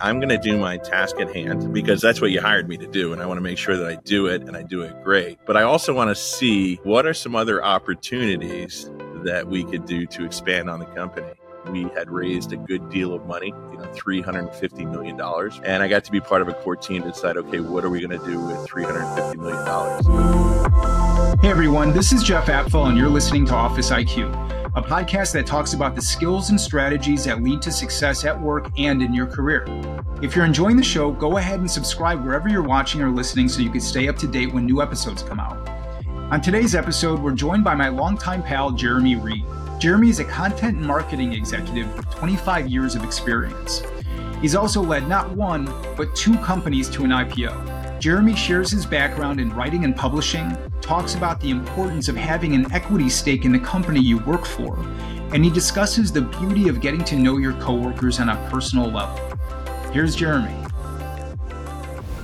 I'm 0.00 0.20
going 0.20 0.28
to 0.28 0.38
do 0.38 0.58
my 0.58 0.76
task 0.78 1.16
at 1.20 1.34
hand 1.34 1.72
because 1.72 2.00
that's 2.00 2.20
what 2.20 2.30
you 2.30 2.40
hired 2.40 2.68
me 2.68 2.76
to 2.76 2.86
do. 2.86 3.12
And 3.12 3.20
I 3.20 3.26
want 3.26 3.38
to 3.38 3.42
make 3.42 3.58
sure 3.58 3.76
that 3.76 3.86
I 3.86 3.96
do 3.96 4.26
it 4.26 4.42
and 4.42 4.56
I 4.56 4.62
do 4.62 4.82
it 4.82 5.02
great. 5.02 5.38
But 5.46 5.56
I 5.56 5.62
also 5.62 5.94
want 5.94 6.10
to 6.10 6.14
see 6.14 6.76
what 6.84 7.06
are 7.06 7.14
some 7.14 7.34
other 7.34 7.64
opportunities 7.64 8.90
that 9.24 9.48
we 9.48 9.64
could 9.64 9.86
do 9.86 10.06
to 10.06 10.24
expand 10.24 10.70
on 10.70 10.78
the 10.78 10.86
company 10.86 11.26
we 11.70 11.82
had 11.94 12.10
raised 12.10 12.52
a 12.52 12.56
good 12.56 12.88
deal 12.90 13.12
of 13.12 13.26
money, 13.26 13.48
you 13.48 13.78
know, 13.78 13.84
$350 13.94 14.90
million. 14.90 15.20
And 15.64 15.82
I 15.82 15.88
got 15.88 16.04
to 16.04 16.12
be 16.12 16.20
part 16.20 16.42
of 16.42 16.48
a 16.48 16.54
core 16.54 16.76
team 16.76 17.02
to 17.02 17.10
decide, 17.10 17.36
okay, 17.36 17.60
what 17.60 17.84
are 17.84 17.90
we 17.90 18.00
going 18.00 18.18
to 18.18 18.26
do 18.26 18.40
with 18.40 18.56
$350 18.68 19.36
million? 19.36 19.58
Hey 21.40 21.50
everyone, 21.50 21.92
this 21.92 22.12
is 22.12 22.22
Jeff 22.22 22.46
Apfel, 22.46 22.88
and 22.88 22.98
you're 22.98 23.08
listening 23.08 23.46
to 23.46 23.54
Office 23.54 23.90
IQ, 23.90 24.32
a 24.74 24.82
podcast 24.82 25.32
that 25.32 25.46
talks 25.46 25.72
about 25.72 25.94
the 25.94 26.02
skills 26.02 26.50
and 26.50 26.60
strategies 26.60 27.24
that 27.24 27.42
lead 27.42 27.62
to 27.62 27.72
success 27.72 28.24
at 28.24 28.38
work 28.38 28.70
and 28.76 29.02
in 29.02 29.14
your 29.14 29.26
career. 29.26 29.64
If 30.20 30.36
you're 30.36 30.44
enjoying 30.44 30.76
the 30.76 30.82
show, 30.82 31.10
go 31.10 31.38
ahead 31.38 31.60
and 31.60 31.70
subscribe 31.70 32.22
wherever 32.24 32.48
you're 32.48 32.62
watching 32.62 33.00
or 33.00 33.10
listening 33.10 33.48
so 33.48 33.62
you 33.62 33.70
can 33.70 33.80
stay 33.80 34.08
up 34.08 34.16
to 34.16 34.26
date 34.26 34.52
when 34.52 34.66
new 34.66 34.82
episodes 34.82 35.22
come 35.22 35.40
out. 35.40 35.68
On 36.30 36.40
today's 36.40 36.74
episode, 36.74 37.18
we're 37.20 37.32
joined 37.32 37.64
by 37.64 37.74
my 37.74 37.88
longtime 37.88 38.42
pal, 38.42 38.70
Jeremy 38.70 39.16
Reed. 39.16 39.44
Jeremy 39.78 40.10
is 40.10 40.18
a 40.18 40.24
content 40.24 40.76
and 40.76 40.86
marketing 40.86 41.32
executive 41.32 41.96
with 41.96 42.10
25 42.10 42.68
years 42.68 42.94
of 42.94 43.04
experience. 43.04 43.82
He's 44.42 44.54
also 44.54 44.82
led 44.82 45.08
not 45.08 45.30
one, 45.30 45.64
but 45.96 46.14
two 46.14 46.36
companies 46.38 46.90
to 46.90 47.04
an 47.04 47.10
IPO. 47.10 47.77
Jeremy 48.00 48.36
shares 48.36 48.70
his 48.70 48.86
background 48.86 49.40
in 49.40 49.52
writing 49.54 49.84
and 49.84 49.94
publishing, 49.94 50.56
talks 50.80 51.16
about 51.16 51.40
the 51.40 51.50
importance 51.50 52.08
of 52.08 52.14
having 52.14 52.54
an 52.54 52.70
equity 52.72 53.08
stake 53.08 53.44
in 53.44 53.50
the 53.50 53.58
company 53.58 53.98
you 54.00 54.18
work 54.18 54.46
for, 54.46 54.78
and 55.32 55.44
he 55.44 55.50
discusses 55.50 56.12
the 56.12 56.22
beauty 56.22 56.68
of 56.68 56.80
getting 56.80 57.02
to 57.04 57.16
know 57.16 57.38
your 57.38 57.54
coworkers 57.54 58.20
on 58.20 58.28
a 58.28 58.50
personal 58.50 58.88
level. 58.88 59.18
Here's 59.92 60.14
Jeremy. 60.14 60.54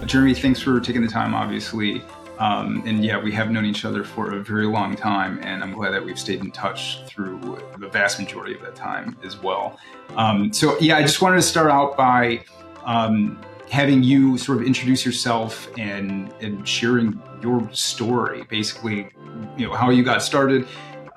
Jeremy, 0.06 0.34
thanks 0.34 0.61
for 0.61 0.78
taking 0.78 1.03
the 1.03 1.08
time, 1.08 1.34
obviously. 1.34 2.05
Um, 2.38 2.83
and 2.86 3.05
yeah, 3.05 3.20
we 3.20 3.33
have 3.33 3.50
known 3.50 3.64
each 3.64 3.84
other 3.84 4.05
for 4.05 4.34
a 4.34 4.41
very 4.44 4.66
long 4.66 4.94
time, 4.94 5.41
and 5.42 5.62
I'm 5.62 5.72
glad 5.72 5.91
that 5.91 6.05
we've 6.05 6.19
stayed 6.19 6.41
in 6.41 6.53
touch 6.53 7.05
through 7.06 7.61
the 7.78 7.88
vast 7.88 8.20
majority 8.20 8.55
of 8.55 8.61
that 8.61 8.77
time 8.77 9.16
as 9.25 9.42
well. 9.42 9.78
Um, 10.16 10.53
so 10.53 10.78
yeah, 10.78 10.98
I 10.98 11.03
just 11.03 11.20
wanted 11.20 11.36
to 11.36 11.42
start 11.42 11.70
out 11.70 11.97
by 11.97 12.44
um, 12.84 13.41
having 13.70 14.02
you 14.02 14.38
sort 14.38 14.58
of 14.58 14.66
introduce 14.66 15.04
yourself 15.04 15.68
and 15.78 16.32
and 16.40 16.66
sharing 16.66 17.20
your 17.42 17.68
story, 17.72 18.44
basically, 18.48 19.10
you 19.56 19.66
know, 19.66 19.74
how 19.74 19.90
you 19.90 20.02
got 20.02 20.22
started 20.22 20.66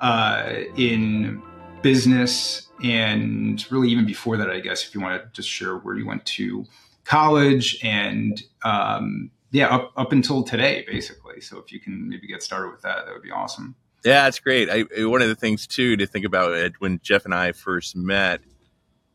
uh, 0.00 0.52
in 0.76 1.42
business, 1.82 2.68
and 2.82 3.70
really 3.70 3.88
even 3.88 4.06
before 4.06 4.36
that, 4.36 4.50
I 4.50 4.60
guess, 4.60 4.84
if 4.84 4.94
you 4.94 5.00
want 5.00 5.22
to 5.22 5.28
just 5.32 5.48
share 5.48 5.76
where 5.76 5.96
you 5.96 6.06
went 6.06 6.24
to 6.26 6.64
college 7.04 7.78
and 7.82 8.42
um, 8.64 9.30
yeah, 9.50 9.74
up, 9.74 9.92
up 9.96 10.12
until 10.12 10.42
today, 10.42 10.84
basically. 10.86 11.40
So 11.40 11.58
if 11.58 11.72
you 11.72 11.80
can 11.80 12.08
maybe 12.08 12.26
get 12.26 12.42
started 12.42 12.70
with 12.70 12.82
that, 12.82 13.06
that 13.06 13.12
would 13.12 13.22
be 13.22 13.30
awesome. 13.30 13.74
Yeah, 14.04 14.24
that's 14.24 14.38
great. 14.38 14.68
I, 14.70 14.82
one 15.06 15.22
of 15.22 15.28
the 15.28 15.34
things 15.34 15.66
too 15.66 15.96
to 15.96 16.06
think 16.06 16.24
about 16.24 16.72
when 16.78 17.00
Jeff 17.02 17.24
and 17.24 17.34
I 17.34 17.52
first 17.52 17.96
met, 17.96 18.40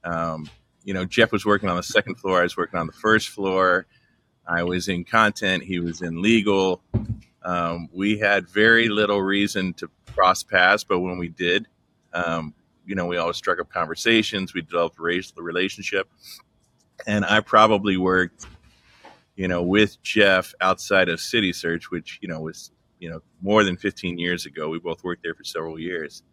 um, 0.03 0.49
you 0.83 0.93
know, 0.93 1.05
Jeff 1.05 1.31
was 1.31 1.45
working 1.45 1.69
on 1.69 1.75
the 1.75 1.83
second 1.83 2.15
floor. 2.15 2.39
I 2.39 2.43
was 2.43 2.57
working 2.57 2.79
on 2.79 2.87
the 2.87 2.93
first 2.93 3.29
floor. 3.29 3.85
I 4.47 4.63
was 4.63 4.87
in 4.87 5.03
content. 5.03 5.63
He 5.63 5.79
was 5.79 6.01
in 6.01 6.21
legal. 6.21 6.81
Um, 7.43 7.89
we 7.93 8.19
had 8.19 8.47
very 8.49 8.89
little 8.89 9.21
reason 9.21 9.73
to 9.75 9.89
cross 10.13 10.43
paths, 10.43 10.83
but 10.83 10.99
when 10.99 11.17
we 11.17 11.29
did, 11.29 11.67
um, 12.13 12.53
you 12.85 12.95
know, 12.95 13.05
we 13.05 13.17
always 13.17 13.37
struck 13.37 13.59
up 13.59 13.69
conversations. 13.69 14.53
We 14.53 14.61
developed 14.61 14.99
a 14.99 15.41
relationship, 15.41 16.09
and 17.07 17.25
I 17.25 17.39
probably 17.39 17.97
worked 17.97 18.45
you 19.35 19.47
know, 19.47 19.63
with 19.63 20.01
Jeff 20.03 20.53
outside 20.61 21.09
of 21.09 21.19
CitySearch, 21.19 21.85
which 21.85 22.19
you 22.21 22.27
know 22.27 22.41
was 22.41 22.71
you 22.99 23.09
know 23.09 23.21
more 23.41 23.63
than 23.63 23.77
15 23.77 24.17
years 24.17 24.45
ago. 24.45 24.69
We 24.69 24.79
both 24.79 25.03
worked 25.03 25.23
there 25.23 25.33
for 25.33 25.43
several 25.43 25.79
years. 25.79 26.23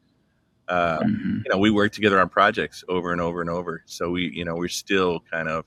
Uh, 0.70 1.00
mm-hmm. 1.00 1.38
You 1.44 1.50
know, 1.50 1.58
we 1.58 1.70
work 1.70 1.92
together 1.92 2.20
on 2.20 2.28
projects 2.28 2.84
over 2.88 3.12
and 3.12 3.20
over 3.20 3.40
and 3.40 3.50
over. 3.50 3.82
So 3.86 4.10
we, 4.10 4.30
you 4.32 4.44
know, 4.44 4.54
we're 4.54 4.68
still 4.68 5.20
kind 5.30 5.48
of 5.48 5.64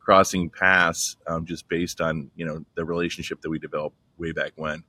crossing 0.00 0.50
paths 0.50 1.16
um, 1.28 1.46
just 1.46 1.68
based 1.68 2.00
on 2.00 2.30
you 2.34 2.44
know 2.44 2.64
the 2.74 2.84
relationship 2.84 3.40
that 3.42 3.50
we 3.50 3.58
developed 3.58 3.96
way 4.18 4.32
back 4.32 4.52
when. 4.56 4.84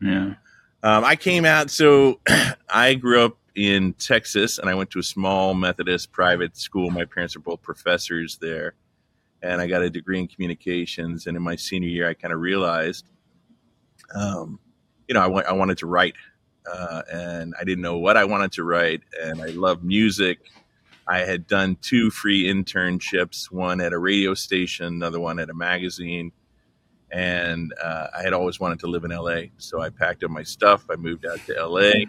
Yeah. 0.00 0.34
Um, 0.82 1.04
I 1.04 1.16
came 1.16 1.44
out. 1.44 1.70
So 1.70 2.20
I 2.68 2.94
grew 2.94 3.24
up 3.24 3.36
in 3.54 3.92
Texas, 3.94 4.58
and 4.58 4.68
I 4.68 4.74
went 4.74 4.90
to 4.90 4.98
a 4.98 5.04
small 5.04 5.54
Methodist 5.54 6.12
private 6.12 6.56
school. 6.56 6.90
My 6.90 7.04
parents 7.04 7.36
are 7.36 7.40
both 7.40 7.62
professors 7.62 8.38
there 8.40 8.74
and 9.42 9.60
I 9.60 9.66
got 9.66 9.82
a 9.82 9.90
degree 9.90 10.18
in 10.18 10.28
communications. 10.28 11.26
And 11.26 11.36
in 11.36 11.42
my 11.42 11.56
senior 11.56 11.88
year, 11.88 12.08
I 12.08 12.14
kind 12.14 12.32
of 12.32 12.40
realized, 12.40 13.08
um, 14.14 14.58
you 15.08 15.14
know, 15.14 15.20
I, 15.20 15.24
w- 15.24 15.44
I 15.46 15.52
wanted 15.52 15.78
to 15.78 15.86
write, 15.86 16.14
uh, 16.70 17.02
and 17.12 17.54
I 17.58 17.64
didn't 17.64 17.82
know 17.82 17.98
what 17.98 18.16
I 18.16 18.24
wanted 18.24 18.52
to 18.52 18.64
write. 18.64 19.02
And 19.22 19.42
I 19.42 19.46
love 19.46 19.82
music. 19.82 20.38
I 21.08 21.18
had 21.18 21.46
done 21.46 21.76
two 21.80 22.10
free 22.10 22.44
internships, 22.44 23.50
one 23.50 23.80
at 23.80 23.92
a 23.92 23.98
radio 23.98 24.34
station, 24.34 24.86
another 24.86 25.20
one 25.20 25.38
at 25.38 25.50
a 25.50 25.54
magazine. 25.54 26.32
And 27.12 27.72
uh, 27.82 28.08
I 28.16 28.22
had 28.22 28.32
always 28.32 28.58
wanted 28.58 28.80
to 28.80 28.88
live 28.88 29.04
in 29.04 29.12
LA. 29.12 29.42
So 29.58 29.80
I 29.80 29.90
packed 29.90 30.24
up 30.24 30.30
my 30.30 30.42
stuff. 30.42 30.84
I 30.90 30.96
moved 30.96 31.24
out 31.24 31.38
to 31.46 31.66
LA. 31.66 32.06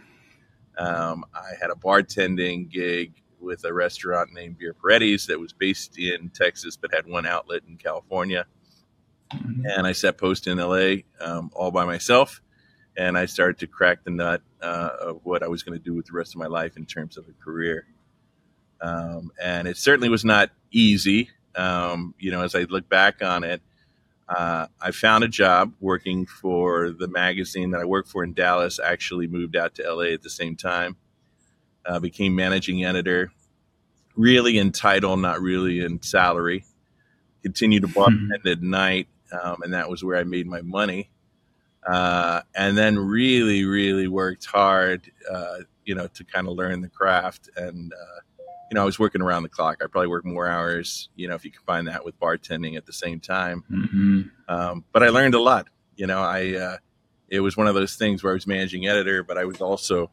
Um, 0.78 1.26
I 1.34 1.52
had 1.60 1.70
a 1.70 1.76
bartending 1.76 2.70
gig 2.70 3.14
with 3.40 3.64
a 3.66 3.74
restaurant 3.74 4.34
named 4.34 4.58
Beer 4.58 4.74
Paredes 4.74 5.28
that 5.28 5.40
was 5.40 5.54
based 5.54 6.00
in 6.00 6.30
Texas 6.30 6.76
but 6.76 6.94
had 6.94 7.06
one 7.06 7.26
outlet 7.26 7.62
in 7.68 7.78
California. 7.78 8.46
Mm-hmm. 9.32 9.66
And 9.66 9.86
I 9.86 9.92
set 9.92 10.18
post 10.18 10.48
in 10.48 10.58
LA 10.58 11.02
um, 11.20 11.52
all 11.54 11.70
by 11.72 11.86
myself. 11.86 12.42
And 12.98 13.18
I 13.18 13.26
started 13.26 13.60
to 13.60 13.68
crack 13.68 14.04
the 14.04 14.10
nut 14.10 14.42
uh, 14.62 14.90
of 15.00 15.20
what 15.24 15.44
I 15.44 15.48
was 15.48 15.64
going 15.64 15.78
to 15.78 15.84
do 15.84 15.94
with 15.94 16.08
the 16.08 16.14
rest 16.14 16.34
of 16.34 16.40
my 16.40 16.48
life 16.48 16.78
in 16.78 16.86
terms 16.86 17.18
of 17.18 17.26
a 17.28 17.44
career. 17.44 17.86
Um, 18.82 19.32
and 19.42 19.68
it 19.68 19.78
certainly 19.78 20.10
was 20.10 20.26
not 20.26 20.50
easy. 20.72 21.30
Um, 21.56 22.16
you 22.20 22.32
know, 22.32 22.42
as 22.42 22.56
I 22.56 22.62
look 22.62 22.90
back 22.90 23.22
on 23.22 23.44
it, 23.44 23.62
uh, 24.28 24.68
I 24.82 24.92
found 24.92 25.24
a 25.24 25.28
job 25.28 25.74
working 25.80 26.26
for 26.26 26.92
the 26.92 27.08
magazine 27.08 27.72
that 27.72 27.82
I 27.82 27.86
worked 27.86 28.10
for 28.10 28.24
in 28.24 28.34
Dallas. 28.34 28.80
Actually, 28.84 29.28
moved 29.28 29.56
out 29.56 29.76
to 29.76 29.84
LA 29.84 30.06
at 30.14 30.22
the 30.22 30.30
same 30.30 30.56
time 30.56 30.98
uh, 31.88 32.00
became 32.00 32.36
managing 32.36 32.84
editor, 32.84 33.32
really 34.16 34.58
in 34.58 34.72
title, 34.72 35.16
not 35.18 35.42
really 35.42 35.80
in 35.80 36.02
salary. 36.02 36.66
Continued 37.44 37.84
to 37.84 37.88
bartend 37.88 38.30
mm-hmm. 38.30 38.48
at 38.48 38.62
night, 38.62 39.08
um, 39.32 39.62
and 39.62 39.74
that 39.74 39.90
was 39.90 40.04
where 40.04 40.18
I 40.18 40.24
made 40.24 40.48
my 40.48 40.62
money. 40.62 41.10
Uh, 41.86 42.42
and 42.56 42.78
then 42.78 42.98
really, 42.98 43.64
really 43.66 44.08
worked 44.08 44.46
hard, 44.46 45.12
uh, 45.32 45.60
you 45.86 45.96
know, 45.96 46.08
to 46.08 46.24
kind 46.24 46.48
of 46.48 46.54
learn 46.54 46.82
the 46.82 46.90
craft. 46.90 47.50
And 47.56 47.94
uh, 47.94 48.20
you 48.70 48.76
know, 48.76 48.82
I 48.82 48.86
was 48.86 49.00
working 49.00 49.22
around 49.22 49.44
the 49.44 49.50
clock. 49.50 49.78
I 49.82 49.88
probably 49.88 50.10
worked 50.10 50.26
more 50.26 50.48
hours, 50.48 51.10
you 51.16 51.28
know, 51.28 51.36
if 51.36 51.46
you 51.46 51.52
combine 51.52 51.86
that 51.86 52.04
with 52.04 52.20
bartending 52.20 52.76
at 52.76 52.86
the 52.86 52.94
same 52.94 53.20
time. 53.20 53.64
Mm-hmm. 53.72 54.22
Um, 54.50 54.84
but 54.92 55.04
I 55.04 55.10
learned 55.10 55.36
a 55.36 55.40
lot. 55.40 55.68
You 55.96 56.08
know, 56.08 56.20
I 56.20 56.56
uh, 56.56 56.78
it 57.30 57.40
was 57.40 57.56
one 57.56 57.68
of 57.68 57.76
those 57.76 57.96
things 57.96 58.24
where 58.24 58.34
I 58.34 58.36
was 58.36 58.48
managing 58.48 58.88
editor, 58.88 59.24
but 59.24 59.38
I 59.38 59.46
was 59.46 59.62
also 59.62 60.12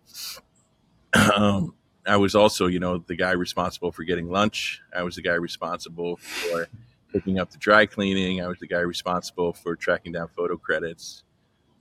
um, 1.37 1.75
I 2.07 2.17
was 2.17 2.35
also, 2.35 2.67
you 2.67 2.79
know, 2.79 2.99
the 2.99 3.17
guy 3.17 3.33
responsible 3.33 3.91
for 3.91 4.05
getting 4.05 4.29
lunch. 4.29 4.81
I 4.95 5.03
was 5.03 5.17
the 5.17 5.23
guy 5.23 5.35
responsible 5.35 6.17
for 6.17 6.69
picking 7.13 7.39
up 7.39 7.51
the 7.51 7.59
dry 7.59 7.87
cleaning. 7.87 8.43
I 8.43 8.47
was 8.47 8.59
the 8.59 8.67
guy 8.69 8.81
responsible 8.81 9.53
for 9.53 9.75
tracking 9.75 10.13
down 10.13 10.29
photo 10.29 10.57
credits 10.57 11.24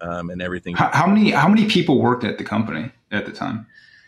um, 0.04 0.30
and 0.30 0.42
everything. 0.42 0.76
How, 0.76 0.90
how, 0.92 1.08
many 1.08 1.32
how 1.32 1.48
many 1.48 1.66
people 1.66 2.00
worked 2.00 2.24
at 2.24 2.38
the 2.38 2.44
company 2.44 2.92
at 3.12 3.26
the 3.26 3.32
time? 3.32 3.66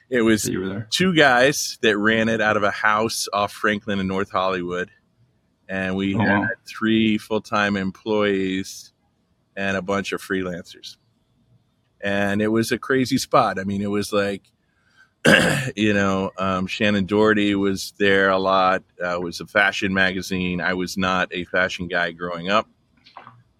It 0.10 0.22
was 0.22 0.50
two 0.92 1.16
guys 1.16 1.80
that 1.82 1.98
ran 1.98 2.30
it 2.30 2.40
out 2.40 2.58
of 2.58 2.64
a 2.64 2.72
house 2.72 3.28
off 3.34 3.52
Franklin 3.52 4.00
in 4.00 4.08
North 4.08 4.30
Hollywood, 4.30 4.92
and 5.68 5.96
we 5.96 6.14
oh, 6.16 6.20
had 6.20 6.40
wow. 6.40 6.48
three 6.68 7.18
full 7.18 7.42
time 7.42 7.76
employees 7.76 8.94
and 9.56 9.78
a 9.78 9.82
bunch 9.82 10.12
of 10.12 10.22
freelancers. 10.22 10.98
And 12.02 12.42
it 12.42 12.50
was 12.50 12.72
a 12.72 12.78
crazy 12.78 13.18
spot. 13.18 13.58
I 13.58 13.64
mean, 13.64 13.82
it 13.82 13.90
was 13.90 14.14
like 14.14 14.44
you 15.76 15.94
know, 15.94 16.32
um, 16.38 16.68
Shannen 16.68 17.08
Doherty 17.08 17.56
was 17.56 17.94
there 17.98 18.30
a 18.30 18.38
lot. 18.38 18.84
Uh, 19.04 19.16
it 19.16 19.22
was 19.22 19.40
a 19.40 19.48
fashion 19.48 19.92
magazine. 19.92 20.62
I 20.62 20.76
was 20.76 20.98
not 20.98 21.30
a 21.32 21.46
fashion 21.46 21.88
guy 21.88 22.12
growing 22.12 22.50
up. 22.50 22.70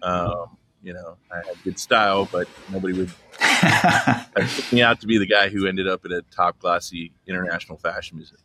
Um, 0.04 0.55
you 0.86 0.94
know, 0.94 1.18
I 1.32 1.38
had 1.38 1.62
good 1.64 1.78
style, 1.78 2.30
but 2.32 2.48
nobody 2.72 2.94
would 2.94 3.12
pick 4.36 4.72
me 4.72 4.82
out 4.82 5.02
to 5.02 5.08
be 5.08 5.18
the 5.18 5.26
guy 5.26 5.50
who 5.50 5.68
ended 5.68 5.88
up 5.88 6.06
at 6.06 6.12
a 6.12 6.22
top 6.32 6.60
glossy 6.60 7.12
international 7.28 7.78
fashion 7.78 8.18
museum. 8.18 8.40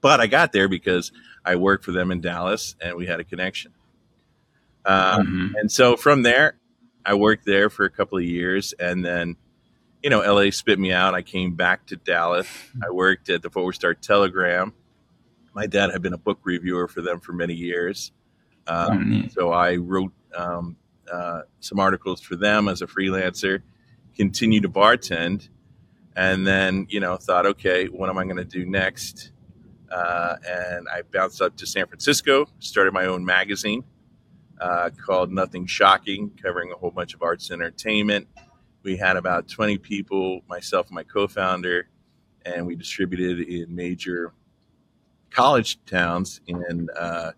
But 0.00 0.20
I 0.20 0.26
got 0.26 0.52
there 0.52 0.68
because 0.68 1.12
I 1.44 1.56
worked 1.56 1.84
for 1.84 1.92
them 1.92 2.10
in 2.10 2.20
Dallas 2.20 2.74
and 2.80 2.96
we 2.96 3.06
had 3.06 3.20
a 3.20 3.24
connection. 3.24 3.72
Um, 4.84 5.26
mm-hmm. 5.26 5.56
And 5.56 5.70
so 5.70 5.96
from 5.96 6.22
there, 6.22 6.56
I 7.06 7.14
worked 7.14 7.46
there 7.46 7.70
for 7.70 7.84
a 7.84 7.90
couple 7.90 8.18
of 8.18 8.24
years 8.24 8.72
and 8.78 9.04
then 9.04 9.36
you 10.02 10.10
know, 10.10 10.20
LA 10.20 10.50
spit 10.50 10.78
me 10.78 10.92
out. 10.92 11.14
I 11.14 11.22
came 11.22 11.54
back 11.54 11.86
to 11.86 11.96
Dallas. 11.96 12.46
I 12.86 12.90
worked 12.90 13.30
at 13.30 13.40
the 13.40 13.48
Fort 13.48 13.64
Worth 13.64 13.76
Star 13.76 13.94
Telegram 13.94 14.74
my 15.54 15.66
dad 15.66 15.90
had 15.90 16.02
been 16.02 16.12
a 16.12 16.18
book 16.18 16.40
reviewer 16.42 16.88
for 16.88 17.00
them 17.00 17.20
for 17.20 17.32
many 17.32 17.54
years. 17.54 18.12
Um, 18.66 19.24
oh, 19.24 19.28
so 19.28 19.52
I 19.52 19.76
wrote 19.76 20.12
um, 20.34 20.76
uh, 21.12 21.42
some 21.60 21.78
articles 21.78 22.20
for 22.20 22.36
them 22.36 22.68
as 22.68 22.82
a 22.82 22.86
freelancer, 22.86 23.62
continue 24.16 24.60
to 24.60 24.68
bartend, 24.68 25.48
and 26.16 26.46
then 26.46 26.86
you 26.88 27.00
know 27.00 27.16
thought, 27.16 27.46
okay, 27.46 27.86
what 27.86 28.08
am 28.08 28.18
I 28.18 28.24
going 28.24 28.36
to 28.36 28.44
do 28.44 28.64
next? 28.64 29.32
Uh, 29.90 30.36
and 30.48 30.88
I 30.88 31.02
bounced 31.02 31.40
up 31.40 31.56
to 31.58 31.66
San 31.66 31.86
Francisco, 31.86 32.46
started 32.58 32.92
my 32.92 33.06
own 33.06 33.24
magazine 33.24 33.84
uh, 34.60 34.90
called 34.90 35.32
Nothing 35.32 35.66
Shocking, 35.66 36.30
covering 36.42 36.72
a 36.72 36.76
whole 36.76 36.90
bunch 36.90 37.14
of 37.14 37.22
arts 37.22 37.50
and 37.50 37.62
entertainment. 37.62 38.28
We 38.82 38.96
had 38.96 39.16
about 39.16 39.48
20 39.48 39.78
people, 39.78 40.42
myself 40.48 40.86
and 40.88 40.94
my 40.94 41.02
co 41.02 41.26
founder, 41.26 41.88
and 42.44 42.66
we 42.66 42.76
distributed 42.76 43.40
in 43.40 43.74
major 43.74 44.32
college 45.30 45.84
towns 45.86 46.40
in 46.46 46.88
uh, 46.96 47.32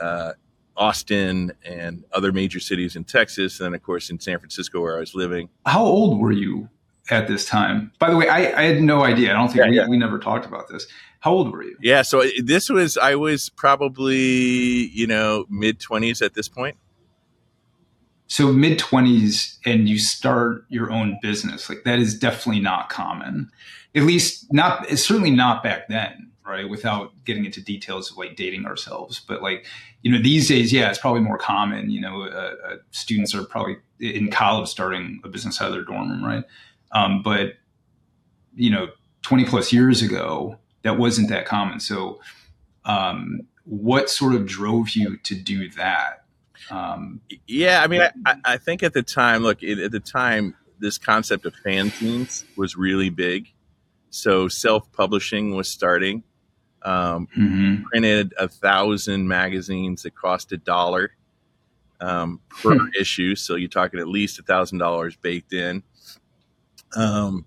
uh, 0.00 0.32
Austin 0.80 1.52
and 1.62 2.04
other 2.12 2.32
major 2.32 2.58
cities 2.58 2.96
in 2.96 3.04
Texas, 3.04 3.60
and 3.60 3.66
then, 3.66 3.74
of 3.74 3.82
course, 3.82 4.08
in 4.08 4.18
San 4.18 4.38
Francisco, 4.38 4.80
where 4.80 4.96
I 4.96 5.00
was 5.00 5.14
living. 5.14 5.50
How 5.66 5.84
old 5.84 6.18
were 6.18 6.32
you 6.32 6.70
at 7.10 7.28
this 7.28 7.44
time? 7.44 7.92
By 7.98 8.10
the 8.10 8.16
way, 8.16 8.28
I, 8.28 8.58
I 8.58 8.62
had 8.62 8.82
no 8.82 9.04
idea. 9.04 9.30
I 9.30 9.34
don't 9.34 9.48
think 9.48 9.58
yeah, 9.58 9.70
we, 9.70 9.76
yeah. 9.76 9.88
we 9.88 9.98
never 9.98 10.18
talked 10.18 10.46
about 10.46 10.68
this. 10.68 10.86
How 11.20 11.32
old 11.32 11.52
were 11.52 11.62
you? 11.62 11.76
Yeah, 11.82 12.00
so 12.00 12.22
uh, 12.22 12.28
this 12.42 12.70
was 12.70 12.96
I 12.96 13.14
was 13.14 13.50
probably 13.50 14.16
you 14.16 15.06
know 15.06 15.44
mid 15.50 15.78
twenties 15.78 16.22
at 16.22 16.32
this 16.32 16.48
point. 16.48 16.76
So 18.26 18.50
mid 18.50 18.78
twenties, 18.78 19.58
and 19.66 19.86
you 19.86 19.98
start 19.98 20.64
your 20.70 20.90
own 20.90 21.18
business 21.20 21.68
like 21.68 21.84
that 21.84 21.98
is 21.98 22.18
definitely 22.18 22.62
not 22.62 22.88
common. 22.88 23.50
At 23.94 24.04
least 24.04 24.50
not. 24.50 24.90
It's 24.90 25.06
certainly 25.06 25.30
not 25.30 25.62
back 25.62 25.88
then, 25.88 26.29
right? 26.50 26.68
Without 26.68 27.12
getting 27.24 27.44
into 27.44 27.62
details 27.62 28.10
of 28.10 28.18
like 28.18 28.36
dating 28.36 28.66
ourselves, 28.66 29.20
but 29.20 29.40
like 29.40 29.66
you 30.02 30.10
know 30.10 30.20
these 30.20 30.48
days, 30.48 30.72
yeah, 30.72 30.90
it's 30.90 30.98
probably 30.98 31.20
more 31.20 31.38
common. 31.38 31.90
You 31.90 32.00
know, 32.00 32.22
uh, 32.22 32.54
uh, 32.66 32.76
students 32.90 33.34
are 33.34 33.44
probably 33.44 33.76
in 34.00 34.30
college 34.30 34.68
starting 34.68 35.20
a 35.24 35.28
business 35.28 35.60
out 35.60 35.68
of 35.68 35.74
their 35.74 35.84
dorm 35.84 36.10
room, 36.10 36.24
right? 36.24 36.44
Um, 36.92 37.22
but 37.22 37.54
you 38.54 38.70
know, 38.70 38.88
twenty 39.22 39.44
plus 39.44 39.72
years 39.72 40.02
ago 40.02 40.58
that 40.82 40.98
wasn't 40.98 41.28
that 41.28 41.46
common. 41.46 41.80
So, 41.80 42.20
um, 42.84 43.42
what 43.64 44.10
sort 44.10 44.34
of 44.34 44.46
drove 44.46 44.90
you 44.90 45.16
to 45.18 45.34
do 45.34 45.70
that? 45.70 46.24
Um, 46.70 47.20
yeah, 47.46 47.82
I 47.82 47.86
mean, 47.86 48.02
I, 48.26 48.36
I, 48.44 48.56
think 48.56 48.82
at 48.82 48.92
the 48.92 49.02
time, 49.02 49.42
look, 49.42 49.62
it, 49.62 49.78
at 49.78 49.92
the 49.92 50.00
time, 50.00 50.54
this 50.78 50.98
concept 50.98 51.46
of 51.46 51.54
fanzines 51.64 52.44
was 52.56 52.76
really 52.76 53.10
big. 53.10 53.48
So 54.10 54.48
self-publishing 54.48 55.54
was 55.54 55.68
starting. 55.68 56.22
Um, 56.82 57.28
mm-hmm. 57.36 57.82
Printed 57.84 58.32
a 58.38 58.48
thousand 58.48 59.28
magazines 59.28 60.02
that 60.02 60.14
cost 60.14 60.52
a 60.52 60.56
dollar 60.56 61.12
um, 62.00 62.40
per 62.48 62.78
hmm. 62.78 62.86
issue. 62.98 63.36
So 63.36 63.54
you're 63.54 63.68
talking 63.68 64.00
at 64.00 64.08
least 64.08 64.38
a 64.38 64.42
thousand 64.42 64.78
dollars 64.78 65.16
baked 65.16 65.52
in. 65.52 65.82
Um, 66.96 67.44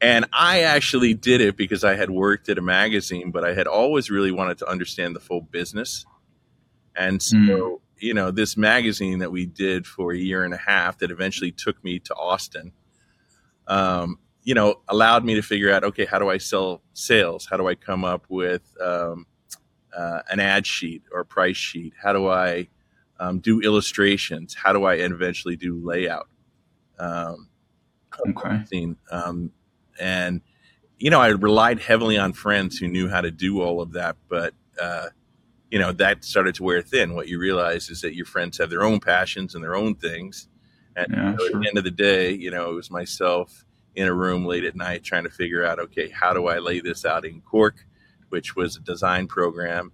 and 0.00 0.26
I 0.32 0.62
actually 0.62 1.14
did 1.14 1.40
it 1.40 1.56
because 1.56 1.82
I 1.82 1.94
had 1.94 2.10
worked 2.10 2.48
at 2.48 2.58
a 2.58 2.62
magazine, 2.62 3.30
but 3.30 3.44
I 3.44 3.54
had 3.54 3.66
always 3.66 4.10
really 4.10 4.30
wanted 4.30 4.58
to 4.58 4.68
understand 4.68 5.16
the 5.16 5.20
full 5.20 5.40
business. 5.40 6.04
And 6.94 7.22
so, 7.22 7.36
mm. 7.36 7.78
you 7.98 8.12
know, 8.12 8.30
this 8.30 8.56
magazine 8.56 9.20
that 9.20 9.32
we 9.32 9.46
did 9.46 9.86
for 9.86 10.12
a 10.12 10.16
year 10.18 10.44
and 10.44 10.52
a 10.52 10.58
half 10.58 10.98
that 10.98 11.10
eventually 11.10 11.52
took 11.52 11.82
me 11.82 11.98
to 12.00 12.14
Austin, 12.14 12.72
um, 13.66 14.18
you 14.44 14.54
know, 14.54 14.80
allowed 14.88 15.24
me 15.24 15.34
to 15.34 15.42
figure 15.42 15.72
out, 15.72 15.84
okay, 15.84 16.04
how 16.04 16.18
do 16.18 16.28
I 16.28 16.38
sell 16.38 16.82
sales? 16.92 17.46
How 17.50 17.56
do 17.56 17.66
I 17.66 17.74
come 17.74 18.04
up 18.04 18.26
with 18.28 18.62
um, 18.80 19.26
uh, 19.96 20.20
an 20.30 20.38
ad 20.38 20.66
sheet 20.66 21.02
or 21.10 21.24
price 21.24 21.56
sheet? 21.56 21.94
How 22.00 22.12
do 22.12 22.28
I 22.28 22.68
um, 23.18 23.40
do 23.40 23.60
illustrations? 23.60 24.54
How 24.54 24.72
do 24.74 24.84
I 24.84 24.94
eventually 24.94 25.56
do 25.56 25.80
layout? 25.82 26.28
Um, 26.98 27.48
okay. 28.28 28.94
Um, 29.10 29.50
and 29.98 30.42
you 30.98 31.10
know, 31.10 31.20
I 31.20 31.28
relied 31.28 31.80
heavily 31.80 32.18
on 32.18 32.32
friends 32.34 32.78
who 32.78 32.86
knew 32.86 33.08
how 33.08 33.22
to 33.22 33.30
do 33.30 33.60
all 33.60 33.80
of 33.80 33.92
that, 33.92 34.16
but 34.28 34.54
uh, 34.80 35.08
you 35.70 35.78
know, 35.78 35.92
that 35.92 36.24
started 36.24 36.54
to 36.56 36.62
wear 36.62 36.82
thin. 36.82 37.14
What 37.14 37.28
you 37.28 37.38
realize 37.38 37.88
is 37.90 38.00
that 38.02 38.14
your 38.14 38.26
friends 38.26 38.58
have 38.58 38.70
their 38.70 38.84
own 38.84 39.00
passions 39.00 39.54
and 39.54 39.64
their 39.64 39.74
own 39.74 39.96
things, 39.96 40.48
and 40.94 41.08
yeah, 41.10 41.16
you 41.16 41.30
know, 41.32 41.36
sure. 41.38 41.46
at 41.46 41.62
the 41.62 41.68
end 41.68 41.78
of 41.78 41.84
the 41.84 41.90
day, 41.90 42.32
you 42.32 42.50
know, 42.50 42.70
it 42.70 42.74
was 42.74 42.90
myself 42.90 43.63
in 43.96 44.08
a 44.08 44.12
room 44.12 44.44
late 44.44 44.64
at 44.64 44.74
night 44.74 45.04
trying 45.04 45.24
to 45.24 45.30
figure 45.30 45.64
out, 45.64 45.78
okay, 45.78 46.08
how 46.08 46.32
do 46.32 46.46
I 46.46 46.58
lay 46.58 46.80
this 46.80 47.04
out 47.04 47.24
in 47.24 47.40
Quark, 47.40 47.86
which 48.28 48.56
was 48.56 48.76
a 48.76 48.80
design 48.80 49.26
program. 49.26 49.92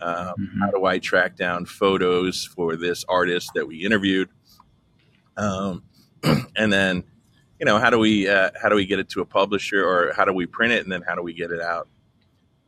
Um, 0.00 0.16
mm-hmm. 0.16 0.60
How 0.60 0.70
do 0.70 0.84
I 0.84 0.98
track 0.98 1.36
down 1.36 1.66
photos 1.66 2.44
for 2.44 2.76
this 2.76 3.04
artist 3.08 3.52
that 3.54 3.66
we 3.66 3.84
interviewed? 3.84 4.28
Um, 5.36 5.84
and 6.56 6.72
then 6.72 7.04
you 7.62 7.66
know, 7.66 7.78
how 7.78 7.90
do 7.90 7.98
we 8.00 8.28
uh, 8.28 8.50
how 8.60 8.68
do 8.68 8.74
we 8.74 8.86
get 8.86 8.98
it 8.98 9.08
to 9.10 9.20
a 9.20 9.24
publisher, 9.24 9.86
or 9.88 10.12
how 10.14 10.24
do 10.24 10.32
we 10.32 10.46
print 10.46 10.72
it, 10.72 10.82
and 10.82 10.90
then 10.90 11.02
how 11.02 11.14
do 11.14 11.22
we 11.22 11.32
get 11.32 11.52
it 11.52 11.60
out? 11.60 11.86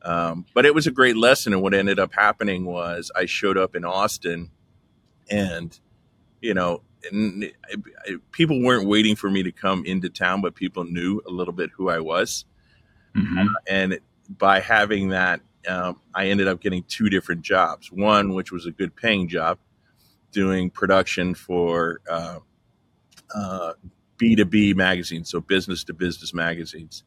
Um, 0.03 0.47
but 0.55 0.67
it 0.67 0.73
was 0.73 0.87
a 0.87 0.93
great 0.93 1.17
lesson, 1.17 1.53
and 1.53 1.63
what 1.63 1.75
ended 1.75 1.99
up 1.99 2.13
happening 2.15 2.65
was 2.65 3.11
I 3.17 3.27
showed 3.27 3.59
up 3.59 3.75
in 3.75 3.85
Austin, 3.85 4.53
and 5.29 5.77
you 6.41 6.55
know, 6.55 6.83
and 7.11 7.53
people 8.33 8.63
weren't 8.63 8.89
waiting 8.89 9.17
for 9.17 9.31
me 9.31 9.43
to 9.43 9.53
come 9.53 9.85
into 9.85 10.09
town, 10.09 10.41
but 10.41 10.55
people 10.55 10.85
knew 10.85 11.21
a 11.27 11.31
little 11.31 11.55
bit 11.55 11.71
who 11.77 11.91
I 11.91 12.01
was, 12.01 12.45
mm-hmm. 13.17 13.39
uh, 13.39 13.53
and 13.69 13.99
by 14.39 14.61
having 14.61 15.09
that, 15.09 15.41
um, 15.69 16.01
I 16.15 16.29
ended 16.29 16.49
up 16.49 16.61
getting 16.61 16.83
two 16.85 17.09
different 17.09 17.43
jobs. 17.43 17.91
One, 17.93 18.35
which 18.35 18.53
was 18.53 18.67
a 18.67 18.71
good 18.71 18.95
paying 18.97 19.29
job, 19.29 19.59
doing 20.33 20.71
production 20.71 21.35
for. 21.35 22.01
Uh, 22.09 22.41
uh, 23.35 23.73
B2B 24.19 24.77
magazines, 24.77 25.31
so 25.31 25.41
business 25.41 25.85
to 25.85 25.93
business 25.93 26.33
magazines. 26.33 27.03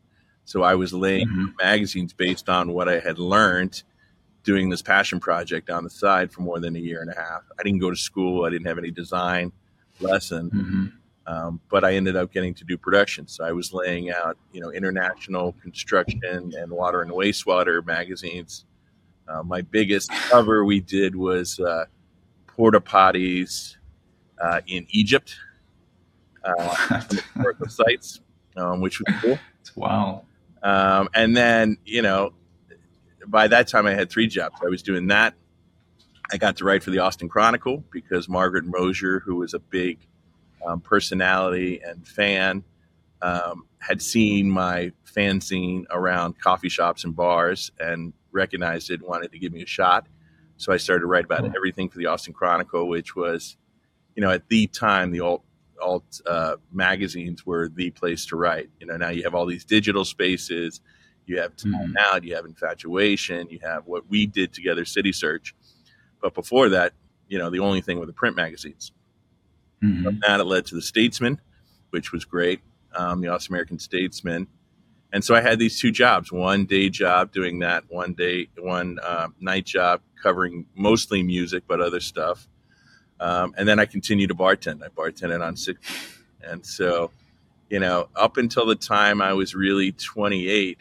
So 0.45 0.63
I 0.63 0.75
was 0.75 0.93
laying 0.93 1.27
mm-hmm. 1.27 1.45
magazines 1.61 2.13
based 2.13 2.49
on 2.49 2.73
what 2.73 2.87
I 2.87 2.99
had 2.99 3.19
learned 3.19 3.83
doing 4.43 4.69
this 4.69 4.81
passion 4.81 5.19
project 5.19 5.69
on 5.69 5.83
the 5.83 5.89
side 5.89 6.31
for 6.31 6.41
more 6.41 6.59
than 6.59 6.75
a 6.75 6.79
year 6.79 7.01
and 7.01 7.11
a 7.11 7.15
half. 7.15 7.43
I 7.59 7.63
didn't 7.63 7.79
go 7.79 7.89
to 7.89 7.97
school, 7.97 8.45
I 8.45 8.49
didn't 8.49 8.67
have 8.67 8.77
any 8.77 8.91
design 8.91 9.51
lesson, 9.99 10.49
mm-hmm. 10.49 11.33
um, 11.33 11.59
but 11.69 11.83
I 11.83 11.93
ended 11.93 12.15
up 12.15 12.31
getting 12.31 12.53
to 12.55 12.63
do 12.63 12.77
production. 12.77 13.27
So 13.27 13.43
I 13.43 13.51
was 13.51 13.73
laying 13.73 14.11
out, 14.11 14.37
you 14.51 14.61
know, 14.61 14.71
international 14.71 15.53
construction 15.61 16.53
and 16.57 16.71
water 16.71 17.01
and 17.01 17.11
wastewater 17.11 17.85
magazines. 17.85 18.65
Uh, 19.27 19.43
my 19.43 19.61
biggest 19.61 20.09
cover 20.29 20.63
we 20.63 20.79
did 20.79 21.15
was 21.15 21.59
uh, 21.59 21.85
porta 22.47 22.79
potties 22.79 23.75
uh, 24.41 24.61
in 24.67 24.87
Egypt 24.91 25.35
uh, 26.43 27.01
historical 27.09 27.67
sites, 27.67 28.21
um, 28.55 28.81
which 28.81 28.99
was 28.99 29.15
cool. 29.21 29.39
Wow. 29.75 30.23
Um, 30.63 31.09
and 31.13 31.35
then, 31.35 31.77
you 31.85 32.01
know, 32.01 32.33
by 33.27 33.47
that 33.47 33.67
time 33.67 33.85
I 33.85 33.93
had 33.93 34.09
three 34.09 34.27
jobs. 34.27 34.55
I 34.63 34.67
was 34.67 34.81
doing 34.81 35.07
that. 35.07 35.33
I 36.31 36.37
got 36.37 36.57
to 36.57 36.65
write 36.65 36.83
for 36.83 36.91
the 36.91 36.99
Austin 36.99 37.29
Chronicle 37.29 37.83
because 37.91 38.27
Margaret 38.27 38.65
Moser, 38.65 39.19
who 39.21 39.35
was 39.35 39.53
a 39.53 39.59
big 39.59 39.99
um, 40.65 40.81
personality 40.81 41.81
and 41.83 42.05
fan, 42.07 42.63
um, 43.21 43.65
had 43.79 44.01
seen 44.01 44.49
my 44.49 44.91
fanzine 45.05 45.85
around 45.89 46.39
coffee 46.39 46.69
shops 46.69 47.03
and 47.03 47.15
bars 47.15 47.71
and 47.79 48.13
recognized 48.31 48.91
it, 48.91 49.01
wanted 49.07 49.31
to 49.31 49.39
give 49.39 49.53
me 49.53 49.61
a 49.61 49.67
shot. 49.67 50.07
So 50.57 50.73
I 50.73 50.77
started 50.77 51.01
to 51.01 51.07
write 51.07 51.25
about 51.25 51.55
everything 51.55 51.89
for 51.89 51.97
the 51.97 52.07
Austin 52.07 52.33
Chronicle, 52.33 52.87
which 52.87 53.15
was, 53.15 53.57
you 54.15 54.21
know, 54.21 54.31
at 54.31 54.49
the 54.49 54.67
time 54.67 55.11
the 55.11 55.21
alt 55.21 55.43
alt 55.81 56.21
uh, 56.25 56.55
magazines 56.71 57.45
were 57.45 57.69
the 57.69 57.91
place 57.91 58.25
to 58.25 58.35
write. 58.35 58.69
You 58.79 58.87
know, 58.87 58.97
now 58.97 59.09
you 59.09 59.23
have 59.23 59.35
all 59.35 59.45
these 59.45 59.63
digital 59.63 60.03
spaces. 60.03 60.81
You 61.27 61.39
have 61.39 61.55
Time 61.55 61.73
mm-hmm. 61.73 61.97
Out, 61.99 62.23
you 62.23 62.35
have 62.35 62.45
Infatuation, 62.45 63.49
you 63.49 63.59
have 63.61 63.85
what 63.85 64.09
we 64.09 64.25
did 64.25 64.53
together, 64.53 64.85
CitySearch. 64.85 65.51
But 66.21 66.33
before 66.33 66.69
that, 66.69 66.93
you 67.27 67.37
know, 67.37 67.49
the 67.49 67.59
only 67.59 67.81
thing 67.81 67.99
were 67.99 68.05
the 68.05 68.13
print 68.13 68.35
magazines. 68.35 68.91
Mm-hmm. 69.83 70.03
From 70.03 70.19
that, 70.27 70.39
it 70.39 70.45
led 70.45 70.65
to 70.67 70.75
the 70.75 70.81
Statesman, 70.81 71.39
which 71.91 72.11
was 72.11 72.25
great, 72.25 72.61
um, 72.95 73.21
the 73.21 73.27
Austin 73.27 73.53
American 73.53 73.79
Statesman. 73.79 74.47
And 75.13 75.23
so 75.23 75.35
I 75.35 75.41
had 75.41 75.59
these 75.59 75.79
two 75.79 75.91
jobs: 75.91 76.31
one 76.31 76.65
day 76.65 76.89
job 76.89 77.31
doing 77.31 77.59
that, 77.59 77.83
one 77.89 78.13
day, 78.13 78.49
one 78.57 78.99
uh, 79.01 79.27
night 79.39 79.65
job 79.65 80.01
covering 80.21 80.65
mostly 80.75 81.23
music, 81.23 81.63
but 81.67 81.79
other 81.79 81.99
stuff. 81.99 82.47
Um, 83.19 83.53
and 83.57 83.67
then 83.67 83.79
I 83.79 83.85
continued 83.85 84.29
to 84.29 84.35
bartend. 84.35 84.83
I 84.83 84.89
bartended 84.89 85.45
on 85.45 85.55
six. 85.55 85.79
And 86.43 86.65
so, 86.65 87.11
you 87.69 87.79
know, 87.79 88.09
up 88.15 88.37
until 88.37 88.65
the 88.65 88.75
time 88.75 89.21
I 89.21 89.33
was 89.33 89.55
really 89.55 89.91
28, 89.91 90.77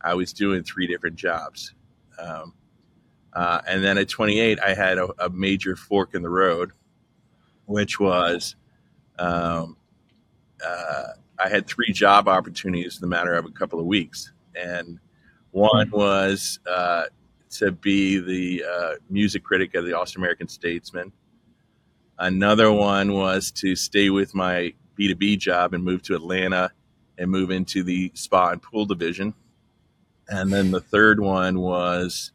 I 0.00 0.14
was 0.14 0.32
doing 0.32 0.62
three 0.62 0.86
different 0.86 1.16
jobs. 1.16 1.74
Um, 2.18 2.54
uh, 3.32 3.60
and 3.66 3.84
then 3.84 3.98
at 3.98 4.08
28, 4.08 4.58
I 4.60 4.74
had 4.74 4.98
a, 4.98 5.08
a, 5.18 5.28
major 5.28 5.76
fork 5.76 6.14
in 6.14 6.22
the 6.22 6.30
road, 6.30 6.72
which 7.66 8.00
was 8.00 8.56
um, 9.18 9.76
uh, 10.66 11.08
I 11.38 11.48
had 11.48 11.66
three 11.66 11.92
job 11.92 12.28
opportunities 12.28 12.96
in 12.96 13.00
the 13.00 13.06
matter 13.06 13.34
of 13.34 13.44
a 13.44 13.50
couple 13.50 13.78
of 13.78 13.86
weeks. 13.86 14.32
And 14.54 14.98
one 15.50 15.90
was 15.90 16.58
uh, 16.66 17.04
to 17.50 17.72
be 17.72 18.18
the 18.18 18.64
uh, 18.64 18.94
music 19.08 19.44
critic 19.44 19.74
of 19.74 19.84
the 19.84 19.96
Austin 19.96 20.20
American 20.20 20.48
Statesman. 20.48 21.12
Another 22.18 22.72
one 22.72 23.12
was 23.12 23.50
to 23.52 23.76
stay 23.76 24.10
with 24.10 24.34
my 24.34 24.72
B2B 24.98 25.38
job 25.38 25.74
and 25.74 25.84
move 25.84 26.02
to 26.02 26.16
Atlanta 26.16 26.72
and 27.16 27.30
move 27.30 27.50
into 27.50 27.82
the 27.82 28.10
spa 28.14 28.50
and 28.50 28.62
pool 28.62 28.84
division. 28.84 29.34
And 30.28 30.52
then 30.52 30.70
the 30.70 30.80
third 30.80 31.20
one 31.20 31.60
was 31.60 32.32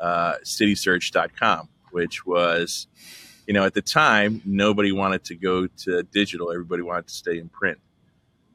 uh, 0.00 0.34
citysearch.com, 0.44 1.68
which 1.90 2.24
was, 2.26 2.86
you 3.46 3.54
know, 3.54 3.64
at 3.64 3.74
the 3.74 3.82
time, 3.82 4.40
nobody 4.44 4.92
wanted 4.92 5.24
to 5.24 5.34
go 5.36 5.66
to 5.66 6.02
digital. 6.04 6.50
Everybody 6.50 6.82
wanted 6.82 7.08
to 7.08 7.14
stay 7.14 7.38
in 7.38 7.48
print. 7.48 7.78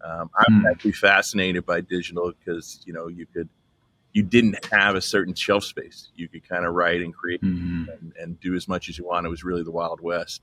Um, 0.03 0.29
I'm 0.37 0.61
hmm. 0.61 0.67
actually 0.67 0.91
fascinated 0.91 1.65
by 1.65 1.81
digital 1.81 2.31
because, 2.31 2.81
you 2.85 2.93
know, 2.93 3.07
you 3.07 3.25
could, 3.25 3.49
you 4.13 4.23
didn't 4.23 4.63
have 4.71 4.95
a 4.95 5.01
certain 5.01 5.33
shelf 5.33 5.63
space. 5.63 6.09
You 6.15 6.27
could 6.27 6.47
kind 6.47 6.65
of 6.65 6.73
write 6.73 7.01
and 7.01 7.13
create 7.13 7.41
mm-hmm. 7.41 7.89
and, 7.89 8.13
and, 8.19 8.39
do 8.39 8.55
as 8.55 8.67
much 8.67 8.87
as 8.87 8.97
you 8.97 9.05
want. 9.05 9.25
It 9.25 9.29
was 9.29 9.43
really 9.43 9.63
the 9.63 9.71
Wild 9.71 9.99
West. 9.99 10.41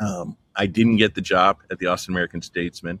Um, 0.00 0.36
I 0.56 0.66
didn't 0.66 0.96
get 0.96 1.14
the 1.14 1.20
job 1.20 1.58
at 1.70 1.78
the 1.78 1.86
Austin 1.86 2.12
American 2.12 2.42
Statesman. 2.42 3.00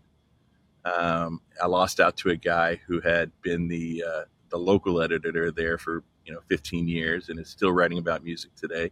Um, 0.84 1.40
I 1.60 1.66
lost 1.66 2.00
out 2.00 2.16
to 2.18 2.30
a 2.30 2.36
guy 2.36 2.80
who 2.86 3.00
had 3.00 3.30
been 3.42 3.68
the 3.68 4.04
uh, 4.06 4.22
the 4.50 4.58
local 4.58 5.00
editor 5.00 5.50
there 5.50 5.78
for 5.78 6.02
you 6.24 6.32
know 6.32 6.40
15 6.48 6.88
years 6.88 7.28
and 7.28 7.38
is 7.38 7.48
still 7.48 7.72
writing 7.72 7.98
about 7.98 8.24
music 8.24 8.54
today. 8.54 8.90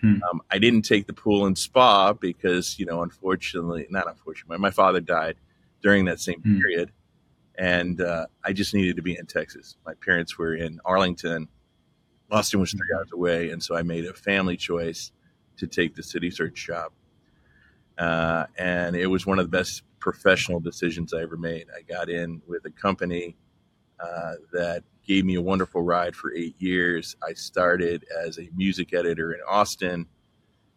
Hmm. 0.00 0.22
Um, 0.30 0.42
I 0.50 0.58
didn't 0.58 0.82
take 0.82 1.06
the 1.06 1.12
pool 1.12 1.46
and 1.46 1.58
spa 1.58 2.12
because 2.12 2.78
you 2.78 2.86
know 2.86 3.02
unfortunately, 3.02 3.86
not 3.90 4.08
unfortunately, 4.08 4.58
my 4.58 4.70
father 4.70 5.00
died 5.00 5.36
during 5.82 6.04
that 6.06 6.20
same 6.20 6.40
hmm. 6.40 6.58
period, 6.58 6.92
and 7.56 8.00
uh, 8.00 8.26
I 8.44 8.52
just 8.52 8.74
needed 8.74 8.96
to 8.96 9.02
be 9.02 9.16
in 9.16 9.26
Texas. 9.26 9.76
My 9.84 9.94
parents 9.94 10.38
were 10.38 10.54
in 10.54 10.80
Arlington. 10.84 11.48
Austin 12.30 12.60
was 12.60 12.70
three 12.72 12.80
hmm. 12.92 12.98
hours 12.98 13.08
away, 13.12 13.50
and 13.50 13.62
so 13.62 13.74
I 13.74 13.82
made 13.82 14.04
a 14.04 14.14
family 14.14 14.56
choice 14.56 15.12
to 15.56 15.66
take 15.66 15.94
the 15.94 16.02
CitySearch 16.02 16.54
job. 16.54 16.92
Uh, 17.98 18.46
and 18.56 18.94
it 18.94 19.08
was 19.08 19.26
one 19.26 19.38
of 19.40 19.44
the 19.44 19.56
best 19.56 19.82
professional 19.98 20.60
decisions 20.60 21.12
I 21.12 21.22
ever 21.22 21.36
made. 21.36 21.66
I 21.76 21.82
got 21.82 22.08
in 22.08 22.40
with 22.46 22.64
a 22.64 22.70
company 22.70 23.36
uh, 23.98 24.34
that 24.52 24.84
gave 25.08 25.24
me 25.24 25.34
a 25.34 25.42
wonderful 25.42 25.82
ride 25.82 26.14
for 26.14 26.32
eight 26.34 26.54
years. 26.60 27.16
I 27.26 27.32
started 27.32 28.04
as 28.24 28.38
a 28.38 28.48
music 28.54 28.92
editor 28.92 29.32
in 29.32 29.40
Austin, 29.48 30.06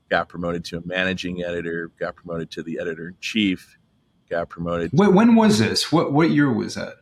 got 0.09 0.29
promoted 0.29 0.63
to 0.65 0.77
a 0.77 0.81
managing 0.85 1.43
editor, 1.43 1.91
got 1.99 2.15
promoted 2.15 2.49
to 2.51 2.63
the 2.63 2.79
editor 2.79 3.09
in 3.09 3.17
chief, 3.19 3.77
got 4.29 4.47
promoted. 4.47 4.91
Wait, 4.93 5.13
when 5.13 5.35
was 5.35 5.59
this? 5.59 5.91
What 5.91 6.13
what 6.13 6.31
year 6.31 6.51
was 6.51 6.75
that? 6.75 6.95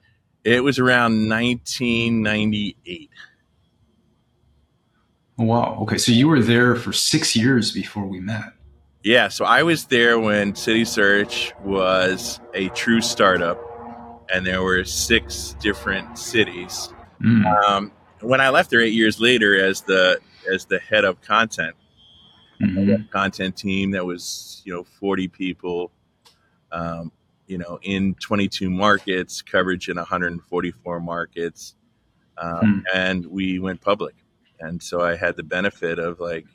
It 0.43 0.63
was 0.63 0.79
around 0.79 1.29
1998. 1.29 3.09
Wow. 5.37 5.77
Okay, 5.83 5.97
so 5.97 6.11
you 6.11 6.27
were 6.27 6.41
there 6.41 6.75
for 6.75 6.91
six 6.91 7.35
years 7.35 7.71
before 7.71 8.05
we 8.05 8.19
met. 8.19 8.53
Yeah, 9.03 9.29
so 9.29 9.45
I 9.45 9.63
was 9.63 9.85
there 9.85 10.19
when 10.19 10.53
CitySearch 10.53 11.61
was 11.61 12.41
a 12.53 12.67
true 12.69 12.99
startup, 12.99 13.61
and 14.33 14.45
there 14.45 14.61
were 14.61 14.83
six 14.83 15.55
different 15.61 16.17
cities. 16.17 16.89
Mm. 17.23 17.45
Um, 17.45 17.91
when 18.21 18.41
I 18.41 18.49
left 18.49 18.69
there 18.69 18.81
eight 18.81 18.93
years 18.93 19.19
later 19.19 19.63
as 19.63 19.81
the 19.81 20.19
as 20.51 20.65
the 20.65 20.79
head 20.79 21.05
of 21.05 21.21
content, 21.21 21.75
mm-hmm. 22.61 23.03
content 23.11 23.57
team 23.57 23.91
that 23.91 24.05
was 24.05 24.61
you 24.65 24.73
know 24.73 24.83
forty 24.83 25.27
people, 25.27 25.91
um, 26.71 27.11
you 27.47 27.57
know 27.57 27.79
in 27.81 28.15
twenty 28.15 28.47
two 28.47 28.69
markets, 28.69 29.41
coverage 29.41 29.89
in 29.89 29.97
one 29.97 30.05
hundred 30.05 30.31
and 30.31 30.43
forty 30.43 30.71
four 30.71 30.99
markets, 30.99 31.75
um, 32.37 32.83
mm. 32.83 32.83
and 32.93 33.25
we 33.25 33.59
went 33.59 33.81
public, 33.81 34.15
and 34.59 34.81
so 34.81 35.01
I 35.01 35.15
had 35.15 35.35
the 35.35 35.43
benefit 35.43 35.99
of 35.99 36.19
like 36.19 36.45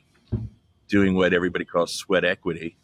doing 0.87 1.15
what 1.15 1.33
everybody 1.33 1.65
calls 1.65 1.93
sweat 1.93 2.23
equity. 2.23 2.77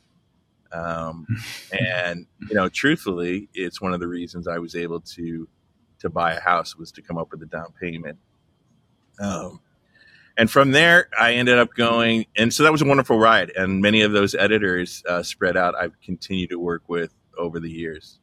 Um, 0.72 1.28
and 1.80 2.26
you 2.48 2.56
know, 2.56 2.70
truthfully, 2.70 3.50
it's 3.54 3.82
one 3.82 3.94
of 3.94 4.00
the 4.00 4.08
reasons 4.08 4.48
I 4.48 4.60
was 4.60 4.76
able 4.76 5.02
to 5.02 5.48
to 6.02 6.10
buy 6.10 6.34
a 6.34 6.40
house 6.40 6.76
was 6.76 6.92
to 6.94 7.02
come 7.02 7.18
up 7.18 7.32
with 7.32 7.42
a 7.42 7.46
down 7.46 7.74
payment. 7.80 8.18
Um, 9.20 9.60
and 10.38 10.50
from 10.50 10.72
there, 10.72 11.10
I 11.20 11.34
ended 11.34 11.58
up 11.58 11.74
going, 11.74 12.26
and 12.38 12.54
so 12.54 12.64
that 12.64 12.72
was 12.72 12.82
a 12.82 12.86
wonderful 12.86 13.20
ride. 13.20 13.52
And 13.56 13.82
many 13.82 14.02
of 14.02 14.12
those 14.12 14.34
editors 14.34 15.04
uh, 15.08 15.24
spread 15.24 15.58
out. 15.58 15.76
I've 15.76 16.00
continued 16.02 16.50
to 16.52 16.60
work 16.60 16.84
with 16.88 17.14
over 17.38 17.60
the 17.60 17.70
years. 17.70 18.20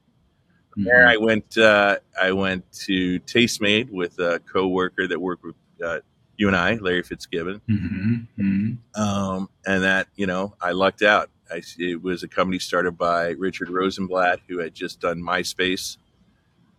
From 0.73 0.85
there, 0.85 1.07
mm-hmm. 1.07 1.23
I 1.23 1.25
went. 1.25 1.59
Uh, 1.59 1.99
I 2.21 2.33
went 2.33 2.71
to 2.87 3.21
Tastemade 3.21 3.91
with 3.91 4.19
a 4.19 4.41
coworker 4.53 5.07
that 5.07 5.21
worked 5.21 5.45
with 5.45 5.57
uh, 5.85 6.01
you 6.39 6.47
and 6.47 6.57
I, 6.57 6.75
Larry 6.75 7.03
Fitzgibbon. 7.03 7.61
Mm-hmm. 7.69 8.15
Mm-hmm. 8.41 9.01
Um, 9.01 9.51
and 9.67 9.83
that, 9.83 10.07
you 10.15 10.27
know, 10.27 10.55
I 10.63 10.71
lucked 10.71 11.03
out. 11.03 11.31
I, 11.51 11.63
it 11.79 12.03
was 12.03 12.23
a 12.23 12.29
company 12.29 12.59
started 12.59 12.97
by 12.97 13.31
Richard 13.31 13.71
Rosenblatt, 13.71 14.41
who 14.49 14.59
had 14.59 14.73
just 14.73 15.01
done 15.01 15.21
MySpace, 15.21 15.99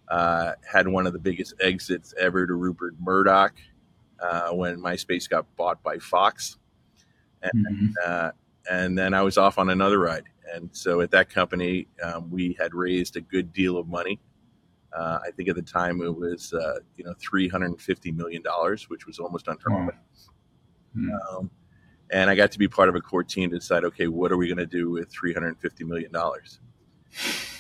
uh, 0.10 0.54
had 0.70 0.88
one 0.88 1.06
of 1.06 1.14
the 1.14 1.20
biggest 1.20 1.54
exits 1.62 2.14
ever 2.20 2.48
to 2.48 2.54
Rupert 2.54 2.96
Murdoch 3.00 3.54
uh, 4.20 4.50
when 4.50 4.82
MySpace 4.82 5.30
got 5.30 5.46
bought 5.56 5.82
by 5.84 5.98
Fox. 5.98 6.58
And, 7.42 7.66
mm-hmm. 7.66 7.86
uh, 8.06 8.32
and 8.70 8.98
then 8.98 9.14
I 9.14 9.22
was 9.22 9.38
off 9.38 9.58
on 9.58 9.70
another 9.70 10.00
ride. 10.00 10.24
And 10.54 10.70
so 10.74 11.02
at 11.02 11.12
that 11.12 11.30
company, 11.30 11.88
um, 12.04 12.30
we 12.30 12.56
had 12.60 12.74
raised 12.74 13.16
a 13.16 13.22
good 13.22 13.54
deal 13.54 13.78
of 13.78 13.88
money. 13.88 14.20
Uh, 14.92 15.20
I 15.26 15.32
think 15.32 15.50
at 15.50 15.56
the 15.56 15.62
time 15.62 16.02
it 16.02 16.16
was 16.16 16.52
uh, 16.54 16.80
you 16.98 17.04
know 17.04 17.14
three 17.20 17.48
hundred 17.48 17.68
and 17.68 17.82
fifty 17.82 18.12
million 18.12 18.42
dollars, 18.42 18.90
which 18.90 19.06
was 19.06 19.20
almost 19.20 19.48
unheard 19.48 19.90
of. 19.90 19.96
Mm. 20.98 21.10
Um, 21.32 21.52
and 22.12 22.30
I 22.30 22.36
got 22.36 22.52
to 22.54 22.60
be 22.60 22.68
part 22.68 22.90
of 22.90 22.96
a 22.96 23.02
core 23.02 23.24
team 23.24 23.52
to 23.52 23.60
decide, 23.60 23.84
okay, 23.84 24.08
what 24.08 24.32
are 24.32 24.38
we 24.38 24.48
going 24.48 24.58
to 24.58 24.66
do 24.66 24.90
with 24.90 25.12
three 25.12 25.32
hundred 25.32 25.50
and 25.50 25.60
fifty 25.60 25.84
million 25.84 26.12
dollars? 26.12 26.60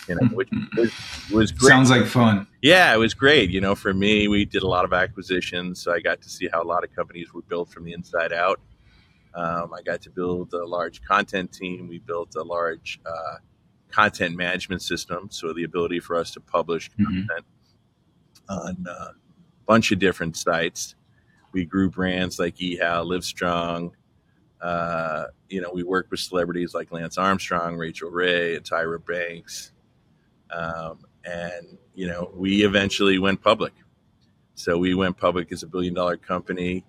You 0.10 0.16
know, 0.16 0.28
which 0.30 0.50
was, 0.76 0.92
was 1.32 1.52
great. 1.52 1.70
Sounds 1.70 1.92
like 1.92 2.06
fun. 2.06 2.48
Yeah, 2.64 2.94
it 2.94 2.98
was 2.98 3.14
great. 3.14 3.52
You 3.52 3.62
know, 3.62 3.76
for 3.76 3.94
me, 3.94 4.28
we 4.28 4.44
did 4.44 4.64
a 4.64 4.68
lot 4.68 4.84
of 4.84 4.92
acquisitions, 4.92 5.82
so 5.82 5.94
I 5.94 6.00
got 6.00 6.20
to 6.24 6.30
see 6.30 6.50
how 6.52 6.64
a 6.64 6.66
lot 6.66 6.84
of 6.84 6.94
companies 6.96 7.32
were 7.32 7.44
built 7.44 7.70
from 7.70 7.84
the 7.84 7.94
inside 7.94 8.34
out. 8.34 8.60
Um, 9.36 9.72
I 9.72 9.84
got 9.84 10.02
to 10.02 10.10
build 10.10 10.52
a 10.54 10.66
large 10.66 11.04
content 11.04 11.54
team. 11.54 11.88
We 11.88 12.00
built 12.00 12.36
a 12.36 12.42
large 12.42 13.00
uh, 13.06 13.36
content 13.92 14.36
management 14.36 14.82
system, 14.82 15.28
so 15.30 15.54
the 15.54 15.64
ability 15.64 16.00
for 16.00 16.16
us 16.16 16.32
to 16.32 16.40
publish 16.40 16.90
mm-hmm. 16.92 17.06
content 17.06 17.46
on 18.50 18.86
a 18.90 19.12
bunch 19.68 19.92
of 19.92 20.00
different 20.00 20.36
sites. 20.36 20.96
We 21.52 21.66
grew 21.66 21.90
brands 21.90 22.40
like 22.40 22.56
eHow, 22.56 23.06
Livestrong. 23.06 23.92
Uh, 24.60 25.26
you 25.50 25.62
know, 25.62 25.72
we 25.72 25.84
worked 25.84 26.12
with 26.12 26.20
celebrities 26.20 26.74
like 26.74 26.92
Lance 26.92 27.18
Armstrong, 27.18 27.76
Rachael 27.76 28.10
Ray, 28.10 28.56
and 28.56 28.66
Tyra 28.66 29.04
Banks. 29.06 29.72
Um, 30.52 31.00
and, 31.26 31.78
you 31.94 32.08
know, 32.08 32.32
we 32.34 32.64
eventually 32.64 33.20
went 33.20 33.42
public. 33.42 33.74
So 34.56 34.78
we 34.78 34.94
went 34.94 35.18
public 35.18 35.52
as 35.52 35.64
a 35.64 35.68
billion 35.68 35.94
dollar 35.94 36.18
company 36.18 36.86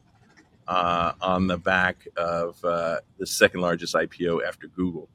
uh, 0.66 1.12
on 1.20 1.46
the 1.46 1.58
back 1.58 2.06
of 2.16 2.64
uh, 2.64 3.00
the 3.18 3.26
second 3.26 3.60
largest 3.60 3.94
IPO 3.94 4.46
after 4.46 4.66
Google. 4.68 5.08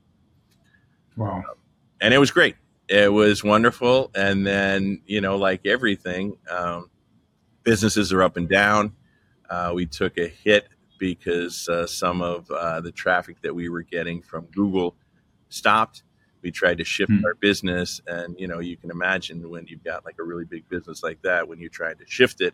Wow. 1.15 1.37
Um, 1.37 1.43
and 2.01 2.13
it 2.13 2.17
was 2.17 2.31
great. 2.31 2.55
It 2.87 3.11
was 3.11 3.43
wonderful. 3.43 4.11
And 4.15 4.45
then, 4.45 5.01
you 5.05 5.21
know, 5.21 5.37
like 5.37 5.65
everything, 5.65 6.37
um, 6.49 6.89
businesses 7.63 8.13
are 8.13 8.21
up 8.21 8.37
and 8.37 8.47
down. 8.47 8.93
Uh, 9.49 9.71
we 9.73 9.85
took 9.85 10.17
a 10.17 10.27
hit 10.27 10.67
because 10.99 11.67
uh, 11.67 11.85
some 11.87 12.21
of 12.21 12.49
uh, 12.51 12.81
the 12.81 12.91
traffic 12.91 13.41
that 13.41 13.53
we 13.53 13.69
were 13.69 13.81
getting 13.81 14.21
from 14.21 14.45
Google 14.47 14.95
stopped. 15.49 16.03
We 16.45 16.51
tried 16.51 16.77
to 16.77 16.83
shift 16.83 17.11
hmm. 17.11 17.25
our 17.25 17.33
business, 17.33 18.01
and 18.05 18.39
you 18.39 18.47
know, 18.47 18.59
you 18.59 18.77
can 18.77 18.91
imagine 18.91 19.49
when 19.49 19.65
you've 19.65 19.83
got 19.83 20.05
like 20.05 20.17
a 20.19 20.23
really 20.23 20.45
big 20.45 20.69
business 20.69 21.01
like 21.01 21.19
that, 21.23 21.47
when 21.47 21.59
you're 21.59 21.71
trying 21.71 21.97
to 21.97 22.05
shift 22.05 22.39
it, 22.39 22.53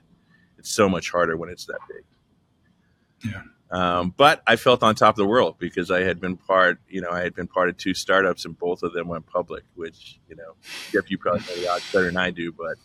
it's 0.58 0.70
so 0.70 0.88
much 0.88 1.12
harder 1.12 1.36
when 1.36 1.50
it's 1.50 1.66
that 1.66 1.80
big. 1.90 3.34
Yeah. 3.34 3.42
Um, 3.70 4.14
but 4.16 4.44
I 4.48 4.56
felt 4.56 4.82
on 4.82 4.96
top 4.96 5.16
of 5.16 5.18
the 5.18 5.26
world 5.26 5.56
because 5.60 5.92
I 5.92 6.04
had 6.04 6.22
been 6.22 6.38
part, 6.38 6.80
you 6.88 7.02
know, 7.02 7.10
I 7.10 7.22
had 7.22 7.36
been 7.36 7.48
part 7.48 7.68
of 7.68 7.76
two 7.76 7.94
startups 7.94 8.46
and 8.46 8.58
both 8.58 8.82
of 8.82 8.94
them 8.94 9.10
went 9.10 9.26
public, 9.28 9.64
which, 9.76 10.20
you 10.30 10.36
know, 10.36 10.56
Jeff, 10.92 11.12
you 11.12 11.18
probably 11.18 11.42
know 11.42 11.62
the 11.62 11.70
odds 11.70 11.92
better 11.92 12.06
than 12.06 12.18
I 12.18 12.32
do, 12.32 12.54
but, 12.54 12.78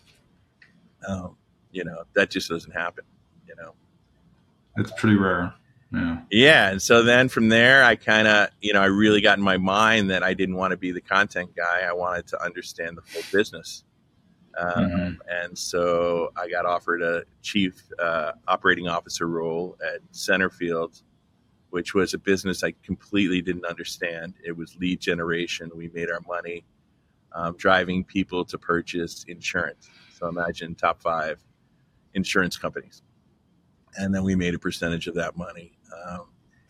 um, 1.08 1.36
you 1.70 1.84
know, 1.84 2.02
that 2.14 2.30
just 2.30 2.48
doesn't 2.48 2.72
happen, 2.72 3.04
you 3.48 3.54
know. 3.56 3.74
It's 4.76 4.92
pretty 4.92 5.16
rare. 5.16 5.54
Yeah. 5.92 6.20
Yeah. 6.30 6.70
And 6.70 6.82
so 6.82 7.02
then 7.02 7.28
from 7.28 7.48
there, 7.48 7.84
I 7.84 7.96
kind 7.96 8.28
of, 8.28 8.48
you 8.60 8.72
know, 8.72 8.82
I 8.82 8.86
really 8.86 9.20
got 9.20 9.38
in 9.38 9.44
my 9.44 9.56
mind 9.56 10.10
that 10.10 10.22
I 10.22 10.34
didn't 10.34 10.56
want 10.56 10.72
to 10.72 10.76
be 10.76 10.92
the 10.92 11.00
content 11.00 11.54
guy. 11.56 11.82
I 11.88 11.92
wanted 11.92 12.26
to 12.28 12.42
understand 12.42 12.96
the 12.96 13.02
full 13.02 13.22
business. 13.32 13.84
Um, 14.58 14.68
mm-hmm. 14.72 15.14
And 15.28 15.56
so 15.56 16.32
I 16.36 16.48
got 16.48 16.66
offered 16.66 17.02
a 17.02 17.24
chief 17.42 17.84
uh, 17.98 18.32
operating 18.48 18.88
officer 18.88 19.28
role 19.28 19.76
at 19.94 20.00
Centerfield, 20.12 21.02
which 21.70 21.94
was 21.94 22.14
a 22.14 22.18
business 22.18 22.64
I 22.64 22.72
completely 22.82 23.42
didn't 23.42 23.66
understand. 23.66 24.34
It 24.44 24.56
was 24.56 24.76
lead 24.76 25.00
generation. 25.00 25.70
We 25.74 25.88
made 25.90 26.10
our 26.10 26.20
money 26.26 26.64
um, 27.32 27.54
driving 27.58 28.02
people 28.02 28.44
to 28.46 28.58
purchase 28.58 29.24
insurance. 29.28 29.88
So 30.14 30.26
imagine 30.28 30.74
top 30.74 31.02
five 31.02 31.44
insurance 32.14 32.56
companies. 32.56 33.02
and 33.96 34.14
then 34.14 34.24
we 34.24 34.34
made 34.34 34.54
a 34.54 34.58
percentage 34.58 35.06
of 35.06 35.14
that 35.14 35.36
money. 35.36 35.75
Um, 35.92 36.26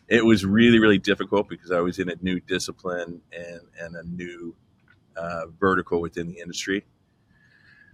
it 0.08 0.24
was 0.24 0.44
really 0.44 0.78
really 0.78 0.98
difficult 0.98 1.48
because 1.48 1.72
I 1.72 1.80
was 1.80 1.98
in 1.98 2.08
a 2.08 2.16
new 2.20 2.40
discipline 2.40 3.20
and 3.32 3.60
and 3.80 3.96
a 3.96 4.02
new 4.04 4.54
uh, 5.16 5.46
vertical 5.58 6.00
within 6.00 6.28
the 6.28 6.38
industry. 6.38 6.84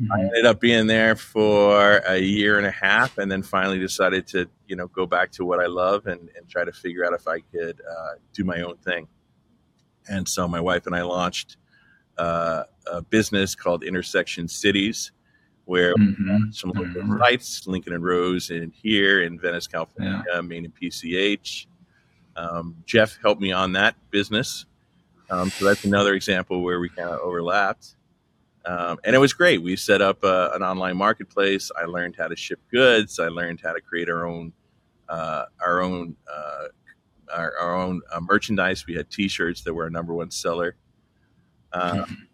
Mm-hmm. 0.01 0.13
I 0.13 0.21
ended 0.21 0.47
up 0.47 0.61
being 0.61 0.87
there 0.87 1.15
for 1.17 1.99
a 2.07 2.19
year 2.19 2.59
and 2.59 2.67
a 2.67 2.71
half, 2.71 3.19
and 3.19 3.31
then 3.31 3.43
finally 3.43 3.79
decided 3.79 4.27
to 4.29 4.49
you 4.67 4.77
know 4.77 4.89
go 4.89 5.07
back 5.07 5.31
to 5.33 5.45
what 5.45 5.61
I 5.61 5.67
love 5.67 6.07
and, 6.07 6.29
and 6.37 6.49
try 6.49 6.65
to 6.65 6.73
figure 6.73 7.05
out 7.05 7.13
if 7.13 7.29
I 7.29 7.41
could 7.41 7.81
uh, 7.81 8.15
do 8.33 8.45
my 8.45 8.63
own 8.63 8.77
thing. 8.79 9.09
And 10.09 10.29
so 10.29 10.49
my 10.49 10.61
wife 10.61 10.87
and 10.87 10.97
I 10.97 11.03
launched 11.03 11.57
uh, 12.19 12.65
a 12.87 13.03
business 13.03 13.55
called 13.55 13.85
Intersection 13.85 14.49
Cities, 14.49 15.13
where 15.65 15.95
mm-hmm. 15.95 16.51
some 16.51 16.73
local 16.75 17.19
sites, 17.19 17.67
Lincoln 17.67 17.93
and 17.93 18.05
Rose, 18.05 18.51
in 18.51 18.71
here 18.71 19.23
in 19.23 19.39
Venice, 19.39 19.67
California, 19.67 20.25
yeah. 20.33 20.41
Main 20.41 20.65
and 20.65 20.75
PCH. 20.75 21.67
Um, 22.37 22.77
Jeff 22.87 23.19
helped 23.23 23.41
me 23.41 23.53
on 23.53 23.73
that 23.73 23.95
business. 24.11 24.67
Um, 25.31 25.51
so 25.51 25.65
that's 25.65 25.85
another 25.85 26.15
example 26.15 26.63
where 26.63 26.81
we 26.81 26.89
kind 26.89 27.09
of 27.09 27.21
overlapped. 27.21 27.97
Um, 28.65 28.99
and 29.05 29.17
it 29.17 29.19
was 29.19 29.33
great. 29.33 29.63
We 29.63 29.77
set 29.77 30.01
up 30.01 30.23
uh, 30.23 30.51
an 30.55 30.63
online 30.63 30.97
marketplace. 30.97 31.71
I 31.77 31.85
learned 31.85 32.17
how 32.17 32.29
to 32.29 32.37
ship 32.37 32.61
goods. 32.71 33.19
I 33.19 33.29
learned 33.29 33.61
how 33.63 33.73
to 33.73 33.81
create 33.81 34.09
our 34.09 34.27
own 34.27 34.53
uh, 35.09 35.45
our 35.61 35.83
own 35.83 36.17
uh, 36.33 36.69
our, 37.35 37.53
our, 37.59 37.75
own 37.75 38.01
uh, 38.13 38.21
merchandise. 38.21 38.87
We 38.87 38.95
had 38.95 39.11
T-shirts 39.11 39.63
that 39.63 39.75
were 39.75 39.85
our 39.85 39.91
number 39.91 40.15
one 40.15 40.31
seller, 40.31 40.77
um, 41.73 42.29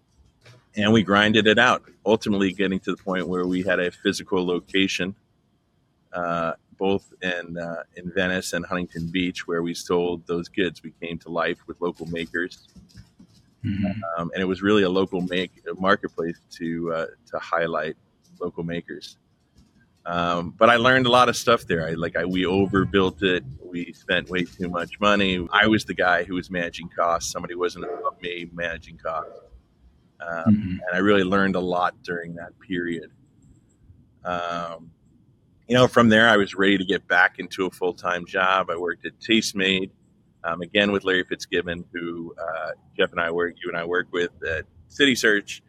and 0.78 0.92
we 0.92 1.02
grinded 1.02 1.46
it 1.46 1.58
out. 1.58 1.82
Ultimately, 2.06 2.52
getting 2.52 2.80
to 2.80 2.92
the 2.92 3.02
point 3.02 3.28
where 3.28 3.46
we 3.46 3.62
had 3.62 3.80
a 3.80 3.90
physical 3.90 4.46
location 4.46 5.14
uh, 6.12 6.52
both 6.78 7.12
in 7.22 7.58
uh, 7.58 7.82
in 7.96 8.10
Venice 8.12 8.52
and 8.52 8.64
Huntington 8.64 9.08
Beach, 9.08 9.46
where 9.46 9.62
we 9.62 9.74
sold 9.74 10.26
those 10.26 10.48
goods. 10.48 10.82
We 10.82 10.92
came 11.02 11.18
to 11.18 11.28
life 11.28 11.58
with 11.66 11.80
local 11.80 12.06
makers, 12.06 12.68
mm-hmm. 13.64 14.00
um, 14.16 14.30
and 14.32 14.40
it 14.40 14.46
was 14.46 14.62
really 14.62 14.84
a 14.84 14.88
local 14.88 15.20
make 15.20 15.50
marketplace 15.78 16.40
to 16.58 16.92
uh, 16.92 17.06
to 17.30 17.38
highlight 17.38 17.96
local 18.40 18.62
makers. 18.62 19.18
Um, 20.06 20.54
but 20.56 20.70
I 20.70 20.76
learned 20.76 21.06
a 21.06 21.10
lot 21.10 21.28
of 21.28 21.36
stuff 21.36 21.66
there. 21.66 21.86
I 21.86 21.90
like 21.90 22.16
I, 22.16 22.24
we 22.24 22.46
overbuilt 22.46 23.22
it. 23.22 23.44
We 23.62 23.92
spent 23.92 24.30
way 24.30 24.44
too 24.44 24.70
much 24.70 24.98
money. 25.00 25.46
I 25.52 25.66
was 25.66 25.84
the 25.84 25.94
guy 25.94 26.24
who 26.24 26.36
was 26.36 26.50
managing 26.50 26.88
costs. 26.88 27.30
Somebody 27.30 27.54
wasn't 27.54 27.84
above 27.84 28.22
me 28.22 28.48
managing 28.52 28.96
costs, 28.96 29.32
um, 30.20 30.54
mm-hmm. 30.54 30.70
and 30.70 30.94
I 30.94 30.98
really 30.98 31.24
learned 31.24 31.56
a 31.56 31.60
lot 31.60 31.94
during 32.02 32.34
that 32.34 32.58
period. 32.60 33.10
Um, 34.24 34.90
you 35.68 35.74
know, 35.74 35.86
from 35.86 36.08
there, 36.08 36.28
I 36.28 36.36
was 36.36 36.54
ready 36.54 36.78
to 36.78 36.84
get 36.84 37.06
back 37.06 37.38
into 37.38 37.66
a 37.66 37.70
full 37.70 37.92
time 37.92 38.26
job. 38.26 38.70
I 38.70 38.76
worked 38.76 39.04
at 39.04 39.18
Tastemade, 39.20 39.90
um, 40.44 40.62
again 40.62 40.92
with 40.92 41.04
Larry 41.04 41.24
Fitzgibbon, 41.24 41.84
who 41.92 42.34
uh, 42.40 42.70
Jeff 42.96 43.12
and 43.12 43.20
I 43.20 43.30
work, 43.30 43.54
you 43.62 43.70
and 43.70 43.78
I 43.78 43.84
work 43.84 44.08
with 44.12 44.30
at 44.48 44.64
CitySearch. 44.90 45.60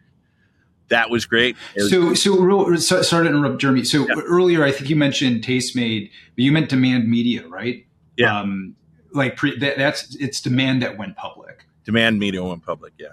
That 0.89 1.09
was 1.09 1.25
great. 1.25 1.55
Was- 1.75 1.91
so, 1.91 2.13
so, 2.13 2.39
real, 2.39 2.77
so, 2.77 3.01
sorry 3.01 3.27
to 3.27 3.29
interrupt, 3.29 3.61
Jeremy. 3.61 3.83
So 3.83 4.07
yeah. 4.07 4.15
earlier, 4.25 4.63
I 4.63 4.71
think 4.71 4.89
you 4.89 4.95
mentioned 4.95 5.43
Tastemade, 5.43 6.09
but 6.35 6.43
you 6.43 6.51
meant 6.51 6.69
Demand 6.69 7.07
Media, 7.07 7.47
right? 7.47 7.85
Yeah. 8.17 8.39
Um, 8.39 8.75
like 9.13 9.35
pre, 9.35 9.57
that, 9.59 9.77
that's 9.77 10.15
it's 10.15 10.41
Demand 10.41 10.81
that 10.81 10.97
went 10.97 11.15
public. 11.15 11.65
Demand 11.83 12.19
Media 12.19 12.43
went 12.43 12.65
public. 12.65 12.93
Yeah. 12.97 13.09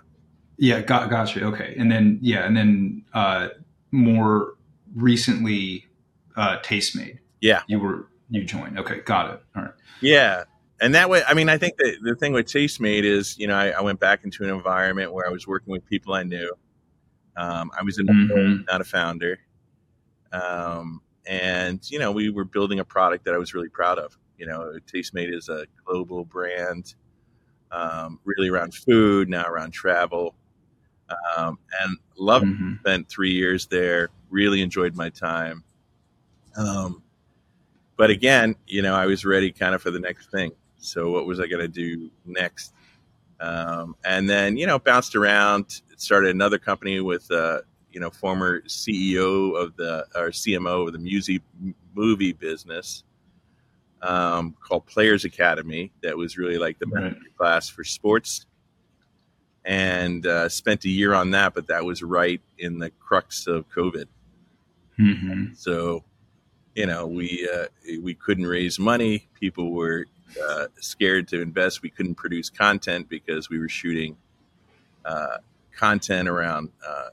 Yeah. 0.59 0.81
Got 0.81 1.11
gotcha. 1.11 1.45
Okay. 1.45 1.75
And 1.79 1.91
then 1.91 2.19
yeah, 2.21 2.47
and 2.47 2.57
then 2.57 3.05
uh, 3.15 3.49
more 3.91 4.55
recently, 4.95 5.87
uh, 6.37 6.59
Tastemade. 6.63 7.19
Yeah, 7.41 7.63
you 7.67 7.79
were 7.79 8.09
you 8.31 8.45
joined. 8.45 8.79
Okay, 8.79 9.01
got 9.01 9.31
it. 9.35 9.43
All 9.55 9.63
right. 9.63 9.73
Yeah, 10.01 10.45
and 10.81 10.95
that 10.95 11.09
way, 11.09 11.23
I 11.27 11.35
mean, 11.35 11.49
I 11.49 11.59
think 11.59 11.77
that 11.79 11.99
the 12.03 12.15
thing 12.15 12.33
with 12.33 12.47
Tastemade 12.47 13.05
is, 13.05 13.39
you 13.39 13.47
know, 13.47 13.55
I, 13.55 13.69
I, 13.69 13.81
went 13.81 13.99
back 13.99 14.25
into 14.25 14.45
an 14.45 14.51
environment 14.51 15.13
where 15.13 15.27
I 15.27 15.31
was 15.31 15.47
working 15.47 15.73
with 15.73 15.87
people 15.87 16.13
I 16.13 16.23
knew. 16.23 16.53
Um, 17.37 17.71
I 17.79 17.83
was 17.83 17.99
mm-hmm. 17.99 18.63
not 18.69 18.81
a 18.81 18.85
founder, 18.85 19.39
um, 20.33 21.01
and 21.27 21.81
you 21.91 21.99
know, 21.99 22.13
we 22.13 22.31
were 22.31 22.45
building 22.45 22.81
a 22.81 22.85
product 22.85 23.25
that 23.27 23.35
I 23.35 23.39
was 23.39 23.55
really 23.55 23.69
proud 23.69 23.99
of. 23.99 24.17
You 24.39 24.47
know, 24.47 24.73
Tastemade 24.93 25.35
is 25.35 25.49
a 25.49 25.67
global 25.85 26.25
brand, 26.25 26.95
um, 27.71 28.21
really 28.25 28.49
around 28.49 28.75
food, 28.75 29.29
now 29.29 29.45
around 29.45 29.73
travel, 29.73 30.35
um, 31.37 31.59
and 31.83 31.99
loved. 32.17 32.47
Mm-hmm. 32.47 32.75
Spent 32.81 33.09
three 33.09 33.33
years 33.33 33.67
there. 33.67 34.11
Really 34.31 34.63
enjoyed 34.63 34.95
my 34.95 35.11
time. 35.11 35.63
Um, 36.57 37.03
but 37.97 38.11
again, 38.11 38.57
you 38.67 38.83
know, 38.83 38.95
I 38.95 39.07
was 39.07 39.25
ready 39.25 39.51
kind 39.53 39.75
of 39.75 39.83
for 39.83 39.91
the 39.91 40.01
next 40.01 40.31
thing. 40.31 40.53
So 40.79 41.11
what 41.11 41.27
was 41.27 41.41
I 41.41 41.47
going 41.47 41.61
to 41.61 41.69
do 41.69 42.11
next? 42.25 42.73
Um, 43.41 43.97
and 44.05 44.29
then, 44.29 44.57
you 44.57 44.67
know, 44.67 44.79
bounced 44.79 45.15
around, 45.15 45.83
started 45.97 46.31
another 46.31 46.59
company 46.59 47.01
with, 47.01 47.31
uh, 47.31 47.61
you 47.91 48.01
know, 48.01 48.11
former 48.11 48.61
CEO 48.63 49.57
of 49.61 49.77
the, 49.77 50.07
or 50.15 50.29
CMO 50.29 50.87
of 50.87 50.93
the 50.93 50.99
music 50.99 51.43
movie 51.95 52.33
business 52.33 53.05
um, 54.03 54.55
called 54.61 54.87
Players 54.87 55.25
Academy. 55.25 55.93
That 56.03 56.17
was 56.17 56.37
really 56.37 56.59
like 56.59 56.79
the 56.79 56.87
right. 56.87 57.17
class 57.37 57.69
for 57.69 57.85
sports. 57.85 58.47
And 59.69 60.25
uh, 60.25 60.49
spent 60.49 60.85
a 60.85 60.89
year 60.89 61.13
on 61.13 61.33
that, 61.33 61.53
but 61.53 61.67
that 61.67 61.85
was 61.85 62.01
right 62.01 62.41
in 62.57 62.79
the 62.79 62.91
crux 62.91 63.49
of 63.49 63.69
COVID. 63.69 64.07
Mm-hmm. 64.97 65.55
So 65.55 66.05
you 66.77 66.85
know, 66.87 67.07
we 67.07 67.49
uh, 67.53 67.67
we 68.03 68.15
couldn't 68.15 68.47
raise 68.47 68.79
money. 68.79 69.27
People 69.41 69.73
were 69.73 70.05
uh, 70.49 70.67
scared 70.79 71.27
to 71.29 71.41
invest. 71.41 71.83
We 71.83 71.89
couldn't 71.89 72.17
produce 72.17 72.51
content 72.51 73.09
because 73.09 73.49
we 73.49 73.59
were 73.59 73.69
shooting 73.69 74.19
uh, 75.05 75.39
content 75.75 76.29
around 76.29 76.71
uh, 76.87 77.09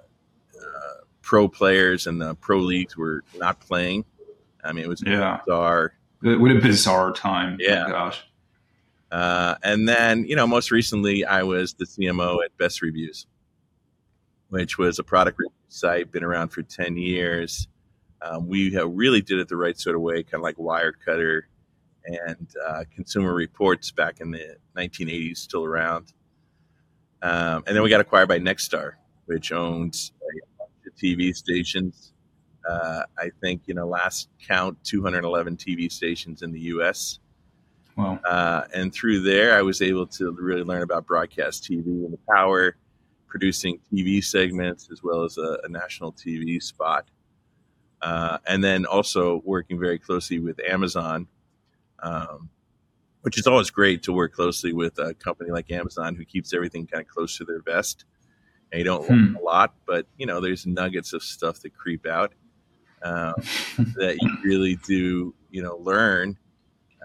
uh, 0.59 1.03
pro 1.21 1.47
players, 1.47 2.07
and 2.07 2.21
the 2.21 2.35
pro 2.35 2.59
leagues 2.59 2.97
were 2.97 3.23
not 3.37 3.61
playing. 3.61 4.03
I 4.63 4.73
mean, 4.73 4.83
it 4.83 4.89
was 4.89 5.01
yeah. 5.01 5.39
bizarre. 5.45 5.93
What 6.21 6.51
a 6.51 6.59
bizarre 6.59 7.13
time! 7.13 7.57
Yeah, 7.59 7.85
oh, 7.87 7.91
gosh. 7.91 8.21
Uh, 9.13 9.53
and 9.61 9.87
then, 9.87 10.25
you 10.25 10.35
know, 10.35 10.47
most 10.47 10.71
recently, 10.71 11.23
I 11.23 11.43
was 11.43 11.75
the 11.75 11.85
CMO 11.85 12.43
at 12.43 12.57
Best 12.57 12.81
Reviews, 12.81 13.27
which 14.49 14.79
was 14.79 14.97
a 14.97 15.03
product 15.03 15.37
review 15.37 15.53
site, 15.67 16.11
been 16.11 16.23
around 16.23 16.49
for 16.49 16.63
ten 16.63 16.97
years. 16.97 17.67
Um, 18.23 18.47
we 18.47 18.75
really 18.75 19.21
did 19.21 19.37
it 19.37 19.49
the 19.49 19.55
right 19.55 19.77
sort 19.77 19.95
of 19.95 20.01
way, 20.01 20.23
kind 20.23 20.35
of 20.35 20.41
like 20.41 20.55
Wirecutter 20.55 21.41
and 22.05 22.47
uh, 22.65 22.85
Consumer 22.95 23.35
Reports 23.35 23.91
back 23.91 24.19
in 24.19 24.31
the 24.31 24.57
1980s, 24.75 25.37
still 25.37 25.63
around. 25.63 26.11
Um, 27.21 27.63
and 27.67 27.75
then 27.75 27.83
we 27.83 27.91
got 27.91 28.01
acquired 28.01 28.29
by 28.29 28.39
Nexstar, 28.39 28.93
which 29.27 29.51
owns 29.51 30.11
a 30.21 30.57
bunch 30.57 30.71
of 30.87 30.95
TV 30.95 31.35
stations. 31.35 32.13
Uh, 32.67 33.03
I 33.19 33.29
think, 33.41 33.61
you 33.67 33.75
know, 33.75 33.87
last 33.87 34.29
count, 34.47 34.83
211 34.83 35.57
TV 35.57 35.91
stations 35.91 36.41
in 36.41 36.51
the 36.51 36.61
U.S. 36.61 37.19
Wow. 37.95 38.19
Uh, 38.25 38.63
and 38.73 38.93
through 38.93 39.21
there, 39.21 39.57
I 39.57 39.61
was 39.61 39.81
able 39.81 40.07
to 40.07 40.31
really 40.31 40.63
learn 40.63 40.81
about 40.81 41.05
broadcast 41.05 41.63
TV 41.63 41.85
and 41.85 42.13
the 42.13 42.19
power, 42.29 42.75
producing 43.27 43.79
TV 43.91 44.23
segments 44.23 44.89
as 44.91 45.03
well 45.03 45.23
as 45.23 45.37
a, 45.37 45.59
a 45.63 45.69
national 45.69 46.13
TV 46.13 46.61
spot. 46.61 47.05
Uh, 48.01 48.37
and 48.45 48.63
then 48.63 48.85
also 48.85 49.41
working 49.45 49.79
very 49.79 49.97
closely 49.97 50.39
with 50.39 50.59
Amazon, 50.67 51.27
um, 51.99 52.49
which 53.21 53.39
is 53.39 53.47
always 53.47 53.69
great 53.69 54.03
to 54.03 54.11
work 54.11 54.33
closely 54.33 54.73
with 54.73 54.99
a 54.99 55.13
company 55.13 55.51
like 55.51 55.71
Amazon 55.71 56.15
who 56.15 56.25
keeps 56.25 56.53
everything 56.53 56.85
kind 56.85 57.01
of 57.01 57.07
close 57.07 57.37
to 57.37 57.45
their 57.45 57.61
vest. 57.61 58.05
And 58.71 58.79
you 58.79 58.85
don't 58.85 59.05
hmm. 59.05 59.13
learn 59.13 59.37
a 59.39 59.43
lot, 59.43 59.75
but 59.85 60.07
you 60.17 60.25
know 60.25 60.41
there's 60.41 60.65
nuggets 60.65 61.13
of 61.13 61.23
stuff 61.23 61.61
that 61.61 61.75
creep 61.75 62.05
out 62.05 62.33
um, 63.03 63.35
that 63.95 64.17
you 64.19 64.37
really 64.43 64.75
do 64.77 65.33
you 65.51 65.61
know 65.61 65.77
learn. 65.77 66.37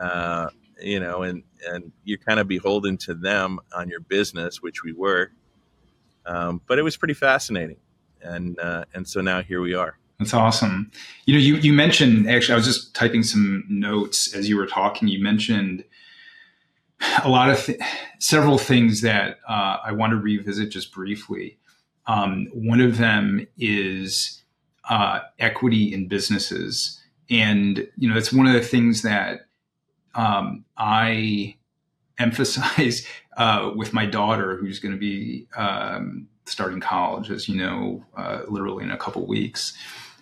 Uh, 0.01 0.49
you 0.81 1.01
know, 1.01 1.23
and 1.23 1.43
and 1.67 1.93
you're 2.05 2.19
kind 2.19 2.41
of 2.41 2.49
beholden 2.49 2.97
to 2.99 3.15
them 3.15 3.59
on 3.75 3.89
your 3.89 4.01
business, 4.01 4.63
which 4.63 4.83
we 4.83 4.93
were. 4.93 5.31
Um, 6.27 6.61
but 6.67 6.79
it 6.79 6.83
was 6.83 6.97
pretty 6.97 7.15
fascinating, 7.15 7.79
and 8.23 8.59
uh, 8.59 8.85
and 8.95 9.09
so 9.09 9.21
now 9.21 9.43
here 9.43 9.61
we 9.61 9.75
are. 9.75 9.99
That's 10.19 10.35
awesome. 10.35 10.91
You 11.27 11.35
know, 11.35 11.41
you, 11.41 11.57
you 11.57 11.73
mentioned 11.73 12.29
actually, 12.29 12.55
I 12.55 12.57
was 12.57 12.67
just 12.67 12.95
typing 12.95 13.23
some 13.23 13.65
notes 13.69 14.35
as 14.35 14.49
you 14.49 14.57
were 14.57 14.67
talking. 14.67 15.09
You 15.09 15.23
mentioned 15.23 15.85
a 17.23 17.29
lot 17.29 17.51
of 17.51 17.65
th- 17.65 17.81
several 18.19 18.59
things 18.59 19.01
that 19.03 19.39
uh, 19.49 19.79
I 19.85 19.93
want 19.93 20.11
to 20.11 20.17
revisit 20.17 20.71
just 20.71 20.93
briefly. 20.93 21.59
Um, 22.07 22.49
one 22.53 22.81
of 22.81 22.99
them 22.99 23.47
is 23.59 24.43
uh, 24.91 25.21
equity 25.39 25.93
in 25.93 26.09
businesses, 26.09 27.01
and 27.31 27.87
you 27.97 28.09
know, 28.09 28.17
it's 28.17 28.33
one 28.33 28.47
of 28.47 28.55
the 28.55 28.63
things 28.63 29.03
that 29.03 29.48
um, 30.15 30.65
I 30.77 31.57
emphasize 32.19 33.07
uh, 33.37 33.73
with 33.77 33.93
my 33.93 34.07
daughter, 34.07 34.57
who's 34.57 34.79
going 34.79 34.93
to 34.93 34.99
be 34.99 35.47
um, 35.57 36.29
starting 36.47 36.81
college, 36.81 37.31
as 37.31 37.49
you 37.49 37.57
know, 37.57 38.05
uh, 38.17 38.43
literally 38.49 38.85
in 38.85 38.91
a 38.91 38.97
couple 38.97 39.27
weeks 39.27 39.77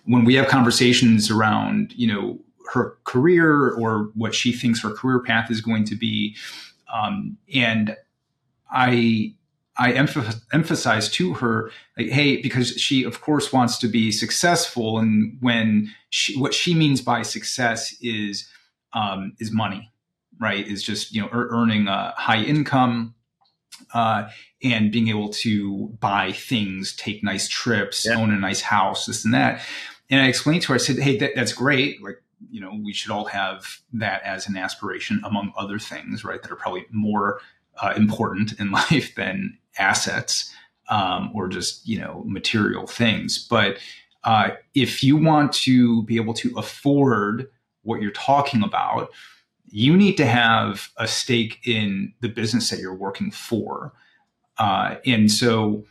when 0.07 0.23
we 0.23 0.35
have 0.35 0.47
conversations 0.47 1.29
around, 1.29 1.93
you 1.95 2.07
know, 2.07 2.39
her 2.73 2.97
career 3.03 3.71
or 3.71 4.09
what 4.15 4.33
she 4.33 4.51
thinks 4.51 4.81
her 4.81 4.91
career 4.91 5.19
path 5.19 5.51
is 5.51 5.61
going 5.61 5.83
to 5.85 5.95
be. 5.95 6.35
Um, 6.91 7.37
and 7.53 7.95
I 8.71 9.33
I 9.79 9.91
emph- 9.91 10.41
emphasize 10.51 11.07
to 11.11 11.35
her, 11.35 11.69
like, 11.97 12.07
hey, 12.07 12.41
because 12.41 12.69
she, 12.69 13.03
of 13.03 13.21
course, 13.21 13.53
wants 13.53 13.77
to 13.77 13.87
be 13.87 14.11
successful, 14.11 14.97
and 14.97 15.37
when 15.39 15.93
she, 16.09 16.35
what 16.39 16.55
she 16.55 16.73
means 16.73 16.99
by 16.99 17.21
success 17.21 17.95
is 18.01 18.49
um, 18.97 19.33
is 19.39 19.51
money, 19.51 19.91
right? 20.39 20.67
Is 20.67 20.81
just 20.81 21.13
you 21.13 21.21
know 21.21 21.29
earning 21.31 21.87
a 21.87 22.13
high 22.17 22.41
income 22.41 23.13
uh, 23.93 24.29
and 24.63 24.91
being 24.91 25.07
able 25.07 25.29
to 25.29 25.95
buy 25.99 26.31
things, 26.31 26.95
take 26.95 27.23
nice 27.23 27.47
trips, 27.47 28.05
yeah. 28.05 28.15
own 28.15 28.31
a 28.31 28.37
nice 28.37 28.61
house, 28.61 29.05
this 29.05 29.23
and 29.23 29.33
that. 29.33 29.61
And 30.09 30.21
I 30.21 30.27
explained 30.27 30.63
to 30.63 30.69
her, 30.69 30.75
I 30.75 30.77
said, 30.77 30.97
hey, 30.97 31.17
that, 31.17 31.31
that's 31.35 31.53
great. 31.53 32.01
Like 32.01 32.23
you 32.49 32.59
know, 32.59 32.71
we 32.83 32.93
should 32.93 33.11
all 33.11 33.25
have 33.25 33.79
that 33.93 34.23
as 34.23 34.47
an 34.47 34.57
aspiration, 34.57 35.21
among 35.23 35.53
other 35.57 35.79
things, 35.79 36.23
right? 36.23 36.41
That 36.41 36.51
are 36.51 36.55
probably 36.55 36.85
more 36.91 37.39
uh, 37.81 37.93
important 37.95 38.59
in 38.59 38.71
life 38.91 39.13
than 39.15 39.57
assets 39.77 40.51
um, 40.89 41.31
or 41.35 41.47
just 41.47 41.87
you 41.87 41.99
know 41.99 42.23
material 42.25 42.87
things. 42.87 43.45
But 43.47 43.77
uh, 44.23 44.51
if 44.73 45.03
you 45.03 45.17
want 45.17 45.53
to 45.53 46.01
be 46.03 46.15
able 46.15 46.33
to 46.35 46.57
afford 46.57 47.49
what 47.87 48.01
you're 48.01 48.11
talking 48.11 48.63
about, 48.63 49.09
you 49.69 49.95
need 49.95 50.17
to 50.17 50.25
have 50.25 50.89
a 50.97 51.07
stake 51.07 51.59
in 51.65 52.13
the 52.21 52.29
business 52.29 52.69
that 52.69 52.79
you're 52.79 52.93
working 52.93 53.31
for. 53.31 53.93
Uh, 54.57 54.95
and 55.05 55.31
so, 55.31 55.85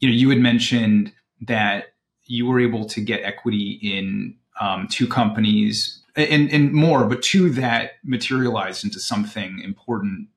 you 0.00 0.08
know, 0.08 0.14
you 0.14 0.28
had 0.30 0.38
mentioned 0.38 1.12
that 1.40 1.94
you 2.24 2.46
were 2.46 2.60
able 2.60 2.84
to 2.86 3.00
get 3.00 3.22
equity 3.22 3.78
in 3.82 4.34
um, 4.60 4.86
two 4.88 5.06
companies 5.06 6.02
and, 6.14 6.50
and 6.52 6.72
more, 6.72 7.06
but 7.06 7.22
two 7.22 7.50
that 7.50 7.92
materialized 8.04 8.84
into 8.84 9.00
something 9.00 9.60
important, 9.60 10.28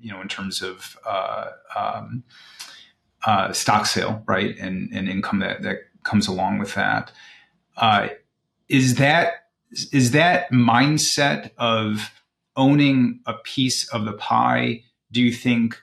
you 0.00 0.10
know, 0.10 0.20
in 0.20 0.28
terms 0.28 0.62
of 0.62 0.98
uh, 1.06 1.50
um, 1.76 2.24
uh, 3.26 3.52
stock 3.52 3.86
sale, 3.86 4.22
right, 4.26 4.56
and 4.58 4.90
and 4.92 5.08
income 5.08 5.40
that 5.40 5.62
that 5.62 5.78
comes 6.02 6.28
along 6.28 6.58
with 6.58 6.74
that. 6.74 7.12
Uh, 7.76 8.08
is 8.68 8.94
that 8.96 9.47
is 9.70 10.12
that 10.12 10.50
mindset 10.50 11.50
of 11.58 12.10
owning 12.56 13.20
a 13.26 13.34
piece 13.34 13.88
of 13.88 14.04
the 14.04 14.12
pie? 14.12 14.82
Do 15.12 15.22
you 15.22 15.32
think 15.32 15.80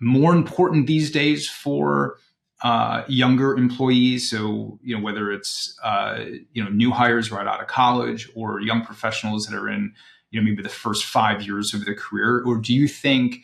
more 0.00 0.34
important 0.34 0.86
these 0.86 1.10
days 1.10 1.48
for 1.48 2.18
uh, 2.62 3.04
younger 3.08 3.56
employees? 3.56 4.30
So 4.30 4.78
you 4.82 4.96
know 4.96 5.02
whether 5.02 5.30
it's 5.30 5.78
uh, 5.82 6.24
you 6.52 6.62
know 6.64 6.70
new 6.70 6.90
hires 6.90 7.30
right 7.30 7.46
out 7.46 7.60
of 7.60 7.66
college 7.66 8.28
or 8.34 8.60
young 8.60 8.84
professionals 8.84 9.46
that 9.46 9.56
are 9.56 9.68
in 9.68 9.94
you 10.30 10.40
know 10.40 10.44
maybe 10.44 10.62
the 10.62 10.68
first 10.68 11.04
five 11.04 11.42
years 11.42 11.74
of 11.74 11.84
their 11.84 11.94
career, 11.94 12.42
or 12.44 12.56
do 12.56 12.74
you 12.74 12.88
think 12.88 13.38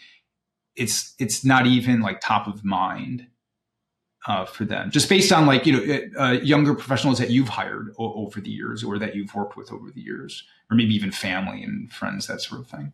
it's 0.77 1.15
it's 1.19 1.45
not 1.45 1.67
even 1.67 2.01
like 2.01 2.21
top 2.21 2.47
of 2.47 2.65
mind 2.65 3.27
uh, 4.27 4.45
for 4.45 4.65
them, 4.65 4.91
just 4.91 5.09
based 5.09 5.33
on 5.33 5.47
like 5.47 5.67
you 5.67 5.73
know 5.73 6.23
uh, 6.23 6.33
younger 6.33 6.75
professionals 6.75 7.19
that 7.19 7.31
you've 7.31 7.49
hired 7.49 7.95
o- 7.99 8.27
over 8.27 8.41
the 8.41 8.51
years 8.51 8.85
or 8.85 8.99
that 8.99 9.15
you've 9.15 9.35
worked 9.35 9.57
with 9.57 9.73
over 9.73 9.91
the 9.91 10.01
years, 10.01 10.45
or 10.71 10.77
maybe 10.77 10.95
even 10.95 11.11
family 11.11 11.63
and 11.63 11.91
friends, 11.91 12.27
that 12.27 12.41
sort 12.41 12.61
of 12.61 12.69
thing. 12.69 12.93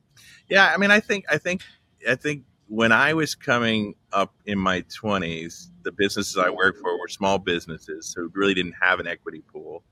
Yeah, 0.49 0.73
I 0.73 0.77
mean, 0.77 0.91
I 0.91 1.01
think 1.01 1.25
I 1.29 1.39
think 1.39 1.63
I 2.09 2.15
think 2.15 2.45
when 2.69 2.93
I 2.93 3.15
was 3.15 3.35
coming 3.35 3.95
up 4.13 4.35
in 4.45 4.59
my 4.59 4.83
twenties, 4.95 5.71
the 5.83 5.93
businesses 5.93 6.37
I 6.37 6.51
worked 6.51 6.79
for 6.79 6.99
were 6.99 7.09
small 7.09 7.39
businesses, 7.39 8.07
so 8.07 8.29
really 8.33 8.55
didn't 8.55 8.77
have 8.81 9.01
an 9.01 9.07
equity 9.07 9.43
pool. 9.53 9.83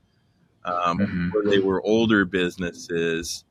Um, 0.63 0.97
mm-hmm. 0.97 1.49
they 1.49 1.59
were 1.59 1.85
older 1.85 2.25
businesses, 2.25 3.43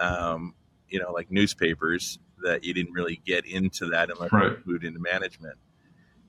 um, 0.00 0.54
you 0.88 0.98
know, 0.98 1.12
like 1.12 1.30
newspapers 1.30 2.18
that 2.42 2.64
you 2.64 2.74
didn't 2.74 2.92
really 2.92 3.20
get 3.24 3.46
into 3.46 3.86
that 3.90 4.10
unless 4.10 4.32
right. 4.32 4.50
you 4.52 4.58
moved 4.64 4.84
into 4.84 4.98
management. 4.98 5.56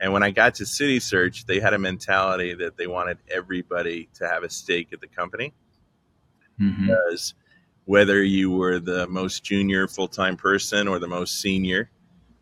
And 0.02 0.12
when 0.12 0.24
I 0.24 0.32
got 0.32 0.56
to 0.56 0.64
CitySearch, 0.64 1.46
they 1.46 1.60
had 1.60 1.76
a 1.76 1.80
mentality 1.80 2.56
that 2.56 2.76
they 2.76 2.88
wanted 2.88 3.20
everybody 3.30 4.10
to 4.16 4.28
have 4.28 4.44
a 4.44 4.50
stake 4.50 4.92
at 4.92 5.00
the 5.00 5.08
company. 5.08 5.54
Mm-hmm. 6.60 6.88
Because 6.88 7.36
whether 7.86 8.24
you 8.24 8.50
were 8.50 8.80
the 8.80 9.08
most 9.08 9.44
junior 9.44 9.88
full 9.88 10.08
time 10.08 10.38
person 10.38 10.88
or 10.88 10.98
the 10.98 11.08
most 11.08 11.40
senior, 11.40 11.92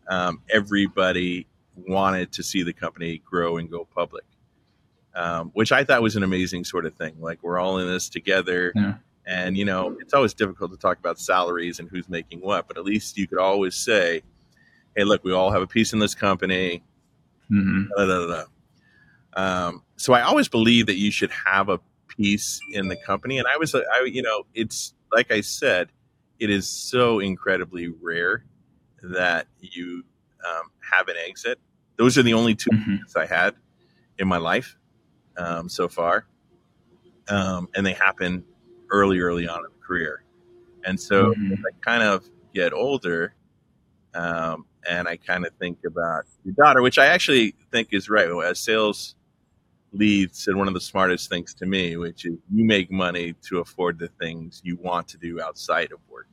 um, 0.08 0.40
everybody 0.48 1.46
wanted 1.76 2.32
to 2.32 2.42
see 2.42 2.62
the 2.62 2.72
company 2.72 3.20
grow 3.24 3.58
and 3.58 3.70
go 3.70 3.84
public, 3.84 4.24
um, 5.14 5.50
which 5.52 5.70
I 5.70 5.84
thought 5.84 6.00
was 6.00 6.16
an 6.16 6.22
amazing 6.22 6.64
sort 6.64 6.86
of 6.86 6.94
thing. 6.94 7.16
Like 7.20 7.42
we're 7.42 7.58
all 7.58 7.78
in 7.78 7.86
this 7.86 8.08
together. 8.08 8.72
Yeah. 8.74 8.94
And, 9.26 9.56
you 9.56 9.66
know, 9.66 9.98
it's 10.00 10.14
always 10.14 10.32
difficult 10.32 10.72
to 10.72 10.78
talk 10.78 10.98
about 10.98 11.18
salaries 11.18 11.78
and 11.78 11.90
who's 11.90 12.08
making 12.08 12.40
what, 12.40 12.66
but 12.66 12.78
at 12.78 12.84
least 12.84 13.18
you 13.18 13.28
could 13.28 13.38
always 13.38 13.76
say, 13.76 14.22
hey, 14.96 15.04
look, 15.04 15.22
we 15.22 15.32
all 15.32 15.50
have 15.50 15.62
a 15.62 15.66
piece 15.66 15.92
in 15.92 15.98
this 15.98 16.14
company. 16.14 16.82
Mm-hmm. 17.50 17.84
Da, 17.96 18.06
da, 18.06 18.26
da, 18.26 18.44
um, 19.34 19.82
so 19.96 20.12
I 20.12 20.22
always 20.22 20.48
believe 20.48 20.86
that 20.86 20.96
you 20.96 21.10
should 21.10 21.30
have 21.30 21.68
a 21.68 21.80
piece 22.08 22.60
in 22.72 22.88
the 22.88 22.96
company. 22.96 23.38
And 23.38 23.46
I 23.46 23.56
was, 23.56 23.74
I, 23.74 24.08
you 24.10 24.22
know, 24.22 24.44
it's 24.54 24.94
like 25.12 25.30
I 25.30 25.40
said, 25.40 25.90
it 26.38 26.50
is 26.50 26.68
so 26.68 27.18
incredibly 27.18 27.88
rare 27.88 28.44
that 29.02 29.46
you 29.60 30.04
um, 30.46 30.70
have 30.90 31.08
an 31.08 31.16
exit. 31.26 31.58
Those 31.96 32.16
are 32.18 32.22
the 32.22 32.34
only 32.34 32.54
2 32.54 32.70
mm-hmm. 32.70 33.18
I 33.18 33.26
had 33.26 33.54
in 34.18 34.26
my 34.28 34.38
life 34.38 34.76
um, 35.36 35.68
so 35.68 35.88
far. 35.88 36.26
Um, 37.28 37.68
and 37.74 37.84
they 37.84 37.92
happen 37.92 38.44
early, 38.90 39.20
early 39.20 39.46
on 39.46 39.58
in 39.58 39.64
the 39.64 39.86
career. 39.86 40.24
And 40.84 40.98
so 40.98 41.32
mm-hmm. 41.32 41.54
I 41.66 41.70
kind 41.80 42.02
of 42.02 42.28
get 42.54 42.72
older, 42.72 43.34
um, 44.14 44.66
and 44.88 45.08
I 45.08 45.16
kind 45.16 45.46
of 45.46 45.52
think 45.54 45.78
about 45.86 46.24
your 46.44 46.54
daughter, 46.54 46.82
which 46.82 46.98
I 46.98 47.06
actually 47.06 47.54
think 47.70 47.88
is 47.92 48.08
right. 48.08 48.28
As 48.44 48.58
sales 48.58 49.14
lead 49.92 50.34
said 50.34 50.54
one 50.54 50.68
of 50.68 50.74
the 50.74 50.80
smartest 50.80 51.28
things 51.28 51.54
to 51.54 51.66
me, 51.66 51.96
which 51.96 52.24
is 52.24 52.34
you 52.52 52.64
make 52.64 52.90
money 52.90 53.34
to 53.42 53.58
afford 53.58 53.98
the 53.98 54.08
things 54.08 54.60
you 54.64 54.76
want 54.76 55.08
to 55.08 55.18
do 55.18 55.40
outside 55.40 55.92
of 55.92 55.98
work. 56.08 56.28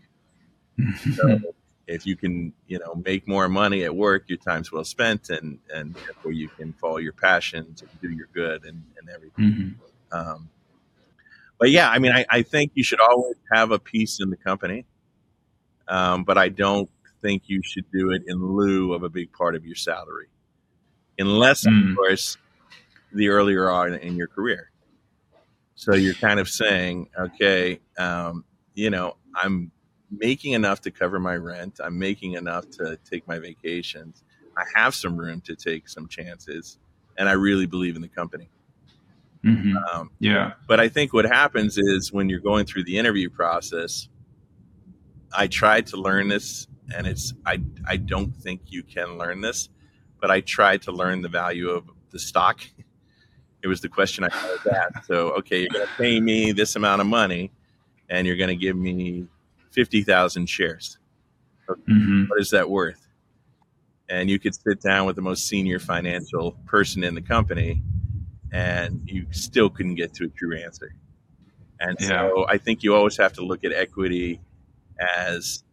so 1.15 1.39
if 1.87 2.05
you 2.05 2.15
can, 2.15 2.53
you 2.67 2.79
know, 2.79 3.01
make 3.05 3.27
more 3.27 3.49
money 3.49 3.83
at 3.83 3.95
work, 3.95 4.25
your 4.27 4.37
time's 4.37 4.71
well 4.71 4.83
spent, 4.83 5.29
and 5.29 5.59
and 5.73 5.95
therefore 5.95 6.31
you 6.31 6.49
can 6.49 6.73
follow 6.73 6.97
your 6.97 7.13
passions 7.13 7.81
and 7.81 7.89
do 8.01 8.09
your 8.09 8.27
good 8.33 8.63
and, 8.65 8.83
and 8.99 9.09
everything. 9.09 9.77
Mm-hmm. 10.11 10.17
Um, 10.17 10.49
but 11.59 11.71
yeah, 11.71 11.89
I 11.89 11.99
mean, 11.99 12.11
I, 12.11 12.25
I 12.29 12.41
think 12.43 12.71
you 12.75 12.83
should 12.83 12.99
always 12.99 13.35
have 13.51 13.71
a 13.71 13.79
piece 13.79 14.19
in 14.19 14.29
the 14.29 14.37
company, 14.37 14.85
um, 15.87 16.23
but 16.23 16.37
I 16.37 16.49
don't 16.49 16.89
think 17.21 17.43
you 17.47 17.61
should 17.63 17.85
do 17.91 18.11
it 18.11 18.23
in 18.27 18.37
lieu 18.37 18.93
of 18.93 19.03
a 19.03 19.09
big 19.09 19.31
part 19.33 19.55
of 19.55 19.65
your 19.65 19.75
salary, 19.75 20.27
unless, 21.17 21.65
mm. 21.65 21.91
of 21.91 21.97
course, 21.97 22.37
the 23.13 23.29
earlier 23.29 23.69
on 23.69 23.95
in 23.95 24.15
your 24.15 24.27
career. 24.27 24.71
So 25.75 25.93
you're 25.93 26.13
kind 26.15 26.39
of 26.39 26.49
saying, 26.49 27.09
okay, 27.17 27.79
um, 27.97 28.45
you 28.73 28.89
know, 28.89 29.17
I'm 29.35 29.71
making 30.11 30.53
enough 30.53 30.81
to 30.81 30.91
cover 30.91 31.19
my 31.19 31.35
rent. 31.35 31.79
I'm 31.83 31.99
making 31.99 32.33
enough 32.33 32.69
to 32.71 32.97
take 33.09 33.27
my 33.27 33.39
vacations. 33.39 34.23
I 34.57 34.63
have 34.75 34.95
some 34.95 35.17
room 35.17 35.41
to 35.41 35.55
take 35.55 35.87
some 35.87 36.07
chances, 36.07 36.79
and 37.17 37.29
I 37.29 37.33
really 37.33 37.67
believe 37.67 37.95
in 37.95 38.01
the 38.01 38.07
company. 38.07 38.49
Mm-hmm. 39.45 39.77
Um, 39.77 40.09
yeah. 40.19 40.53
But 40.67 40.79
I 40.79 40.89
think 40.89 41.13
what 41.13 41.25
happens 41.25 41.77
is 41.77 42.11
when 42.11 42.29
you're 42.29 42.39
going 42.39 42.65
through 42.65 42.85
the 42.85 42.97
interview 42.97 43.29
process, 43.29 44.09
I 45.35 45.47
tried 45.47 45.87
to 45.87 45.97
learn 45.97 46.27
this, 46.27 46.67
and 46.95 47.07
it's 47.07 47.33
I 47.45 47.61
I 47.85 47.97
don't 47.97 48.35
think 48.35 48.61
you 48.67 48.83
can 48.83 49.17
learn 49.17 49.41
this, 49.41 49.69
but 50.19 50.31
I 50.31 50.41
tried 50.41 50.83
to 50.83 50.91
learn 50.91 51.21
the 51.21 51.29
value 51.29 51.69
of 51.69 51.89
the 52.11 52.19
stock. 52.19 52.61
It 53.63 53.67
was 53.67 53.81
the 53.81 53.89
question 53.89 54.23
I 54.23 54.27
was 54.27 54.67
asked. 54.67 55.07
So 55.07 55.31
okay, 55.39 55.61
you're 55.61 55.69
going 55.69 55.85
to 55.85 55.93
pay 55.97 56.19
me 56.21 56.51
this 56.51 56.75
amount 56.75 57.01
of 57.01 57.07
money, 57.07 57.51
and 58.07 58.27
you're 58.27 58.37
going 58.37 58.49
to 58.49 58.55
give 58.55 58.77
me 58.77 59.25
fifty 59.71 60.03
thousand 60.03 60.47
shares. 60.47 60.99
Mm-hmm. 61.67 62.25
What 62.27 62.39
is 62.39 62.51
that 62.51 62.69
worth? 62.69 63.07
And 64.07 64.29
you 64.29 64.37
could 64.37 64.53
sit 64.53 64.79
down 64.79 65.07
with 65.07 65.15
the 65.15 65.23
most 65.23 65.47
senior 65.47 65.79
financial 65.79 66.51
person 66.67 67.03
in 67.03 67.15
the 67.15 67.21
company 67.21 67.81
and 68.51 69.01
you 69.05 69.25
still 69.31 69.69
couldn't 69.69 69.95
get 69.95 70.13
to 70.15 70.25
a 70.25 70.29
true 70.29 70.57
answer. 70.57 70.93
And 71.79 71.97
yeah. 71.99 72.07
so 72.07 72.45
I 72.47 72.57
think 72.57 72.83
you 72.83 72.95
always 72.95 73.17
have 73.17 73.33
to 73.33 73.41
look 73.41 73.63
at 73.63 73.71
equity 73.71 74.39
as, 74.99 75.63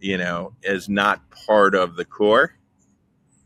you 0.00 0.16
know, 0.18 0.52
is 0.62 0.88
not 0.88 1.20
part 1.46 1.74
of 1.74 1.96
the 1.96 2.04
core, 2.04 2.54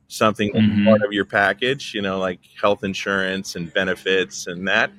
something 0.08 0.52
mm-hmm. 0.52 0.86
part 0.86 1.02
of 1.02 1.12
your 1.12 1.24
package, 1.24 1.94
you 1.94 2.02
know, 2.02 2.18
like 2.18 2.40
health 2.60 2.84
insurance 2.84 3.56
and 3.56 3.72
benefits 3.72 4.46
and 4.46 4.66
that. 4.68 4.90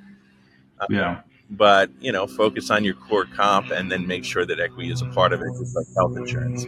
Uh, 0.79 0.87
yeah. 0.89 1.21
but, 1.49 1.89
you 2.01 2.11
know, 2.11 2.27
focus 2.27 2.69
on 2.69 2.83
your 2.83 2.95
core 2.95 3.25
comp 3.25 3.71
and 3.71 3.91
then 3.91 4.05
make 4.05 4.25
sure 4.25 4.45
that 4.45 4.59
equity 4.59 4.91
is 4.91 5.01
a 5.01 5.05
part 5.07 5.31
of 5.31 5.41
it, 5.41 5.47
just 5.57 5.75
like 5.75 5.85
health 5.95 6.17
insurance. 6.17 6.65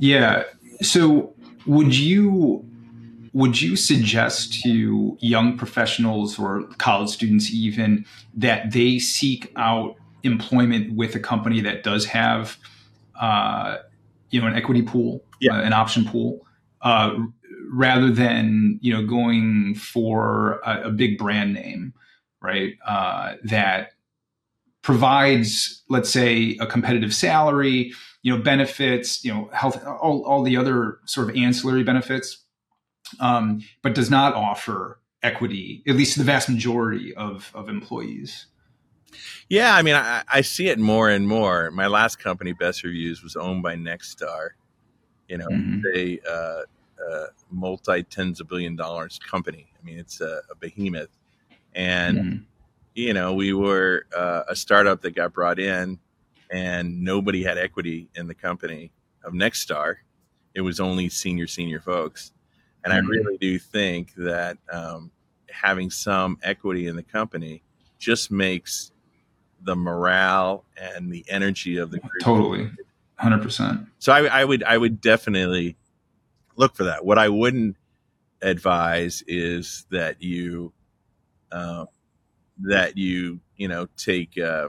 Yeah. 0.00 0.44
So 0.82 1.32
would 1.66 1.96
you 1.96 2.64
would 3.32 3.60
you 3.62 3.76
suggest 3.76 4.60
to 4.62 5.16
young 5.20 5.56
professionals 5.56 6.38
or 6.38 6.64
college 6.76 7.08
students 7.08 7.50
even 7.50 8.04
that 8.34 8.72
they 8.72 8.98
seek 8.98 9.50
out 9.56 9.96
employment 10.22 10.94
with 10.94 11.14
a 11.14 11.18
company 11.18 11.60
that 11.62 11.82
does 11.82 12.04
have, 12.04 12.58
uh, 13.20 13.78
you 14.32 14.40
know, 14.40 14.48
an 14.48 14.54
equity 14.56 14.82
pool, 14.82 15.24
Yeah. 15.40 15.54
uh, 15.54 15.62
an 15.62 15.72
option 15.72 16.04
pool, 16.04 16.44
uh, 16.80 17.16
rather 17.72 18.10
than 18.10 18.78
you 18.82 18.92
know 18.92 19.06
going 19.06 19.76
for 19.76 20.60
a, 20.64 20.88
a 20.88 20.90
big 20.90 21.16
brand 21.18 21.54
name, 21.54 21.94
right? 22.40 22.74
Uh, 22.86 23.34
that 23.44 23.92
provides, 24.82 25.82
let's 25.88 26.10
say, 26.10 26.56
a 26.60 26.66
competitive 26.66 27.14
salary, 27.14 27.92
you 28.22 28.36
know, 28.36 28.42
benefits, 28.42 29.24
you 29.24 29.32
know, 29.32 29.48
health, 29.52 29.84
all, 29.86 30.24
all 30.26 30.42
the 30.42 30.56
other 30.56 30.98
sort 31.04 31.30
of 31.30 31.36
ancillary 31.36 31.84
benefits, 31.84 32.44
um, 33.20 33.60
but 33.82 33.94
does 33.94 34.10
not 34.10 34.34
offer 34.34 35.00
equity, 35.22 35.84
at 35.86 35.94
least 35.94 36.14
to 36.14 36.18
the 36.18 36.24
vast 36.24 36.48
majority 36.48 37.14
of, 37.14 37.52
of 37.54 37.68
employees. 37.68 38.46
Yeah, 39.48 39.74
I 39.74 39.82
mean, 39.82 39.94
I, 39.94 40.22
I 40.28 40.40
see 40.40 40.68
it 40.68 40.78
more 40.78 41.08
and 41.10 41.26
more. 41.28 41.70
My 41.70 41.86
last 41.86 42.18
company, 42.18 42.52
Best 42.52 42.82
Reviews, 42.84 43.22
was 43.22 43.36
owned 43.36 43.62
by 43.62 43.74
Nexstar. 43.76 44.50
You 45.28 45.38
know, 45.38 45.48
Mhm. 45.48 45.82
a 45.94 46.20
uh, 46.28 46.62
uh, 47.10 47.26
multi 47.50 48.02
tens 48.02 48.40
of 48.40 48.48
billion 48.48 48.76
dollars 48.76 49.18
company. 49.18 49.66
I 49.80 49.84
mean, 49.84 49.98
it's 49.98 50.20
a, 50.20 50.42
a 50.50 50.54
behemoth, 50.58 51.10
and 51.74 52.18
Mhm. 52.18 52.44
you 52.94 53.14
know, 53.14 53.34
we 53.34 53.52
were 53.54 54.06
uh, 54.14 54.42
a 54.48 54.56
startup 54.56 55.00
that 55.02 55.12
got 55.14 55.32
brought 55.32 55.58
in, 55.58 55.98
and 56.50 57.02
nobody 57.02 57.42
had 57.42 57.58
equity 57.58 58.08
in 58.14 58.26
the 58.26 58.34
company 58.34 58.92
of 59.24 59.32
Nexstar. 59.32 59.96
It 60.54 60.60
was 60.62 60.80
only 60.80 61.08
senior 61.08 61.46
senior 61.46 61.80
folks, 61.80 62.32
and 62.84 62.92
Mhm. 62.92 62.96
I 62.96 63.00
really 63.00 63.38
do 63.38 63.58
think 63.58 64.14
that 64.16 64.58
um, 64.70 65.10
having 65.50 65.90
some 65.90 66.38
equity 66.42 66.86
in 66.88 66.96
the 66.96 67.02
company 67.02 67.62
just 67.98 68.30
makes 68.30 68.92
the 69.64 69.76
morale 69.76 70.64
and 70.76 71.12
the 71.12 71.24
energy 71.28 71.76
of 71.78 71.90
the 71.90 71.98
group 71.98 72.12
Totally, 72.22 72.70
hundred 73.16 73.42
percent. 73.42 73.86
so 73.98 74.12
I, 74.12 74.24
I 74.26 74.44
would 74.44 74.62
I 74.64 74.76
would 74.76 75.00
definitely 75.00 75.76
look 76.56 76.74
for 76.76 76.84
that. 76.84 77.04
What 77.04 77.18
I 77.18 77.28
wouldn't 77.28 77.76
advise 78.42 79.22
is 79.26 79.86
that 79.90 80.22
you 80.22 80.72
uh, 81.50 81.86
that 82.62 82.96
you 82.96 83.40
you 83.56 83.68
know 83.68 83.86
take 83.96 84.36
uh, 84.38 84.68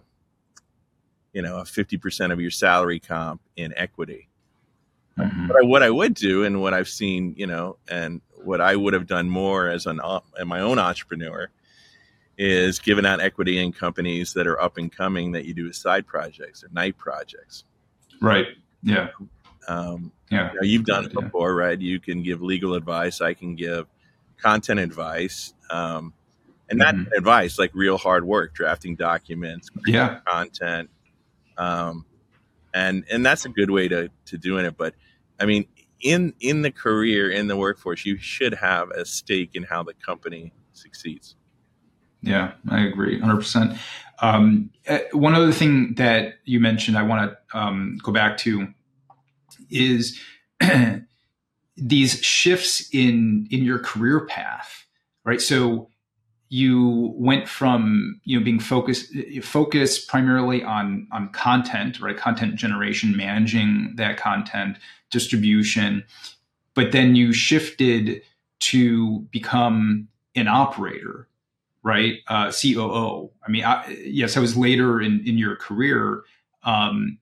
you 1.33 1.41
know 1.41 1.57
a 1.57 1.65
fifty 1.65 1.97
percent 1.97 2.31
of 2.31 2.39
your 2.39 2.51
salary 2.51 2.99
comp 2.99 3.41
in 3.55 3.73
equity. 3.75 4.29
Mhm. 5.17 5.47
But 5.47 5.57
I, 5.57 5.61
what 5.65 5.83
I 5.83 5.91
would 5.91 6.15
do, 6.15 6.43
and 6.43 6.59
what 6.61 6.73
I've 6.73 6.89
seen, 6.89 7.35
you 7.37 7.45
know, 7.45 7.77
and 7.87 8.19
what 8.43 8.61
I 8.61 8.75
would 8.75 8.93
have 8.93 9.05
done 9.05 9.29
more 9.29 9.67
as 9.69 9.85
an 9.85 9.99
as 10.39 10.45
my 10.45 10.59
own 10.59 10.79
entrepreneur, 10.79 11.49
is 12.37 12.79
giving 12.79 13.05
out 13.05 13.21
equity 13.21 13.59
in 13.59 13.71
companies 13.71 14.33
that 14.33 14.47
are 14.47 14.59
up 14.59 14.77
and 14.77 14.91
coming 14.91 15.31
that 15.33 15.45
you 15.45 15.53
do 15.53 15.67
as 15.69 15.77
side 15.77 16.07
projects 16.07 16.63
or 16.63 16.69
night 16.71 16.97
projects. 16.97 17.63
Right. 18.21 18.47
Yeah. 18.81 19.09
Um, 19.67 20.11
Yeah. 20.31 20.49
you 20.53 20.55
know, 20.55 20.63
you've 20.63 20.85
done 20.85 21.05
it 21.05 21.13
Yeah. 21.15 21.21
before, 21.25 21.55
right? 21.55 21.79
You 21.79 21.99
can 21.99 22.23
give 22.23 22.41
legal 22.41 22.73
advice. 22.73 23.21
I 23.21 23.33
can 23.33 23.55
give 23.55 23.87
content 24.37 24.79
advice, 24.79 25.53
um, 25.69 26.13
and 26.69 26.79
not 26.79 26.95
Mhm. 26.95 27.11
advice 27.15 27.59
like 27.59 27.71
real 27.73 27.97
hard 27.97 28.23
work, 28.25 28.53
drafting 28.53 28.95
documents, 28.95 29.69
Yeah. 29.85 30.19
content, 30.25 30.89
um, 31.57 32.05
and 32.73 33.05
and 33.11 33.23
that's 33.25 33.45
a 33.45 33.49
good 33.49 33.69
way 33.69 33.87
to 33.87 34.09
to 34.25 34.37
doing 34.37 34.65
it. 34.65 34.75
But 34.75 34.95
I 35.39 35.45
mean, 35.45 35.67
in 36.01 36.33
in 36.39 36.61
the 36.63 36.71
career 36.71 37.29
in 37.29 37.47
the 37.47 37.55
workforce, 37.55 38.05
you 38.05 38.17
should 38.17 38.55
have 38.55 38.89
a 38.91 39.05
stake 39.05 39.51
in 39.53 39.63
how 39.63 39.83
the 39.83 39.93
company 39.93 40.51
succeeds. 40.73 41.35
Yeah, 42.23 42.53
I 42.69 42.85
agree, 42.85 43.19
hundred 43.19 43.37
percent. 43.37 43.77
Um, 44.19 44.69
uh, 44.87 44.99
one 45.11 45.35
other 45.35 45.51
thing 45.51 45.95
that 45.95 46.35
you 46.45 46.59
mentioned, 46.61 46.97
I 46.97 47.03
want 47.03 47.31
to 47.31 47.57
um, 47.57 47.97
go 48.01 48.13
back 48.13 48.37
to, 48.39 48.69
is 49.69 50.19
these 51.77 52.23
shifts 52.23 52.89
in 52.93 53.47
in 53.51 53.63
your 53.63 53.79
career 53.79 54.25
path, 54.25 54.85
right? 55.25 55.41
So 55.41 55.89
you 56.47 57.13
went 57.17 57.49
from 57.49 58.21
you 58.23 58.39
know 58.39 58.45
being 58.45 58.59
focused 58.59 59.11
focused 59.41 60.07
primarily 60.07 60.63
on 60.63 61.07
on 61.11 61.27
content, 61.29 61.99
right? 61.99 62.15
Content 62.15 62.55
generation, 62.55 63.17
managing 63.17 63.93
that 63.97 64.15
content, 64.15 64.77
distribution, 65.11 66.05
but 66.73 66.93
then 66.93 67.15
you 67.17 67.33
shifted 67.33 68.21
to 68.59 69.19
become 69.31 70.07
an 70.35 70.47
operator 70.47 71.27
right? 71.83 72.19
Uh, 72.27 72.51
COO. 72.51 73.31
I 73.45 73.51
mean, 73.51 73.63
I, 73.65 73.87
yes, 74.05 74.37
I 74.37 74.39
was 74.39 74.55
later 74.57 75.01
in, 75.01 75.21
in 75.25 75.37
your 75.37 75.55
career, 75.57 76.23
um, 76.63 77.17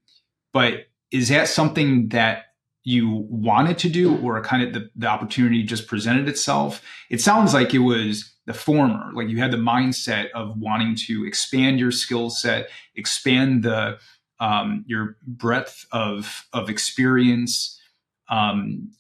but 0.54 0.86
is 1.12 1.30
that 1.30 1.48
something 1.48 2.10
that 2.10 2.46
you 2.84 3.26
wanted 3.30 3.78
to 3.80 3.90
do, 3.90 4.18
or 4.18 4.42
kind 4.42 4.64
of 4.64 4.74
the, 4.74 4.90
the 4.96 5.08
opportunity 5.08 5.64
just 5.64 5.88
presented 5.88 6.28
itself? 6.28 6.82
It 7.10 7.22
sounds 7.22 7.54
like 7.54 7.74
it 7.74 7.80
was 7.80 8.32
the 8.46 8.54
former. 8.54 9.12
Like 9.14 9.30
you 9.30 9.38
had 9.38 9.52
the 9.52 9.58
mindset 9.58 10.30
of 10.32 10.58
wanting 10.58 10.96
to 11.08 11.26
expand 11.26 11.80
your 11.80 11.92
skill 11.92 12.30
set, 12.30 12.70
expand 12.96 13.64
the 13.64 14.00
um, 14.40 14.84
your 14.88 15.18
breadth 15.28 15.86
of 15.92 16.46
of 16.54 16.70
experience. 16.70 17.80
Um, 18.30 18.92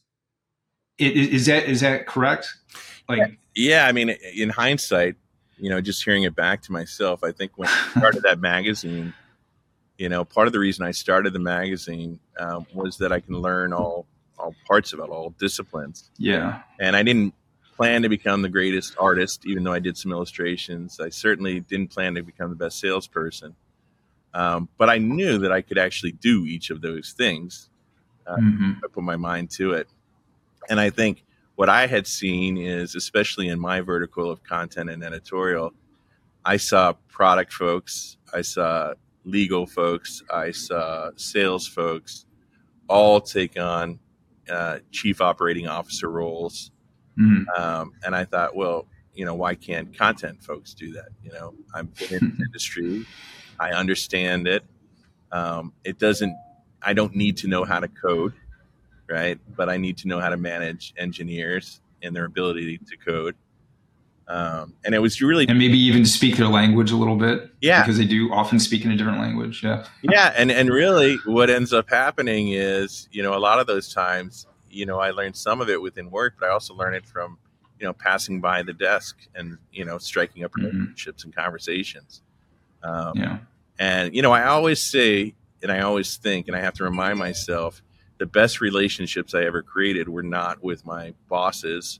i- 0.99 1.05
i- 1.05 1.07
is 1.07 1.47
that 1.47 1.63
is 1.67 1.81
that 1.81 2.05
correct? 2.05 2.53
Like, 3.09 3.37
Yeah, 3.55 3.87
I 3.87 3.91
mean, 3.91 4.09
in 4.09 4.49
hindsight, 4.49 5.15
you 5.61 5.69
know, 5.69 5.79
just 5.79 6.03
hearing 6.03 6.23
it 6.23 6.35
back 6.35 6.61
to 6.63 6.71
myself, 6.71 7.23
I 7.23 7.31
think 7.31 7.51
when 7.55 7.69
I 7.69 7.99
started 7.99 8.23
that 8.23 8.39
magazine, 8.39 9.13
you 9.97 10.09
know, 10.09 10.25
part 10.25 10.47
of 10.47 10.53
the 10.53 10.59
reason 10.59 10.85
I 10.85 10.91
started 10.91 11.33
the 11.33 11.39
magazine 11.39 12.19
um, 12.39 12.65
was 12.73 12.97
that 12.97 13.11
I 13.11 13.19
can 13.19 13.35
learn 13.39 13.71
all 13.71 14.07
all 14.39 14.55
parts 14.67 14.91
of 14.91 14.99
it, 14.99 15.03
all 15.03 15.35
disciplines, 15.39 16.09
yeah, 16.17 16.63
and 16.79 16.95
I 16.95 17.03
didn't 17.03 17.35
plan 17.75 18.01
to 18.01 18.09
become 18.09 18.41
the 18.41 18.49
greatest 18.49 18.95
artist, 18.99 19.45
even 19.45 19.63
though 19.63 19.73
I 19.73 19.79
did 19.79 19.95
some 19.97 20.11
illustrations. 20.11 20.99
I 20.99 21.09
certainly 21.09 21.59
didn't 21.59 21.91
plan 21.91 22.15
to 22.15 22.23
become 22.23 22.49
the 22.49 22.55
best 22.55 22.79
salesperson, 22.79 23.55
um, 24.33 24.67
but 24.79 24.89
I 24.89 24.97
knew 24.97 25.37
that 25.39 25.51
I 25.51 25.61
could 25.61 25.77
actually 25.77 26.13
do 26.13 26.45
each 26.45 26.71
of 26.71 26.81
those 26.81 27.13
things. 27.13 27.69
hmm 28.27 28.71
I 28.83 28.87
put 28.91 29.03
my 29.03 29.15
mind 29.17 29.51
to 29.51 29.73
it. 29.73 29.87
And 30.69 30.79
I 30.79 30.89
think 30.89 31.23
what 31.61 31.69
I 31.69 31.85
had 31.85 32.07
seen 32.07 32.57
is, 32.57 32.95
especially 32.95 33.47
in 33.47 33.59
my 33.59 33.81
vertical 33.81 34.31
of 34.31 34.41
content 34.41 34.89
and 34.89 35.03
editorial, 35.03 35.71
I 36.43 36.57
saw 36.57 36.93
product 37.07 37.53
folks, 37.53 38.17
I 38.33 38.41
saw 38.41 38.95
legal 39.25 39.67
folks, 39.67 40.23
I 40.33 40.49
saw 40.49 41.11
sales 41.17 41.67
folks 41.67 42.25
all 42.87 43.21
take 43.21 43.59
on 43.59 43.99
uh, 44.49 44.79
chief 44.89 45.21
operating 45.21 45.67
officer 45.67 46.09
roles. 46.09 46.71
hmm 47.15 47.43
Um, 47.55 47.93
and 48.03 48.15
I 48.15 48.25
thought, 48.25 48.55
well, 48.55 48.87
you 49.13 49.25
know, 49.25 49.35
why 49.35 49.53
can't 49.53 49.95
content 49.95 50.43
folks 50.43 50.73
do 50.73 50.91
that? 50.93 51.09
You 51.23 51.31
know, 51.31 51.53
I've 51.75 51.93
been 51.93 52.11
in 52.11 52.37
the 52.39 52.43
industry, 52.47 53.05
I 53.59 53.69
understand 53.73 54.47
it. 54.47 54.63
Um, 55.31 55.73
it 55.83 55.99
doesn't, 55.99 56.35
I 56.81 56.93
don't 56.93 57.15
need 57.15 57.37
to 57.37 57.47
know 57.47 57.65
how 57.65 57.79
to 57.79 57.87
code, 57.87 58.33
right? 59.11 59.39
But 59.55 59.69
I 59.69 59.77
need 59.77 59.97
to 59.97 60.07
know 60.07 60.19
how 60.19 60.29
to 60.29 60.37
manage 60.37 60.93
engineers 60.97 61.81
and 62.01 62.15
their 62.15 62.25
ability 62.25 62.77
to 62.79 62.97
code. 62.97 63.35
Um, 64.27 64.75
and 64.85 64.95
it 64.95 64.99
was 64.99 65.21
really, 65.21 65.45
and 65.47 65.59
maybe 65.59 65.77
even 65.77 66.05
speak 66.05 66.37
their 66.37 66.47
language 66.47 66.91
a 66.91 66.95
little 66.95 67.17
bit. 67.17 67.51
Yeah. 67.59 67.81
because 67.81 67.97
they 67.97 68.05
do 68.05 68.31
often 68.31 68.59
speak 68.59 68.85
in 68.85 68.91
a 68.91 68.95
different 68.95 69.19
language. 69.19 69.61
Yeah, 69.63 69.85
yeah. 70.03 70.33
And, 70.37 70.49
and 70.51 70.69
really 70.69 71.17
what 71.25 71.49
ends 71.49 71.73
up 71.73 71.89
happening 71.89 72.49
is, 72.53 73.09
you 73.11 73.23
know, 73.23 73.35
a 73.35 73.39
lot 73.39 73.59
of 73.59 73.67
those 73.67 73.93
times, 73.93 74.47
you 74.69 74.85
know, 74.85 74.99
I 74.99 75.11
learned 75.11 75.35
some 75.35 75.59
of 75.59 75.69
it 75.69 75.81
within 75.81 76.09
work, 76.09 76.35
but 76.39 76.47
I 76.47 76.51
also 76.53 76.73
learned 76.73 76.95
it 76.95 77.05
from, 77.05 77.37
you 77.77 77.85
know, 77.85 77.91
passing 77.93 78.39
by 78.39 78.63
the 78.63 78.71
desk 78.73 79.17
and, 79.35 79.57
you 79.73 79.83
know, 79.83 79.97
striking 79.97 80.45
up 80.45 80.51
Mhm. 80.53 80.63
relationships 80.71 81.25
and 81.25 81.35
conversations. 81.35 82.21
Um, 82.83 83.13
yeah, 83.17 83.37
And, 83.79 84.15
you 84.15 84.21
know, 84.21 84.31
I 84.31 84.45
always 84.45 84.81
say, 84.81 85.33
and 85.61 85.71
I 85.71 85.81
always 85.81 86.15
think, 86.15 86.47
and 86.47 86.55
I 86.55 86.61
have 86.61 86.73
to 86.75 86.83
remind 86.85 87.19
myself, 87.19 87.81
the 88.21 88.27
best 88.27 88.61
relationships 88.61 89.33
I 89.33 89.41
ever 89.45 89.63
created 89.63 90.07
were 90.07 90.21
not 90.21 90.63
with 90.63 90.85
my 90.85 91.11
bosses, 91.27 91.99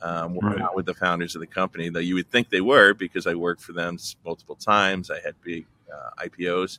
um, 0.00 0.36
were 0.36 0.50
Right. 0.50 0.58
not 0.60 0.76
with 0.76 0.86
the 0.86 0.94
founders 0.94 1.34
of 1.34 1.40
the 1.40 1.48
company, 1.48 1.88
though 1.88 1.98
you 1.98 2.14
would 2.14 2.30
think 2.30 2.48
they 2.48 2.60
were 2.60 2.94
because 2.94 3.26
I 3.26 3.34
worked 3.34 3.60
for 3.60 3.72
them 3.72 3.98
multiple 4.24 4.54
times. 4.54 5.10
I 5.10 5.18
had 5.18 5.34
big 5.42 5.66
uh, 5.92 6.10
IPOs. 6.24 6.78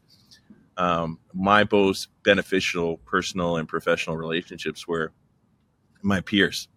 Um, 0.77 1.19
my 1.33 1.67
most 1.69 2.07
beneficial 2.23 2.99
personal 2.99 3.57
and 3.57 3.67
professional 3.67 4.15
relationships 4.15 4.87
were 4.87 5.11
my 6.01 6.21
peers, 6.21 6.69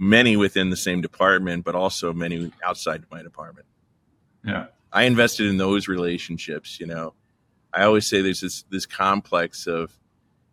many 0.00 0.36
within 0.36 0.70
the 0.70 0.76
same 0.76 1.00
department, 1.00 1.64
but 1.64 1.76
also 1.76 2.12
many 2.12 2.50
outside 2.66 3.04
my 3.08 3.22
department. 3.22 3.68
yeah, 4.44 4.66
I 4.92 5.04
invested 5.04 5.46
in 5.46 5.58
those 5.58 5.86
relationships. 5.86 6.80
You 6.80 6.86
know, 6.86 7.14
I 7.72 7.84
always 7.84 8.08
say 8.08 8.20
there's 8.20 8.40
this 8.40 8.64
this 8.68 8.84
complex 8.84 9.68
of, 9.68 9.96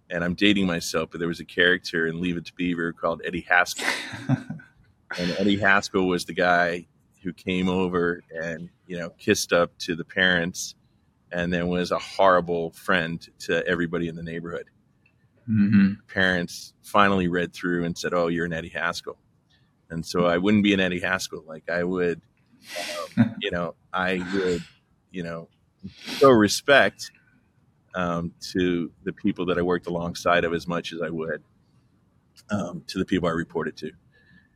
and 0.10 0.24
I'm 0.24 0.36
dating 0.36 0.67
myself, 0.67 1.10
but 1.12 1.20
there 1.20 1.28
was 1.28 1.39
a 1.39 1.46
character 1.46 2.08
in 2.08 2.22
Leave 2.22 2.38
It 2.38 2.46
to 2.46 2.54
Beaver 2.54 2.93
called 2.93 3.22
Eddie 3.26 3.46
Haskell, 3.48 3.88
and 4.30 5.32
Eddie 5.38 5.58
Haskell 5.58 6.08
was 6.08 6.26
the 6.26 6.34
guy 6.34 6.88
who 7.24 7.34
came 7.34 7.67
over 7.67 8.24
and 8.34 8.70
you 8.86 8.98
know 8.98 9.10
kissed 9.12 9.52
up 9.52 9.78
to 9.80 9.96
the 9.96 10.06
parents 10.06 10.76
and 11.32 11.52
then 11.52 11.67
was 11.67 11.91
a 11.91 12.00
horrible 12.00 12.72
friend 12.72 13.28
to 13.39 13.65
everybody 13.67 14.08
in 14.08 14.15
the 14.15 14.24
neighborhood. 14.24 14.70
Mm-hmm. 15.50 15.93
Parents 16.13 16.74
finally 16.84 17.28
read 17.28 17.54
through 17.54 17.86
and 17.86 17.98
said, 17.98 18.13
"Oh, 18.13 18.28
you're 18.28 18.46
an 18.46 18.54
Eddie 18.54 18.70
Haskell," 18.70 19.17
and 19.89 20.06
so 20.06 20.26
I 20.26 20.38
wouldn't 20.38 20.63
be 20.63 20.74
an 20.74 20.80
Eddie 20.80 21.00
Haskell. 21.00 21.43
Like 21.48 21.70
I 21.70 21.84
would, 21.84 22.22
um, 23.17 23.36
you 23.41 23.52
know, 23.52 23.76
I 23.93 24.26
would, 24.34 24.63
you 25.12 25.24
know, 25.24 25.48
show 26.17 26.32
respect 26.32 27.12
um, 27.97 28.31
to 28.53 28.91
the 29.03 29.12
people 29.12 29.45
that 29.47 29.57
I 29.57 29.62
worked 29.62 29.88
alongside 29.88 30.45
of 30.45 30.53
as 30.53 30.67
much 30.67 30.93
as 30.93 31.01
I 31.01 31.10
would 31.10 31.43
um, 32.49 32.83
to 32.88 32.99
the 32.99 33.05
people 33.05 33.27
I 33.27 33.31
reported 33.31 33.75
to, 33.77 33.91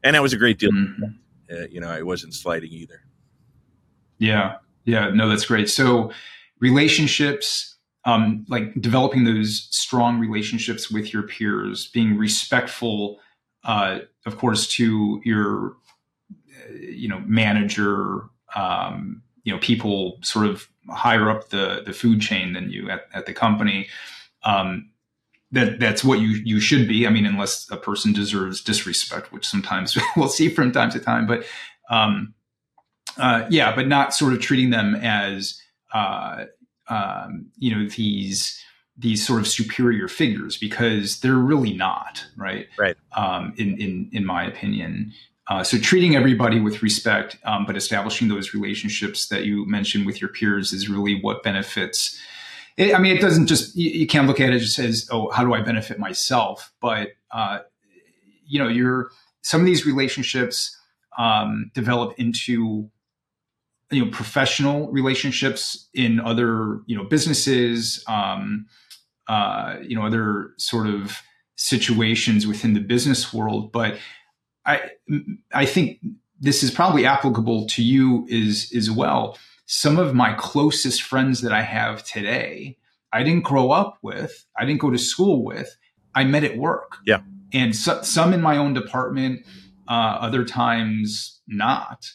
and 0.03 0.15
that 0.15 0.21
was 0.21 0.33
a 0.33 0.37
great 0.37 0.59
deal. 0.59 0.71
Mm-hmm. 0.71 1.03
Uh, 1.51 1.67
you 1.69 1.81
know, 1.81 1.89
I 1.89 2.01
wasn't 2.03 2.33
sliding 2.33 2.71
either. 2.71 3.01
Yeah, 4.19 4.57
yeah, 4.85 5.09
no, 5.09 5.27
that's 5.27 5.45
great. 5.45 5.69
So 5.69 6.11
relationships 6.59 7.75
um, 8.05 8.45
like 8.47 8.79
developing 8.81 9.25
those 9.25 9.67
strong 9.71 10.19
relationships 10.19 10.89
with 10.89 11.13
your 11.13 11.23
peers 11.23 11.87
being 11.87 12.17
respectful 12.17 13.19
uh, 13.63 13.99
of 14.25 14.37
course 14.37 14.67
to 14.67 15.21
your 15.23 15.75
uh, 16.29 16.73
you 16.73 17.07
know 17.07 17.19
manager 17.25 18.23
um, 18.55 19.21
you 19.43 19.53
know 19.53 19.59
people 19.59 20.17
sort 20.21 20.45
of 20.45 20.67
higher 20.89 21.29
up 21.29 21.49
the 21.49 21.83
the 21.85 21.93
food 21.93 22.21
chain 22.21 22.53
than 22.53 22.69
you 22.69 22.89
at, 22.89 23.07
at 23.13 23.25
the 23.25 23.33
company. 23.33 23.87
Um, 24.43 24.89
that 25.51 25.79
that's 25.79 26.03
what 26.03 26.19
you 26.19 26.29
you 26.29 26.59
should 26.59 26.87
be. 26.87 27.05
I 27.05 27.09
mean 27.09 27.25
unless 27.25 27.69
a 27.69 27.77
person 27.77 28.13
deserves 28.13 28.61
disrespect 28.61 29.31
which 29.31 29.47
sometimes 29.47 29.97
we'll 30.15 30.29
see 30.29 30.49
from 30.49 30.71
time 30.71 30.89
to 30.91 30.99
time 30.99 31.27
but 31.27 31.45
um, 31.89 32.33
uh, 33.17 33.45
yeah 33.49 33.75
but 33.75 33.87
not 33.87 34.13
sort 34.13 34.33
of 34.33 34.39
treating 34.39 34.69
them 34.69 34.95
as 34.95 35.61
uh, 35.93 36.45
um, 36.87 37.47
you 37.57 37.75
know 37.75 37.87
these 37.89 38.63
these 38.97 39.25
sort 39.25 39.39
of 39.39 39.47
superior 39.47 40.07
figures 40.07 40.57
because 40.57 41.19
they're 41.19 41.33
really 41.35 41.73
not 41.73 42.25
right? 42.37 42.67
Right. 42.77 42.95
Um, 43.15 43.53
in 43.57 43.79
in 43.79 44.09
in 44.13 44.25
my 44.25 44.45
opinion 44.45 45.13
uh, 45.51 45.65
so 45.65 45.77
treating 45.77 46.15
everybody 46.15 46.61
with 46.61 46.81
respect 46.81 47.35
um, 47.43 47.65
but 47.65 47.75
establishing 47.75 48.29
those 48.29 48.53
relationships 48.53 49.27
that 49.27 49.43
you 49.43 49.65
mentioned 49.67 50.05
with 50.05 50.21
your 50.21 50.29
peers 50.29 50.71
is 50.71 50.87
really 50.87 51.19
what 51.19 51.43
benefits. 51.43 52.17
It, 52.77 52.95
i 52.95 52.99
mean 52.99 53.17
it 53.17 53.19
doesn't 53.19 53.47
just 53.47 53.75
you, 53.75 53.89
you, 53.89 54.07
can't 54.07 54.27
look 54.27 54.39
at 54.39 54.53
it 54.53 54.59
just 54.59 54.79
as 54.79 55.09
oh 55.11 55.29
how 55.31 55.43
do 55.43 55.53
i 55.53 55.59
benefit 55.59 55.99
myself? 55.99 56.71
But 56.79 57.09
uh, 57.31 57.59
you 58.47 58.59
know 58.59 58.69
you're 58.69 59.09
some 59.41 59.59
of 59.59 59.65
these 59.65 59.85
relationships 59.85 60.77
um, 61.17 61.69
develop 61.73 62.17
into 62.17 62.89
you 63.91 64.05
know 64.05 64.09
professional 64.09 64.89
relationships 64.89 65.89
in 65.93 66.21
other 66.21 66.79
you 66.85 66.95
know 66.95 67.03
businesses 67.03 68.05
um, 68.07 68.67
uh, 69.27 69.75
you 69.83 69.97
know 69.97 70.05
other 70.05 70.51
sort 70.57 70.87
of 70.87 71.17
situations 71.55 72.47
within 72.47 72.73
the 72.73 72.79
business 72.79 73.33
world. 73.33 73.73
But 73.73 73.97
i 74.65 74.91
i 75.53 75.65
think 75.65 75.99
this 76.39 76.63
is 76.63 76.71
probably 76.71 77.05
applicable 77.05 77.67
to 77.67 77.83
you 77.83 78.25
is 78.29 78.71
as 78.75 78.89
well 78.89 79.37
some 79.65 79.97
of 79.97 80.13
my 80.13 80.33
closest 80.33 81.01
friends 81.01 81.41
that 81.41 81.51
i 81.51 81.61
have 81.61 82.03
today 82.03 82.77
i 83.13 83.23
didn't 83.23 83.43
grow 83.43 83.71
up 83.71 83.97
with 84.01 84.45
i 84.57 84.65
didn't 84.65 84.81
go 84.81 84.91
to 84.91 84.97
school 84.97 85.43
with 85.43 85.77
i 86.15 86.23
met 86.23 86.43
at 86.43 86.57
work 86.57 86.97
yeah 87.05 87.21
and 87.53 87.75
so, 87.75 88.01
some 88.01 88.33
in 88.33 88.41
my 88.41 88.57
own 88.57 88.73
department 88.73 89.45
uh, 89.89 90.17
other 90.21 90.45
times 90.45 91.41
not 91.47 92.05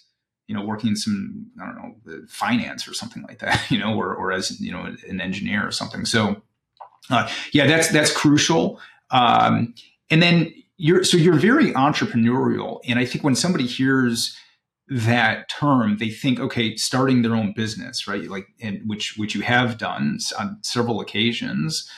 you 0.46 0.54
know, 0.54 0.64
working 0.64 0.90
in 0.90 0.96
some, 0.96 1.46
I 1.61 1.66
don't 1.66 1.76
know, 1.76 2.24
finance 2.28 2.87
or 2.87 2.94
something 2.94 3.22
like 3.24 3.40
that, 3.40 3.64
you 3.70 3.78
know, 3.78 3.96
or, 3.96 4.14
or 4.14 4.32
as, 4.32 4.61
you 4.61 4.72
know, 4.72 4.85
an 5.09 5.20
engineer 5.20 5.66
or 5.66 5.72
something. 5.72 6.04
So, 6.04 6.42
uh, 7.11 7.28
yeah, 7.52 7.66
that's, 7.66 7.90
that's 7.90 8.12
crucial. 8.12 8.80
Um, 9.11 9.74
and 10.11 10.22
then 10.22 10.52
you're, 10.76 11.04
so 11.04 11.16
you're 11.16 11.38
very 11.38 11.72
entrepreneurial. 11.72 12.80
And 12.86 12.98
I 12.98 13.04
think 13.04 13.24
when 13.24 13.34
somebody 13.34 13.66
hears 13.66 14.36
that 14.88 15.48
term, 15.48 15.96
they 15.98 16.10
think, 16.10 16.38
okay, 16.38 16.76
starting 16.76 17.22
their 17.22 17.34
own 17.34 17.52
business, 17.54 18.06
right? 18.06 18.28
Like, 18.28 18.46
and 18.60 18.80
which, 18.86 19.16
which 19.16 19.34
you 19.34 19.40
have 19.42 19.78
done 19.78 20.18
on 20.38 20.58
several 20.62 21.00
occasions, 21.00 21.90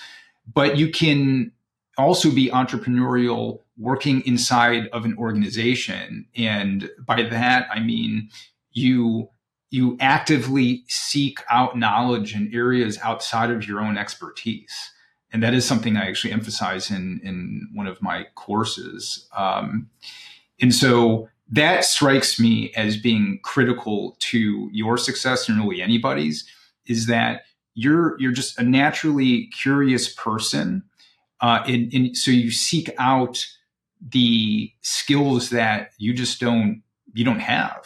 but 0.52 0.76
you 0.76 0.90
can 0.90 1.52
also 1.98 2.30
be 2.30 2.48
entrepreneurial 2.48 3.60
working 3.76 4.22
inside 4.22 4.88
of 4.92 5.04
an 5.04 5.16
organization 5.18 6.26
and 6.36 6.90
by 7.04 7.22
that 7.22 7.68
i 7.72 7.80
mean 7.80 8.28
you 8.72 9.28
you 9.70 9.96
actively 10.00 10.84
seek 10.88 11.40
out 11.50 11.76
knowledge 11.76 12.34
in 12.34 12.50
areas 12.54 12.98
outside 13.02 13.50
of 13.50 13.66
your 13.66 13.80
own 13.80 13.98
expertise 13.98 14.92
and 15.32 15.42
that 15.42 15.54
is 15.54 15.64
something 15.64 15.96
i 15.96 16.06
actually 16.06 16.32
emphasize 16.32 16.90
in 16.90 17.20
in 17.22 17.68
one 17.74 17.86
of 17.86 18.00
my 18.02 18.26
courses. 18.34 19.28
Um, 19.36 19.90
and 20.60 20.74
so 20.74 21.28
that 21.50 21.84
strikes 21.84 22.38
me 22.38 22.72
as 22.74 22.96
being 22.96 23.40
critical 23.42 24.16
to 24.20 24.68
your 24.72 24.98
success 24.98 25.48
and 25.48 25.58
really 25.58 25.82
anybody's 25.82 26.46
is 26.86 27.06
that 27.06 27.42
you're 27.74 28.20
you're 28.20 28.32
just 28.32 28.58
a 28.58 28.62
naturally 28.62 29.46
curious 29.46 30.12
person 30.12 30.82
uh, 31.40 31.62
and, 31.66 31.92
and 31.94 32.16
so 32.16 32.30
you 32.30 32.50
seek 32.50 32.90
out 32.98 33.46
the 34.00 34.72
skills 34.82 35.50
that 35.50 35.90
you 35.98 36.12
just 36.12 36.40
don't 36.40 36.82
you 37.14 37.24
don't 37.24 37.40
have 37.40 37.84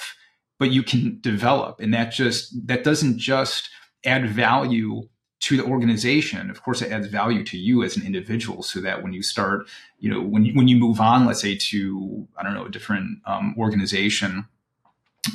but 0.62 0.70
you 0.70 0.84
can 0.84 1.18
develop. 1.20 1.80
And 1.80 1.92
that 1.92 2.12
just 2.12 2.54
that 2.68 2.84
doesn't 2.84 3.18
just 3.18 3.68
add 4.04 4.30
value 4.30 5.08
to 5.42 5.56
the 5.56 5.64
organization 5.64 6.50
of 6.50 6.62
course 6.62 6.80
it 6.80 6.90
adds 6.90 7.06
value 7.06 7.44
to 7.44 7.58
you 7.58 7.82
as 7.82 7.96
an 7.96 8.06
individual 8.06 8.62
so 8.62 8.80
that 8.80 9.02
when 9.02 9.12
you 9.12 9.22
start 9.22 9.68
you 9.98 10.10
know 10.10 10.20
when 10.22 10.44
you, 10.44 10.54
when 10.54 10.68
you 10.68 10.76
move 10.76 11.00
on 11.00 11.26
let's 11.26 11.42
say 11.42 11.56
to 11.56 12.26
i 12.38 12.42
don't 12.42 12.54
know 12.54 12.66
a 12.66 12.70
different 12.70 13.18
um, 13.26 13.54
organization 13.58 14.46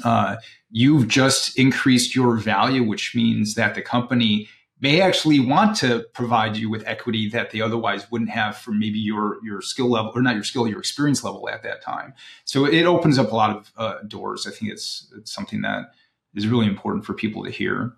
uh, 0.03 0.35
you've 0.69 1.07
just 1.07 1.57
increased 1.57 2.15
your 2.15 2.35
value 2.35 2.83
which 2.83 3.15
means 3.15 3.55
that 3.55 3.75
the 3.75 3.81
company 3.81 4.49
may 4.79 5.01
actually 5.01 5.39
want 5.39 5.75
to 5.77 6.05
provide 6.13 6.55
you 6.55 6.69
with 6.69 6.85
equity 6.85 7.29
that 7.29 7.51
they 7.51 7.61
otherwise 7.61 8.09
wouldn't 8.11 8.29
have 8.29 8.57
for 8.57 8.71
maybe 8.71 8.99
your 8.99 9.43
your 9.43 9.61
skill 9.61 9.89
level 9.89 10.11
or 10.13 10.21
not 10.21 10.35
your 10.35 10.43
skill 10.43 10.67
your 10.67 10.79
experience 10.79 11.23
level 11.23 11.49
at 11.49 11.63
that 11.63 11.81
time. 11.81 12.13
So 12.45 12.65
it 12.65 12.83
opens 12.83 13.17
up 13.17 13.31
a 13.31 13.35
lot 13.35 13.55
of 13.55 13.71
uh, 13.77 14.01
doors. 14.07 14.45
I 14.45 14.51
think 14.51 14.71
it's 14.71 15.11
it's 15.17 15.31
something 15.31 15.61
that 15.61 15.91
is 16.35 16.47
really 16.47 16.67
important 16.67 17.05
for 17.05 17.13
people 17.13 17.43
to 17.43 17.49
hear 17.49 17.93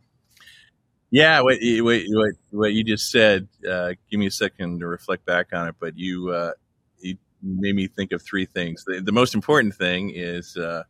yeah 1.11 1.41
what 1.41 1.57
what 1.61 2.01
what, 2.09 2.31
what 2.51 2.73
you 2.73 2.83
just 2.83 3.09
said 3.11 3.47
uh, 3.69 3.93
give 4.09 4.19
me 4.19 4.27
a 4.27 4.31
second 4.31 4.79
to 4.79 4.87
reflect 4.87 5.25
back 5.25 5.47
on 5.53 5.67
it 5.67 5.75
but 5.79 5.97
you 5.97 6.29
uh, 6.29 6.51
you 6.99 7.17
made 7.41 7.75
me 7.75 7.87
think 7.87 8.11
of 8.11 8.21
three 8.21 8.45
things 8.45 8.83
the, 8.85 9.01
the 9.01 9.11
most 9.11 9.33
important 9.33 9.73
thing 9.73 10.11
is 10.13 10.57
uh, 10.57 10.83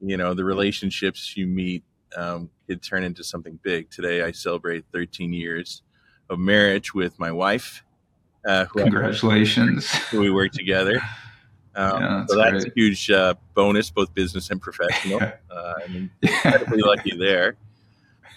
you 0.00 0.16
know 0.16 0.34
the 0.34 0.44
relationships 0.44 1.36
you 1.36 1.46
meet 1.46 1.84
um, 2.16 2.50
could 2.66 2.82
turn 2.82 3.04
into 3.04 3.24
something 3.24 3.58
big. 3.62 3.90
Today, 3.90 4.22
I 4.22 4.32
celebrate 4.32 4.84
13 4.92 5.32
years 5.32 5.82
of 6.30 6.38
marriage 6.38 6.94
with 6.94 7.18
my 7.18 7.32
wife. 7.32 7.84
Uh, 8.46 8.66
Congratulations! 8.66 9.90
Who 10.10 10.20
we 10.20 10.30
work 10.30 10.52
together. 10.52 11.00
Um, 11.74 12.02
yeah, 12.02 12.08
that's 12.18 12.32
so 12.32 12.38
that's 12.38 12.50
great. 12.64 12.66
a 12.66 12.72
huge 12.74 13.10
uh, 13.10 13.34
bonus, 13.54 13.88
both 13.88 14.12
business 14.12 14.50
and 14.50 14.60
professional. 14.60 15.20
uh, 15.22 15.74
I'm 15.86 16.10
incredibly 16.22 16.80
lucky 16.82 17.16
there. 17.16 17.54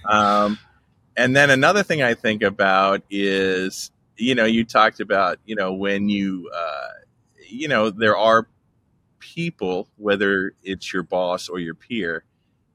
Um, 0.06 0.60
and 1.18 1.36
then 1.36 1.50
another 1.50 1.84
thing 1.84 2.02
I 2.02 2.14
think 2.14 2.42
about 2.42 3.02
is, 3.10 3.92
you 4.18 4.36
know, 4.36 4.46
you 4.46 4.64
talked 4.66 5.00
about, 5.00 5.38
you 5.46 5.56
know, 5.56 5.74
when 5.74 6.10
you, 6.10 6.50
uh, 6.54 6.90
you 7.50 7.68
know, 7.68 7.90
there 7.90 8.18
are 8.18 8.48
people, 9.20 9.88
whether 9.98 10.54
it's 10.64 10.94
your 10.94 11.04
boss 11.04 11.50
or 11.50 11.60
your 11.60 11.76
peer, 11.76 12.24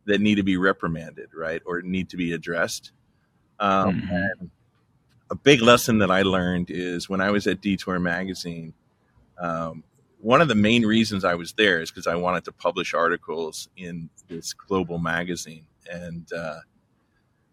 that 0.06 0.20
need 0.20 0.36
to 0.36 0.42
be 0.42 0.56
reprimanded, 0.56 1.30
right, 1.34 1.62
or 1.66 1.82
need 1.82 2.08
to 2.10 2.16
be 2.16 2.32
addressed. 2.32 2.92
Um, 3.58 4.02
mm-hmm. 4.02 4.14
And 4.14 4.50
a 5.30 5.34
big 5.34 5.60
lesson 5.60 5.98
that 5.98 6.10
I 6.10 6.22
learned 6.22 6.70
is 6.70 7.08
when 7.08 7.20
I 7.20 7.30
was 7.30 7.46
at 7.46 7.60
Detour 7.60 7.98
Magazine. 7.98 8.72
Um, 9.38 9.82
one 10.20 10.40
of 10.40 10.48
the 10.48 10.54
main 10.54 10.86
reasons 10.86 11.24
I 11.24 11.34
was 11.34 11.52
there 11.52 11.80
is 11.80 11.90
because 11.90 12.06
I 12.06 12.14
wanted 12.14 12.44
to 12.44 12.52
publish 12.52 12.94
articles 12.94 13.68
in 13.76 14.08
this 14.28 14.52
global 14.52 14.98
magazine, 14.98 15.66
and 15.90 16.26
uh, 16.32 16.60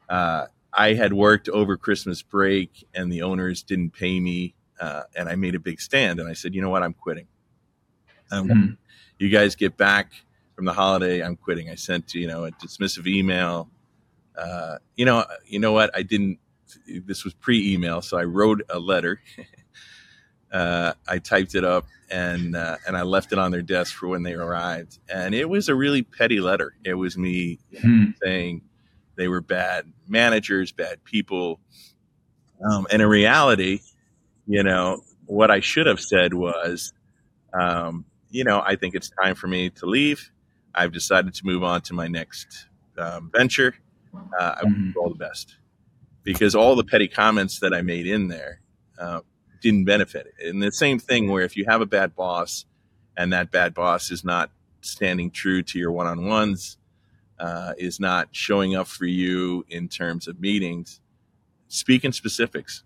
uh, 0.09 0.45
I 0.75 0.93
had 0.93 1.13
worked 1.13 1.49
over 1.49 1.77
Christmas 1.77 2.21
break, 2.21 2.87
and 2.93 3.11
the 3.11 3.21
owners 3.21 3.63
didn't 3.63 3.91
pay 3.91 4.19
me, 4.19 4.55
uh, 4.79 5.03
and 5.15 5.29
I 5.29 5.35
made 5.35 5.55
a 5.55 5.59
big 5.59 5.79
stand, 5.79 6.19
and 6.19 6.29
I 6.29 6.33
said, 6.33 6.55
you 6.55 6.61
know 6.61 6.69
what, 6.69 6.83
I'm 6.83 6.93
quitting. 6.93 7.27
Um, 8.31 8.47
mm-hmm. 8.47 8.73
You 9.19 9.29
guys 9.29 9.55
get 9.55 9.77
back 9.77 10.11
from 10.55 10.65
the 10.65 10.73
holiday, 10.73 11.23
I'm 11.23 11.35
quitting. 11.35 11.69
I 11.69 11.75
sent 11.75 12.13
you 12.13 12.27
know 12.27 12.45
a 12.45 12.51
dismissive 12.51 13.07
email. 13.07 13.69
Uh, 14.35 14.77
you 14.95 15.05
know, 15.05 15.25
you 15.45 15.59
know 15.59 15.71
what? 15.71 15.95
I 15.95 16.01
didn't. 16.03 16.39
This 16.87 17.23
was 17.23 17.33
pre-email, 17.35 18.01
so 18.01 18.17
I 18.17 18.23
wrote 18.23 18.63
a 18.69 18.79
letter. 18.79 19.21
uh, 20.51 20.93
I 21.07 21.19
typed 21.19 21.55
it 21.55 21.63
up 21.63 21.85
and 22.13 22.55
uh, 22.55 22.77
and 22.87 22.95
I 22.95 23.01
left 23.01 23.33
it 23.33 23.39
on 23.39 23.51
their 23.51 23.61
desk 23.61 23.95
for 23.95 24.07
when 24.07 24.23
they 24.23 24.33
arrived. 24.33 24.99
And 25.09 25.33
it 25.33 25.49
was 25.49 25.67
a 25.67 25.75
really 25.75 26.03
petty 26.03 26.39
letter. 26.39 26.75
It 26.83 26.93
was 26.93 27.17
me 27.17 27.59
hmm. 27.81 28.11
saying, 28.23 28.61
they 29.15 29.27
were 29.27 29.41
bad 29.41 29.91
managers, 30.07 30.71
bad 30.71 31.03
people. 31.03 31.59
Um, 32.67 32.87
and 32.91 33.01
in 33.01 33.07
reality, 33.07 33.79
you 34.47 34.63
know, 34.63 35.01
what 35.25 35.51
I 35.51 35.59
should 35.59 35.87
have 35.87 35.99
said 35.99 36.33
was, 36.33 36.93
um, 37.53 38.05
you 38.29 38.43
know, 38.43 38.61
I 38.65 38.75
think 38.75 38.95
it's 38.95 39.09
time 39.09 39.35
for 39.35 39.47
me 39.47 39.69
to 39.71 39.85
leave. 39.85 40.31
I've 40.73 40.91
decided 40.91 41.33
to 41.35 41.45
move 41.45 41.63
on 41.63 41.81
to 41.81 41.93
my 41.93 42.07
next 42.07 42.67
um, 42.97 43.29
venture. 43.33 43.75
Uh, 44.13 44.55
I 44.57 44.65
mm-hmm. 44.65 44.87
wish 44.87 44.95
all 44.95 45.09
the 45.09 45.15
best 45.15 45.57
because 46.23 46.55
all 46.55 46.75
the 46.75 46.83
petty 46.83 47.07
comments 47.07 47.59
that 47.59 47.73
I 47.73 47.81
made 47.81 48.07
in 48.07 48.27
there 48.27 48.61
uh, 48.99 49.21
didn't 49.61 49.85
benefit 49.85 50.27
it. 50.37 50.47
And 50.47 50.61
the 50.61 50.71
same 50.71 50.99
thing 50.99 51.29
where 51.29 51.43
if 51.43 51.55
you 51.57 51.65
have 51.67 51.81
a 51.81 51.85
bad 51.85 52.15
boss 52.15 52.65
and 53.17 53.33
that 53.33 53.51
bad 53.51 53.73
boss 53.73 54.11
is 54.11 54.23
not 54.23 54.51
standing 54.81 55.31
true 55.31 55.63
to 55.63 55.79
your 55.79 55.91
one 55.91 56.07
on 56.07 56.27
ones, 56.27 56.77
uh, 57.39 57.73
is 57.77 57.99
not 57.99 58.29
showing 58.31 58.75
up 58.75 58.87
for 58.87 59.05
you 59.05 59.65
in 59.69 59.87
terms 59.87 60.27
of 60.27 60.39
meetings, 60.39 61.01
speak 61.67 62.03
in 62.03 62.11
specifics. 62.11 62.83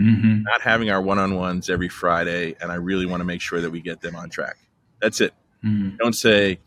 Mm-hmm. 0.00 0.42
Not 0.42 0.60
having 0.60 0.90
our 0.90 1.02
one 1.02 1.18
on 1.18 1.34
ones 1.34 1.68
every 1.68 1.88
Friday, 1.88 2.54
and 2.60 2.70
I 2.70 2.76
really 2.76 3.06
want 3.06 3.22
to 3.22 3.24
make 3.24 3.40
sure 3.40 3.60
that 3.60 3.70
we 3.70 3.80
get 3.80 4.00
them 4.00 4.14
on 4.14 4.30
track. 4.30 4.56
That's 5.00 5.20
it. 5.20 5.34
Mm-hmm. 5.64 5.96
Don't 5.96 6.12
say 6.12 6.60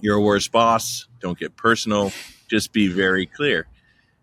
you're 0.00 0.16
a 0.16 0.20
worse 0.20 0.46
boss. 0.48 1.08
Don't 1.20 1.38
get 1.38 1.56
personal. 1.56 2.12
Just 2.50 2.72
be 2.72 2.88
very 2.88 3.24
clear. 3.24 3.66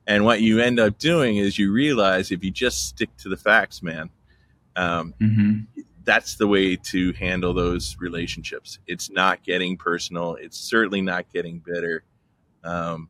And 0.05 0.25
what 0.25 0.41
you 0.41 0.59
end 0.59 0.79
up 0.79 0.99
doing 0.99 1.37
is 1.37 1.57
you 1.57 1.71
realize 1.71 2.31
if 2.31 2.43
you 2.43 2.51
just 2.51 2.87
stick 2.87 3.09
to 3.17 3.29
the 3.29 3.37
facts, 3.37 3.81
man, 3.81 4.09
um, 4.75 5.13
mm-hmm. 5.21 5.81
That's 6.03 6.35
the 6.35 6.47
way 6.47 6.75
to 6.75 7.13
handle 7.13 7.53
those 7.53 7.95
relationships. 7.99 8.79
It's 8.87 9.09
not 9.09 9.43
getting 9.43 9.77
personal. 9.77 10.35
It's 10.35 10.57
certainly 10.57 11.01
not 11.01 11.31
getting 11.31 11.59
bitter. 11.59 12.03
Um, 12.63 13.09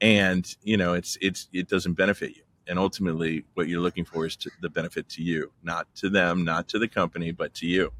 and 0.00 0.46
you 0.62 0.76
know, 0.76 0.94
it's 0.94 1.16
it's 1.20 1.48
it 1.52 1.68
doesn't 1.68 1.94
benefit 1.94 2.36
you. 2.36 2.42
And 2.66 2.78
ultimately, 2.78 3.44
what 3.54 3.68
you're 3.68 3.80
looking 3.80 4.04
for 4.04 4.24
is 4.24 4.36
to, 4.36 4.50
the 4.62 4.70
benefit 4.70 5.08
to 5.10 5.22
you, 5.22 5.52
not 5.62 5.86
to 5.96 6.08
them, 6.08 6.44
not 6.44 6.68
to 6.68 6.78
the 6.78 6.88
company, 6.88 7.30
but 7.30 7.52
to 7.54 7.66
you. 7.66 7.92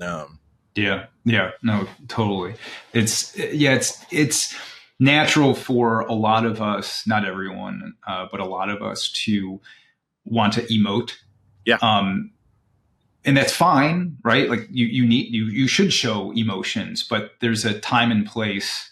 Um, 0.00 0.38
yeah, 0.74 1.06
yeah, 1.24 1.50
no, 1.62 1.86
totally. 2.08 2.54
It's 2.92 3.36
yeah, 3.36 3.74
it's 3.74 4.04
it's 4.10 4.54
natural 4.98 5.54
for 5.54 6.00
a 6.00 6.14
lot 6.14 6.46
of 6.46 6.62
us, 6.62 7.06
not 7.06 7.26
everyone, 7.26 7.94
uh, 8.06 8.26
but 8.30 8.40
a 8.40 8.46
lot 8.46 8.70
of 8.70 8.82
us 8.82 9.10
to 9.24 9.60
want 10.24 10.54
to 10.54 10.62
emote. 10.62 11.12
Yeah. 11.64 11.78
Um, 11.82 12.30
and 13.24 13.36
that's 13.36 13.52
fine, 13.52 14.16
right? 14.24 14.48
Like 14.48 14.66
you, 14.70 14.86
you 14.86 15.06
need, 15.06 15.32
you, 15.32 15.44
you 15.44 15.68
should 15.68 15.92
show 15.92 16.32
emotions, 16.32 17.04
but 17.04 17.32
there's 17.40 17.64
a 17.64 17.78
time 17.78 18.10
and 18.10 18.26
place 18.26 18.90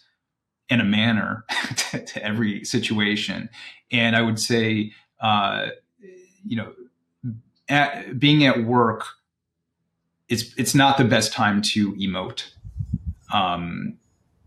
and 0.68 0.81
a 0.81 0.85
manner 0.85 1.45
to, 1.76 2.05
to 2.05 2.24
every 2.24 2.64
situation. 2.64 3.49
And 3.91 4.14
I 4.14 4.22
would 4.22 4.39
say, 4.39 4.93
uh, 5.20 5.68
you 6.47 6.57
know, 6.57 6.72
at, 7.68 8.18
being 8.18 8.45
at 8.45 8.64
work, 8.64 9.05
it's, 10.28 10.55
it's 10.57 10.74
not 10.76 10.97
the 10.97 11.05
best 11.05 11.33
time 11.33 11.61
to 11.62 11.93
emote. 11.95 12.51
Um, 13.33 13.97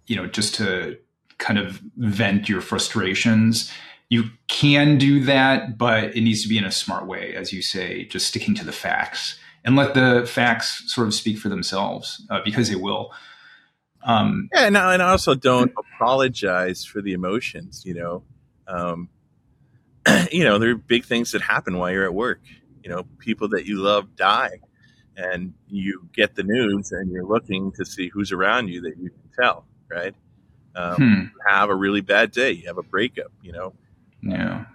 you 0.07 0.15
know, 0.15 0.27
just 0.27 0.55
to 0.55 0.97
kind 1.37 1.59
of 1.59 1.81
vent 1.97 2.47
your 2.47 2.61
frustrations. 2.61 3.71
You 4.09 4.25
can 4.47 4.97
do 4.97 5.23
that, 5.23 5.77
but 5.77 6.15
it 6.15 6.21
needs 6.21 6.43
to 6.43 6.49
be 6.49 6.57
in 6.57 6.63
a 6.63 6.71
smart 6.71 7.05
way, 7.07 7.33
as 7.35 7.51
you 7.51 7.61
say, 7.61 8.05
just 8.05 8.27
sticking 8.27 8.55
to 8.55 8.65
the 8.65 8.71
facts 8.71 9.39
and 9.65 9.75
let 9.75 9.93
the 9.93 10.25
facts 10.27 10.93
sort 10.93 11.07
of 11.07 11.13
speak 11.13 11.37
for 11.37 11.49
themselves 11.49 12.25
uh, 12.29 12.41
because 12.43 12.69
they 12.69 12.75
will. 12.75 13.11
Um, 14.05 14.49
yeah, 14.53 14.67
and, 14.67 14.75
and 14.75 15.01
also 15.01 15.33
don't 15.33 15.71
apologize 15.77 16.83
for 16.83 17.01
the 17.01 17.13
emotions. 17.13 17.83
You 17.85 17.93
know, 17.93 18.23
um, 18.67 19.09
you 20.31 20.43
know 20.43 20.59
there 20.59 20.71
are 20.71 20.75
big 20.75 21.05
things 21.05 21.31
that 21.31 21.41
happen 21.41 21.77
while 21.77 21.91
you're 21.91 22.05
at 22.05 22.13
work. 22.13 22.41
You 22.83 22.89
know, 22.89 23.05
people 23.19 23.47
that 23.49 23.65
you 23.65 23.81
love 23.81 24.15
die, 24.15 24.59
and 25.15 25.53
you 25.67 26.09
get 26.13 26.35
the 26.35 26.43
news, 26.43 26.91
and 26.91 27.11
you're 27.11 27.25
looking 27.25 27.71
to 27.73 27.85
see 27.85 28.09
who's 28.09 28.31
around 28.31 28.67
you 28.67 28.81
that 28.81 28.97
you 28.97 29.09
can 29.09 29.29
tell, 29.39 29.65
right? 29.89 30.13
um, 30.75 30.95
hmm. 30.95 31.23
have 31.47 31.69
a 31.69 31.75
really 31.75 32.01
bad 32.01 32.31
day, 32.31 32.51
you 32.51 32.67
have 32.67 32.77
a 32.77 32.83
breakup, 32.83 33.31
you 33.41 33.51
know. 33.51 33.73
Yeah. 34.21 34.65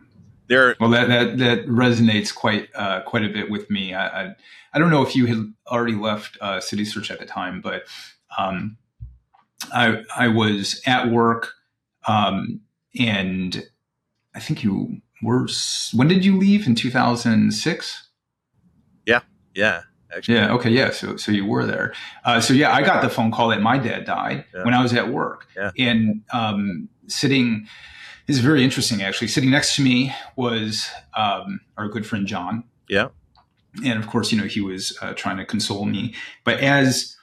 There. 0.48 0.76
Well, 0.80 0.90
that 0.90 1.08
that 1.08 1.38
that 1.38 1.66
resonates 1.66 2.34
quite 2.34 2.68
uh, 2.74 3.02
quite 3.02 3.24
a 3.24 3.28
bit 3.28 3.50
with 3.50 3.70
me. 3.70 3.94
I, 3.94 4.22
I, 4.22 4.36
I 4.72 4.78
don't 4.78 4.90
know 4.90 5.02
if 5.02 5.14
you 5.14 5.26
had 5.26 5.52
already 5.66 5.94
left 5.94 6.38
uh, 6.40 6.56
CitySearch 6.56 7.10
at 7.10 7.18
the 7.18 7.26
time, 7.26 7.60
but 7.60 7.84
um, 8.38 8.78
I 9.72 10.02
I 10.16 10.28
was 10.28 10.80
at 10.86 11.10
work, 11.10 11.52
um, 12.06 12.60
and 12.98 13.62
I 14.34 14.40
think 14.40 14.64
you 14.64 15.00
were. 15.22 15.48
When 15.92 16.08
did 16.08 16.24
you 16.24 16.38
leave? 16.38 16.66
In 16.66 16.74
two 16.74 16.90
thousand 16.90 17.52
six. 17.52 18.08
Yeah. 19.06 19.20
Yeah. 19.54 19.82
Actually. 20.14 20.36
Yeah. 20.36 20.52
Okay. 20.54 20.70
Yeah. 20.70 20.90
So, 20.92 21.16
so 21.16 21.30
you 21.30 21.44
were 21.44 21.66
there. 21.66 21.92
Uh, 22.24 22.40
so 22.40 22.54
yeah, 22.54 22.72
I 22.72 22.82
got 22.82 23.02
the 23.02 23.10
phone 23.10 23.30
call 23.30 23.48
that 23.48 23.60
my 23.60 23.76
dad 23.76 24.06
died 24.06 24.46
yeah. 24.54 24.64
when 24.64 24.72
I 24.72 24.82
was 24.82 24.94
at 24.94 25.08
work, 25.08 25.46
yeah. 25.54 25.70
and 25.76 26.22
um, 26.32 26.88
sitting 27.06 27.66
is 28.28 28.40
very 28.40 28.62
interesting. 28.62 29.02
Actually, 29.02 29.28
sitting 29.28 29.50
next 29.50 29.74
to 29.76 29.82
me 29.82 30.14
was 30.36 30.88
um, 31.16 31.60
our 31.76 31.88
good 31.88 32.06
friend 32.06 32.26
John. 32.26 32.64
Yeah. 32.88 33.08
And 33.84 33.98
of 33.98 34.06
course, 34.06 34.32
you 34.32 34.38
know, 34.38 34.46
he 34.46 34.60
was 34.60 34.96
uh, 35.00 35.14
trying 35.14 35.38
to 35.38 35.44
console 35.44 35.84
me. 35.84 36.14
But 36.44 36.60
as 36.60 37.16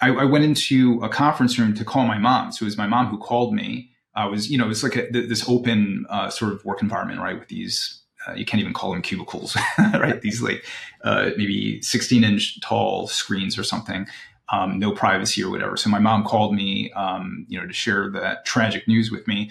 I, 0.00 0.10
I, 0.10 0.24
went 0.24 0.44
into 0.44 1.00
a 1.02 1.08
conference 1.08 1.58
room 1.58 1.74
to 1.74 1.84
call 1.84 2.06
my 2.06 2.18
mom, 2.18 2.52
so 2.52 2.64
it 2.64 2.66
was 2.66 2.76
my 2.76 2.86
mom 2.86 3.06
who 3.06 3.18
called 3.18 3.54
me. 3.54 3.90
I 4.14 4.26
was, 4.26 4.50
you 4.50 4.58
know, 4.58 4.64
it 4.64 4.68
was 4.68 4.82
like 4.82 4.96
a, 4.96 5.08
this 5.10 5.48
open 5.48 6.04
uh, 6.10 6.30
sort 6.30 6.52
of 6.52 6.64
work 6.64 6.82
environment, 6.82 7.20
right, 7.20 7.38
with 7.38 7.48
these 7.48 7.98
uh, 8.26 8.34
you 8.34 8.44
can't 8.44 8.60
even 8.60 8.72
call 8.72 8.92
them 8.92 9.02
cubicles, 9.02 9.56
right? 9.78 10.20
These 10.20 10.42
like 10.42 10.64
uh, 11.04 11.30
maybe 11.36 11.80
16 11.82 12.24
inch 12.24 12.60
tall 12.60 13.06
screens 13.06 13.58
or 13.58 13.62
something, 13.62 14.06
um, 14.50 14.78
no 14.78 14.92
privacy 14.92 15.42
or 15.42 15.50
whatever. 15.50 15.76
So 15.76 15.88
my 15.90 15.98
mom 15.98 16.24
called 16.24 16.54
me, 16.54 16.90
um, 16.92 17.46
you 17.48 17.60
know, 17.60 17.66
to 17.66 17.72
share 17.72 18.10
that 18.10 18.44
tragic 18.44 18.88
news 18.88 19.10
with 19.10 19.26
me. 19.28 19.50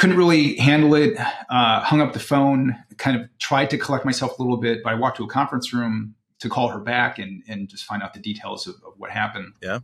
Couldn't 0.00 0.16
really 0.16 0.56
handle 0.56 0.94
it. 0.94 1.14
Uh, 1.50 1.80
hung 1.82 2.00
up 2.00 2.14
the 2.14 2.20
phone. 2.20 2.74
Kind 2.96 3.20
of 3.20 3.28
tried 3.38 3.68
to 3.68 3.76
collect 3.76 4.06
myself 4.06 4.38
a 4.38 4.42
little 4.42 4.56
bit, 4.56 4.82
but 4.82 4.92
I 4.92 4.94
walked 4.94 5.18
to 5.18 5.24
a 5.24 5.28
conference 5.28 5.74
room 5.74 6.14
to 6.38 6.48
call 6.48 6.68
her 6.68 6.78
back 6.78 7.18
and 7.18 7.42
and 7.46 7.68
just 7.68 7.84
find 7.84 8.02
out 8.02 8.14
the 8.14 8.20
details 8.20 8.66
of, 8.66 8.76
of 8.76 8.94
what 8.96 9.10
happened. 9.10 9.52
Yeah. 9.62 9.80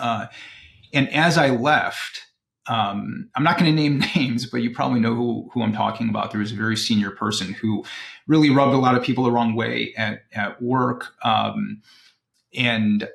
Uh, 0.00 0.26
and 0.94 1.12
as 1.12 1.36
I 1.36 1.50
left, 1.50 2.28
um, 2.66 3.28
I'm 3.34 3.42
not 3.42 3.58
going 3.58 3.70
to 3.76 3.76
name 3.76 4.02
names, 4.14 4.46
but 4.46 4.62
you 4.62 4.74
probably 4.74 5.00
know 5.00 5.14
who, 5.14 5.50
who 5.52 5.62
I'm 5.62 5.74
talking 5.74 6.08
about. 6.08 6.30
There 6.30 6.40
was 6.40 6.52
a 6.52 6.56
very 6.56 6.76
senior 6.76 7.10
person 7.10 7.52
who 7.52 7.84
really 8.26 8.48
rubbed 8.48 8.72
a 8.72 8.78
lot 8.78 8.94
of 8.94 9.02
people 9.02 9.24
the 9.24 9.32
wrong 9.32 9.54
way 9.54 9.92
at, 9.98 10.22
at 10.32 10.62
work. 10.62 11.12
Um, 11.22 11.82
and 12.56 13.06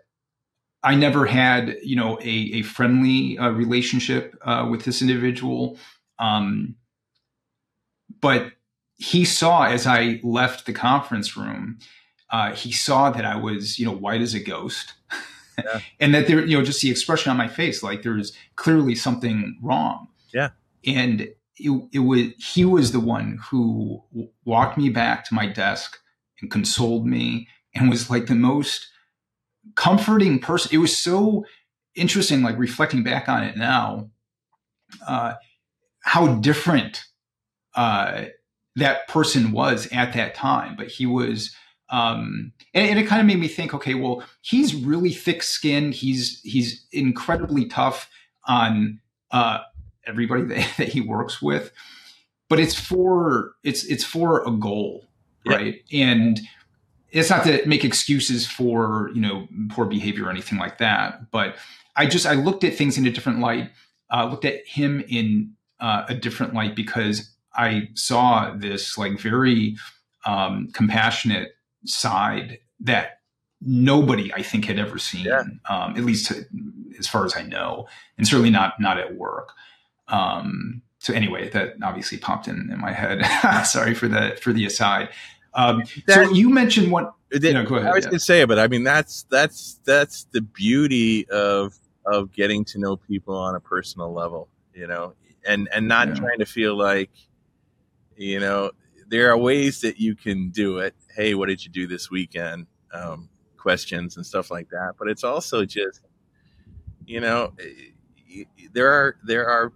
I 0.84 0.94
never 0.94 1.26
had, 1.26 1.78
you 1.82 1.96
know, 1.96 2.20
a, 2.22 2.52
a 2.54 2.62
friendly 2.62 3.38
uh, 3.38 3.50
relationship 3.50 4.36
uh, 4.44 4.68
with 4.70 4.86
this 4.86 5.02
individual. 5.02 5.78
Um, 6.20 6.76
but 8.22 8.54
he 8.98 9.26
saw 9.26 9.64
as 9.64 9.86
I 9.86 10.20
left 10.24 10.66
the 10.66 10.74
conference 10.74 11.38
room, 11.38 11.80
uh, 12.30 12.54
he 12.54 12.72
saw 12.72 13.10
that 13.10 13.26
I 13.26 13.38
was, 13.38 13.80
you 13.80 13.86
know, 13.86 13.94
white 13.94 14.22
as 14.22 14.34
a 14.34 14.40
ghost. 14.40 14.94
yeah. 15.58 15.80
and 16.00 16.14
that 16.14 16.28
there, 16.28 16.46
you 16.46 16.58
know, 16.58 16.64
just 16.64 16.82
the 16.82 16.90
expression 16.90 17.32
on 17.32 17.38
my 17.38 17.48
face, 17.48 17.84
like 17.84 18.02
there 18.02 18.14
was 18.14 18.34
clearly 18.56 18.96
something 18.96 19.58
wrong. 19.62 20.08
Yeah. 20.34 20.50
And 20.86 21.30
it, 21.58 21.90
it 21.92 22.00
was, 22.00 22.28
he 22.38 22.66
was 22.66 22.92
the 22.92 23.00
one 23.00 23.40
who 23.50 24.04
walked 24.46 24.78
me 24.78 24.90
back 24.90 25.26
to 25.26 25.34
my 25.34 25.48
desk 25.48 26.00
and 26.42 26.52
consoled 26.52 27.06
me 27.06 27.48
and 27.74 27.90
was 27.90 28.10
like 28.10 28.28
the 28.28 28.36
most 28.36 28.88
comforting 29.76 30.40
person. 30.40 30.72
It 30.74 30.80
was 30.80 30.98
so 30.98 31.46
interesting, 31.96 32.42
like 32.42 32.58
reflecting 32.58 33.04
back 33.04 33.28
on 33.30 33.44
it 33.44 33.58
now, 33.58 34.10
uh, 35.08 35.34
how 36.08 36.36
different 36.36 37.04
uh, 37.76 38.24
that 38.78 39.10
person 39.10 39.52
was 39.52 39.90
at 39.92 40.14
that 40.14 40.34
time. 40.34 40.78
But 40.78 40.88
he 40.88 41.06
was, 41.06 41.54
um, 41.90 42.54
and, 42.74 42.90
and, 42.90 42.98
it 42.98 43.08
kind 43.08 43.20
of 43.20 43.28
made 43.28 43.40
me 43.40 43.50
think, 43.50 43.74
okay, 43.74 43.94
well, 43.94 44.24
he's 44.40 44.74
really 44.74 45.12
thick-skinned. 45.12 45.94
He's 45.94 46.40
he's 46.44 46.86
incredibly 46.94 47.66
tough 47.66 48.10
on 48.46 49.02
uh, 49.32 49.60
everybody 50.06 50.44
that, 50.46 50.78
that, 50.78 50.88
he 50.88 51.02
works 51.02 51.42
with, 51.42 51.72
but 52.48 52.58
it's 52.58 52.74
for 52.74 53.56
it's 53.66 53.84
it's 53.84 54.06
for 54.06 54.48
a 54.48 54.52
goal, 54.52 55.06
right? 55.46 55.82
Yeah. 55.90 56.08
And 56.08 56.40
it's 57.12 57.30
not 57.30 57.44
to 57.44 57.66
make 57.68 57.84
excuses 57.84 58.48
for 58.48 59.12
you 59.14 59.22
know 59.22 59.48
poor 59.70 59.86
behavior 59.86 60.28
or 60.28 60.30
anything 60.30 60.58
like 60.58 60.78
that, 60.78 61.32
but 61.32 61.58
I 61.98 62.06
just 62.06 62.26
I 62.26 62.36
looked 62.36 62.64
at 62.64 62.76
things 62.76 62.98
in 62.98 63.06
a 63.06 63.12
different 63.12 63.40
light, 63.40 63.72
uh, 64.10 64.26
looked 64.26 64.46
at 64.46 64.66
him 64.66 65.04
in 65.10 65.57
uh, 65.80 66.06
a 66.08 66.16
different 66.16 66.54
light 66.54 66.76
because 66.76 67.30
I 67.56 67.90
saw 67.96 68.54
this 68.56 68.98
like 68.98 69.20
very 69.20 69.76
um, 70.26 70.70
compassionate 70.74 71.54
side 71.86 72.60
that 72.82 73.22
nobody 73.62 74.32
I 74.34 74.44
think 74.44 74.66
had 74.66 74.78
ever 74.78 74.98
seen, 75.00 75.26
yeah. 75.26 75.44
um, 75.70 75.98
at 75.98 76.04
least 76.04 76.28
to, 76.28 76.46
as 77.00 77.08
far 77.08 77.26
as 77.26 77.36
I 77.36 77.44
know, 77.44 77.88
and 78.18 78.28
certainly 78.28 78.52
not 78.52 78.80
not 78.80 79.00
at 79.00 79.16
work. 79.16 79.52
Um, 80.08 80.82
so 81.00 81.14
anyway, 81.14 81.50
that 81.50 81.76
obviously 81.84 82.18
popped 82.18 82.48
in 82.48 82.70
in 82.72 82.80
my 82.80 82.92
head. 82.92 83.26
Sorry 83.66 83.94
for 83.94 84.08
the 84.08 84.38
for 84.42 84.54
the 84.54 84.66
aside. 84.66 85.10
Um, 85.54 85.84
that, 86.06 86.14
so 86.14 86.32
you 86.34 86.50
mentioned 86.50 86.92
one. 86.92 87.10
you 87.32 87.54
know, 87.54 87.66
go 87.66 87.76
ahead. 87.76 87.90
I 87.90 87.96
was 87.96 88.06
yeah. 88.06 88.10
going 88.10 88.20
to 88.20 88.26
say 88.26 88.46
but 88.46 88.60
I 88.60 88.68
mean 88.68 88.84
that's 88.84 89.26
that's 89.30 89.80
that's 89.86 90.26
the 90.32 90.42
beauty 90.42 91.28
of 91.30 91.80
of 92.06 92.32
getting 92.32 92.64
to 92.66 92.80
know 92.80 92.96
people 92.96 93.36
on 93.36 93.56
a 93.56 93.60
personal 93.60 94.14
level, 94.14 94.48
you 94.74 94.88
know, 94.88 95.14
and 95.48 95.70
and 95.74 95.88
not 95.88 96.10
yeah. 96.10 96.16
trying 96.16 96.40
to 96.40 96.46
feel 96.46 96.78
like, 96.78 97.12
you 98.16 98.40
know, 98.40 98.72
there 99.08 99.32
are 99.32 99.38
ways 99.38 99.82
that 99.82 100.00
you 100.00 100.16
can 100.16 100.50
do 100.50 100.80
it. 100.80 100.96
Hey, 101.16 101.34
what 101.34 101.50
did 101.50 101.64
you 101.64 101.72
do 101.72 101.88
this 101.88 102.12
weekend? 102.12 102.68
Um, 102.94 103.30
questions 103.58 104.18
and 104.18 104.26
stuff 104.26 104.52
like 104.52 104.70
that. 104.70 104.94
But 104.98 105.08
it's 105.08 105.24
also 105.24 105.66
just, 105.66 106.02
you 107.06 107.20
know, 107.20 107.54
eh, 107.60 108.44
there 108.74 108.92
are 108.92 109.18
there 109.24 109.48
are 109.48 109.74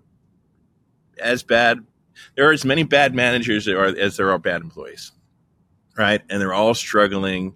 as 1.20 1.44
bad 1.44 1.80
there 2.36 2.50
are 2.50 2.52
as 2.52 2.66
many 2.66 2.84
bad 2.84 3.16
managers 3.16 3.68
as 3.68 4.18
there 4.18 4.32
are 4.32 4.38
bad 4.38 4.62
employees, 4.62 5.12
right? 5.98 6.22
And 6.30 6.42
they're 6.42 6.54
all 6.54 6.74
struggling 6.74 7.56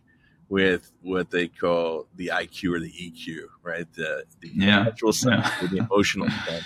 with 0.50 0.92
what 1.02 1.32
they 1.32 1.48
call 1.48 2.08
the 2.16 2.28
IQ 2.28 2.76
or 2.76 2.80
the 2.80 2.92
EQ, 2.92 3.46
right? 3.64 3.92
The, 3.94 4.24
the 4.42 4.50
yeah. 4.54 4.80
intellectual 4.80 5.14
sense 5.14 5.48
yeah. 5.62 5.68
the 5.68 5.78
emotional 5.78 6.30
sense. 6.46 6.66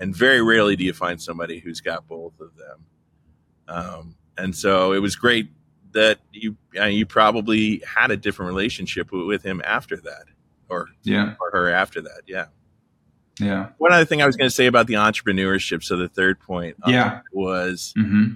And 0.00 0.16
very 0.16 0.40
rarely 0.40 0.76
do 0.76 0.84
you 0.84 0.94
find 0.94 1.20
somebody 1.20 1.60
who's 1.60 1.80
got 1.80 2.08
both 2.08 2.40
of 2.40 2.56
them. 2.56 2.86
Um, 3.68 4.16
and 4.38 4.56
so 4.56 4.92
it 4.92 4.98
was 4.98 5.14
great 5.14 5.50
that 5.92 6.18
you 6.32 6.56
uh, 6.78 6.84
you 6.84 7.04
probably 7.04 7.82
had 7.86 8.10
a 8.10 8.16
different 8.16 8.48
relationship 8.48 9.12
with 9.12 9.42
him 9.42 9.60
after 9.64 9.96
that, 9.96 10.24
or 10.68 10.88
yeah, 11.02 11.34
or 11.40 11.50
her 11.50 11.70
after 11.70 12.00
that. 12.00 12.22
Yeah. 12.26 12.46
Yeah. 13.38 13.68
One 13.78 13.92
other 13.92 14.04
thing 14.04 14.20
I 14.20 14.26
was 14.26 14.36
going 14.36 14.50
to 14.50 14.54
say 14.54 14.66
about 14.66 14.86
the 14.86 14.94
entrepreneurship. 14.94 15.82
So 15.82 15.96
the 15.96 16.08
third 16.08 16.40
point, 16.40 16.76
um, 16.82 16.92
yeah, 16.92 17.20
was, 17.32 17.94
mm-hmm. 17.96 18.34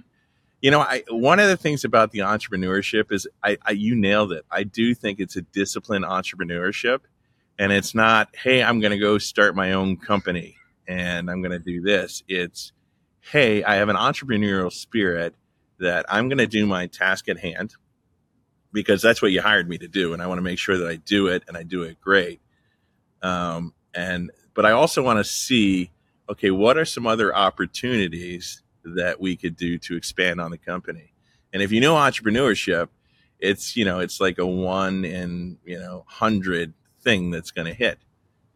you 0.62 0.70
know, 0.70 0.80
I 0.80 1.02
one 1.10 1.40
of 1.40 1.48
the 1.48 1.58
things 1.58 1.84
about 1.84 2.10
the 2.10 2.20
entrepreneurship 2.20 3.12
is 3.12 3.26
I, 3.42 3.58
I 3.62 3.72
you 3.72 3.94
nailed 3.94 4.32
it. 4.32 4.44
I 4.50 4.62
do 4.62 4.94
think 4.94 5.20
it's 5.20 5.36
a 5.36 5.42
disciplined 5.42 6.06
entrepreneurship, 6.06 7.00
and 7.58 7.70
it's 7.70 7.94
not, 7.94 8.34
hey, 8.34 8.62
I'm 8.62 8.80
going 8.80 8.92
to 8.92 8.98
go 8.98 9.18
start 9.18 9.54
my 9.54 9.72
own 9.72 9.96
company 9.96 10.56
and 10.86 11.30
I'm 11.30 11.40
going 11.40 11.52
to 11.52 11.58
do 11.58 11.80
this. 11.80 12.22
It's, 12.28 12.72
hey, 13.20 13.62
I 13.64 13.76
have 13.76 13.88
an 13.88 13.96
entrepreneurial 13.96 14.72
spirit 14.72 15.34
that 15.78 16.06
I'm 16.08 16.28
going 16.28 16.38
to 16.38 16.46
do 16.46 16.66
my 16.66 16.86
task 16.86 17.28
at 17.28 17.38
hand 17.38 17.74
because 18.72 19.00
that's 19.00 19.22
what 19.22 19.32
you 19.32 19.40
hired 19.40 19.68
me 19.68 19.78
to 19.78 19.88
do, 19.88 20.12
and 20.12 20.22
I 20.22 20.26
want 20.26 20.38
to 20.38 20.42
make 20.42 20.58
sure 20.58 20.76
that 20.76 20.88
I 20.88 20.96
do 20.96 21.28
it 21.28 21.44
and 21.46 21.56
I 21.56 21.62
do 21.62 21.82
it 21.84 22.00
great. 22.00 22.40
Um, 23.22 23.72
and 23.94 24.30
but 24.52 24.66
I 24.66 24.72
also 24.72 25.02
want 25.02 25.18
to 25.18 25.24
see, 25.24 25.90
okay, 26.28 26.50
what 26.50 26.76
are 26.76 26.84
some 26.84 27.06
other 27.06 27.34
opportunities 27.34 28.62
that 28.84 29.20
we 29.20 29.36
could 29.36 29.56
do 29.56 29.78
to 29.78 29.96
expand 29.96 30.40
on 30.40 30.50
the 30.50 30.58
company? 30.58 31.12
And 31.52 31.62
if 31.62 31.70
you 31.72 31.80
know 31.80 31.94
entrepreneurship, 31.94 32.88
it's 33.38 33.76
you 33.76 33.84
know 33.84 34.00
it's 34.00 34.20
like 34.20 34.38
a 34.38 34.46
one 34.46 35.04
in 35.04 35.58
you 35.64 35.78
know 35.78 36.04
hundred 36.08 36.74
thing 37.00 37.30
that's 37.30 37.52
going 37.52 37.66
to 37.66 37.74
hit 37.74 37.98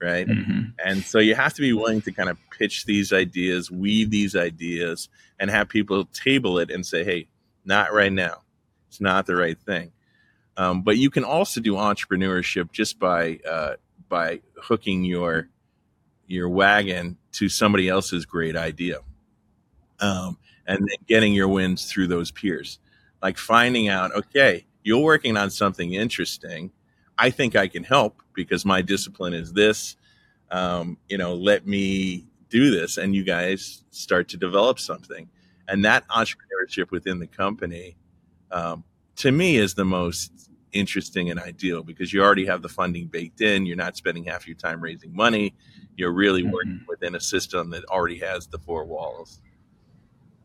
right? 0.01 0.27
Mm-hmm. 0.27 0.71
and 0.85 1.03
so 1.03 1.19
you 1.19 1.35
have 1.35 1.55
to 1.55 1.61
be 1.61 1.73
willing 1.73 2.03
to 2.03 2.13
kind 2.13 2.29
of 2.29 2.39
pitch 2.51 2.85
these 2.85 3.13
ideas 3.13 3.71
weave 3.71 4.11
these 4.11 4.37
ideas 4.37 5.09
and 5.39 5.51
have 5.51 5.69
people 5.69 6.05
table 6.07 6.59
it 6.59 6.71
and 6.71 6.85
say 6.85 7.05
hey 7.05 7.29
not 7.69 7.93
right 7.93 8.13
now. 8.13 8.43
It's 8.89 9.01
not 9.01 9.27
the 9.27 9.37
right 9.37 9.59
thing. 9.61 9.93
Um, 10.57 10.83
but 10.83 10.97
you 10.97 11.11
can 11.11 11.23
also 11.23 11.61
do 11.61 11.75
entrepreneurship 11.75 12.73
just 12.73 12.99
by 12.99 13.39
uh, 13.49 13.75
by 14.09 14.41
hooking 14.61 15.05
your 15.05 15.49
your 16.27 16.49
wagon 16.49 17.17
to 17.33 17.49
somebody 17.49 17.89
else's 17.89 18.27
great 18.27 18.57
idea 18.57 18.99
um, 20.01 20.37
and 20.67 20.79
then 20.81 21.07
getting 21.07 21.33
your 21.33 21.49
wins 21.49 21.91
through 21.91 22.09
those 22.09 22.31
peers. 22.31 22.81
Like 23.23 23.39
finding 23.39 23.89
out 23.89 24.15
okay 24.15 24.65
you're 24.83 24.99
working 24.99 25.37
on 25.37 25.51
something 25.51 25.93
interesting 25.93 26.71
i 27.19 27.31
think 27.31 27.57
i 27.57 27.69
can 27.69 27.85
help 27.85 28.23
because 28.35 28.65
my 28.65 28.81
discipline 28.83 29.35
is 29.35 29.53
this 29.53 29.97
um, 30.51 30.97
you 31.09 31.19
know 31.19 31.35
let 31.35 31.67
me 31.67 32.25
do 32.49 32.71
this 32.71 32.97
and 32.97 33.15
you 33.15 33.23
guys 33.23 33.85
start 33.91 34.29
to 34.29 34.37
develop 34.37 34.79
something 34.79 35.29
and 35.69 35.85
that 35.85 36.09
entrepreneurship 36.09 36.91
within 36.91 37.19
the 37.19 37.27
company 37.27 37.97
um, 38.51 38.85
to 39.17 39.31
me 39.33 39.57
is 39.57 39.75
the 39.75 39.85
most 39.85 40.49
interesting 40.73 41.31
and 41.31 41.41
ideal 41.41 41.83
because 41.83 42.13
you 42.13 42.23
already 42.23 42.47
have 42.47 42.63
the 42.63 42.69
funding 42.69 43.07
baked 43.07 43.41
in. 43.41 43.67
You're 43.67 43.77
not 43.77 43.97
spending 43.97 44.25
half 44.25 44.47
your 44.47 44.57
time 44.57 44.81
raising 44.81 45.15
money. 45.15 45.55
You're 45.97 46.13
really 46.13 46.43
mm-hmm. 46.43 46.53
working 46.53 46.85
within 46.89 47.15
a 47.15 47.21
system 47.21 47.71
that 47.71 47.85
already 47.87 48.19
has 48.19 48.47
the 48.47 48.59
four 48.59 48.85
walls. 48.85 49.41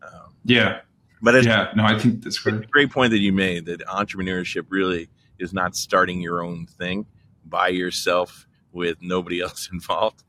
Um, 0.01 0.35
yeah. 0.43 0.81
But 1.21 1.41
yeah, 1.45 1.71
no, 1.75 1.85
I 1.85 1.97
think 1.97 2.21
that's 2.21 2.37
great. 2.37 2.69
Great 2.69 2.91
point 2.91 3.11
that 3.11 3.19
you 3.19 3.31
made 3.31 3.65
that 3.67 3.79
entrepreneurship 3.87 4.65
really 4.67 5.07
is 5.39 5.53
not 5.53 5.75
starting 5.75 6.21
your 6.21 6.43
own 6.43 6.65
thing 6.65 7.05
by 7.45 7.69
yourself 7.69 8.47
with 8.71 8.97
nobody 9.01 9.41
else 9.47 9.69
involved. 9.71 10.23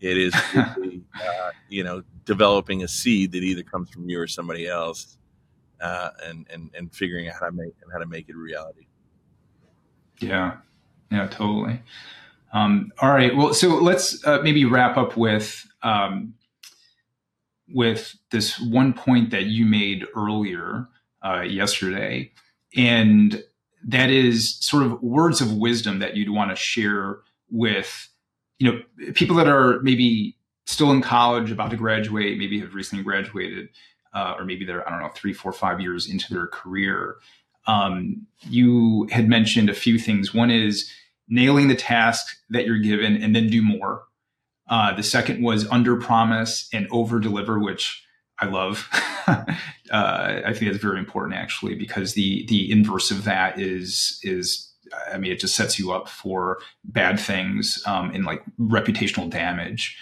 It 0.00 0.18
is, 0.18 0.34
uh, 0.54 0.74
you 1.68 1.84
know, 1.84 2.02
developing 2.24 2.82
a 2.82 2.88
seed 2.88 3.32
that 3.32 3.42
either 3.42 3.62
comes 3.62 3.90
from 3.90 4.08
you 4.08 4.20
or 4.20 4.26
somebody 4.26 4.66
else, 4.66 5.16
uh, 5.80 6.10
and 6.24 6.46
and 6.50 6.70
and 6.74 6.94
figuring 6.94 7.28
out 7.28 7.34
how 7.38 7.46
to 7.46 7.52
make 7.52 7.74
and 7.82 7.92
how 7.92 7.98
to 7.98 8.06
make 8.06 8.28
it 8.28 8.34
a 8.34 8.38
reality. 8.38 8.86
Yeah, 10.18 10.56
yeah, 11.10 11.28
totally. 11.28 11.80
Um, 12.52 12.92
all 13.00 13.10
right. 13.10 13.34
Well, 13.34 13.54
so 13.54 13.68
let's 13.76 14.24
uh, 14.26 14.40
maybe 14.42 14.64
wrap 14.64 14.96
up 14.96 15.16
with 15.16 15.66
um, 15.82 16.34
with 17.68 18.16
this 18.30 18.60
one 18.60 18.92
point 18.92 19.30
that 19.30 19.46
you 19.46 19.64
made 19.64 20.04
earlier 20.16 20.88
uh, 21.24 21.42
yesterday, 21.42 22.32
and 22.76 23.42
that 23.84 24.10
is 24.10 24.56
sort 24.56 24.84
of 24.84 25.02
words 25.02 25.40
of 25.40 25.52
wisdom 25.56 25.98
that 25.98 26.16
you'd 26.16 26.30
want 26.30 26.50
to 26.50 26.56
share 26.56 27.18
with 27.50 28.08
you 28.58 28.70
know 28.70 29.12
people 29.14 29.36
that 29.36 29.48
are 29.48 29.80
maybe 29.80 30.36
still 30.66 30.92
in 30.92 31.02
college, 31.02 31.50
about 31.50 31.70
to 31.70 31.76
graduate, 31.76 32.38
maybe 32.38 32.60
have 32.60 32.74
recently 32.74 33.02
graduated, 33.02 33.68
uh, 34.14 34.34
or 34.38 34.44
maybe 34.44 34.64
they're 34.64 34.86
I 34.86 34.90
don't 34.90 35.00
know 35.00 35.10
three, 35.14 35.32
four, 35.32 35.52
five 35.52 35.80
years 35.80 36.08
into 36.08 36.32
their 36.32 36.46
career 36.46 37.16
um, 37.66 38.26
you 38.40 39.08
had 39.10 39.28
mentioned 39.28 39.68
a 39.68 39.74
few 39.74 39.98
things. 39.98 40.34
One 40.34 40.50
is 40.50 40.90
nailing 41.28 41.68
the 41.68 41.76
task 41.76 42.36
that 42.50 42.66
you're 42.66 42.78
given 42.78 43.22
and 43.22 43.34
then 43.34 43.48
do 43.48 43.62
more. 43.62 44.04
Uh, 44.68 44.94
the 44.94 45.02
second 45.02 45.42
was 45.42 45.68
under 45.68 45.96
promise 45.96 46.68
and 46.72 46.88
over 46.90 47.20
deliver, 47.20 47.58
which 47.58 48.04
I 48.42 48.46
love. 48.46 48.88
uh, 49.26 49.44
I 49.90 50.52
think 50.52 50.70
that's 50.70 50.82
very 50.82 50.98
important 50.98 51.34
actually, 51.34 51.74
because 51.74 52.14
the 52.14 52.44
the 52.46 52.70
inverse 52.70 53.10
of 53.10 53.24
that 53.24 53.60
is 53.60 54.18
is 54.22 54.72
I 55.12 55.18
mean, 55.18 55.32
it 55.32 55.40
just 55.40 55.54
sets 55.54 55.78
you 55.78 55.92
up 55.92 56.08
for 56.08 56.58
bad 56.84 57.18
things 57.18 57.82
um, 57.86 58.10
and 58.10 58.24
like 58.24 58.42
reputational 58.60 59.30
damage. 59.30 59.96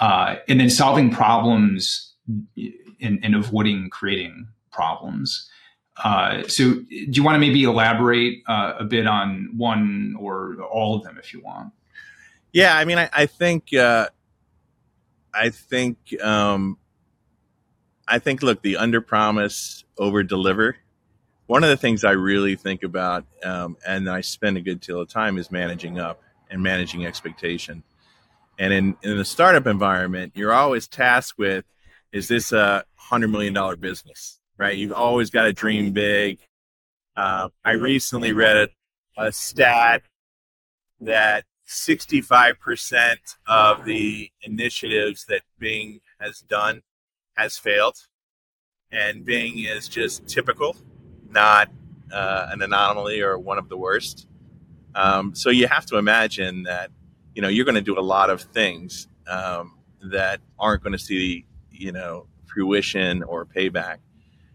Uh, 0.00 0.36
and 0.48 0.58
then 0.58 0.70
solving 0.70 1.10
problems 1.10 2.14
and, 2.56 3.20
and 3.22 3.34
avoiding 3.34 3.90
creating 3.90 4.48
problems. 4.72 5.48
Uh, 6.02 6.42
so, 6.48 6.72
do 6.72 6.86
you 6.88 7.22
want 7.22 7.34
to 7.34 7.38
maybe 7.38 7.62
elaborate 7.62 8.42
uh, 8.48 8.74
a 8.78 8.84
bit 8.84 9.06
on 9.06 9.50
one 9.56 10.16
or 10.18 10.56
all 10.62 10.96
of 10.96 11.04
them, 11.04 11.18
if 11.18 11.34
you 11.34 11.40
want? 11.40 11.72
Yeah, 12.52 12.76
I 12.76 12.84
mean, 12.84 12.98
I, 12.98 13.10
I 13.12 13.26
think, 13.26 13.74
uh, 13.74 14.08
I 15.34 15.50
think, 15.50 15.98
um, 16.22 16.78
I 18.08 18.18
think. 18.18 18.42
Look, 18.42 18.62
the 18.62 18.76
under 18.76 19.00
promise, 19.00 19.84
over 19.98 20.22
deliver. 20.22 20.76
One 21.46 21.64
of 21.64 21.70
the 21.70 21.76
things 21.76 22.04
I 22.04 22.12
really 22.12 22.56
think 22.56 22.82
about, 22.82 23.26
um, 23.44 23.76
and 23.86 24.08
I 24.08 24.20
spend 24.22 24.56
a 24.56 24.60
good 24.60 24.80
deal 24.80 25.00
of 25.00 25.08
time, 25.08 25.38
is 25.38 25.50
managing 25.50 25.98
up 25.98 26.22
and 26.50 26.62
managing 26.62 27.04
expectation. 27.06 27.82
And 28.58 28.72
in 28.72 28.96
in 29.02 29.18
the 29.18 29.24
startup 29.24 29.66
environment, 29.66 30.32
you're 30.34 30.52
always 30.52 30.86
tasked 30.86 31.38
with: 31.38 31.64
Is 32.12 32.28
this 32.28 32.52
a 32.52 32.84
hundred 32.94 33.28
million 33.28 33.52
dollar 33.52 33.76
business? 33.76 34.38
right? 34.62 34.76
You've 34.76 34.92
always 34.92 35.28
got 35.30 35.44
to 35.44 35.52
dream 35.52 35.92
big. 35.92 36.38
Uh, 37.16 37.48
I 37.64 37.72
recently 37.72 38.32
read 38.32 38.56
a, 38.56 38.68
a 39.26 39.32
stat 39.32 40.02
that 41.00 41.44
65% 41.68 43.16
of 43.48 43.84
the 43.84 44.30
initiatives 44.42 45.24
that 45.26 45.42
Bing 45.58 46.00
has 46.20 46.38
done 46.38 46.82
has 47.42 47.58
failed. 47.58 47.96
And 48.90 49.24
Bing 49.24 49.58
is 49.58 49.88
just 49.88 50.26
typical, 50.26 50.76
not 51.28 51.70
uh, 52.12 52.48
an 52.50 52.62
anomaly 52.62 53.20
or 53.20 53.38
one 53.38 53.58
of 53.58 53.68
the 53.68 53.76
worst. 53.76 54.26
Um, 54.94 55.34
so 55.34 55.50
you 55.50 55.66
have 55.66 55.86
to 55.86 55.96
imagine 55.96 56.64
that, 56.64 56.90
you 57.34 57.42
know, 57.42 57.48
you're 57.48 57.64
going 57.64 57.74
to 57.74 57.80
do 57.80 57.98
a 57.98 58.02
lot 58.02 58.30
of 58.30 58.42
things 58.42 59.08
um, 59.26 59.78
that 60.02 60.40
aren't 60.58 60.82
going 60.82 60.92
to 60.92 60.98
see, 60.98 61.46
you 61.70 61.92
know, 61.92 62.26
fruition 62.46 63.22
or 63.22 63.46
payback. 63.46 63.98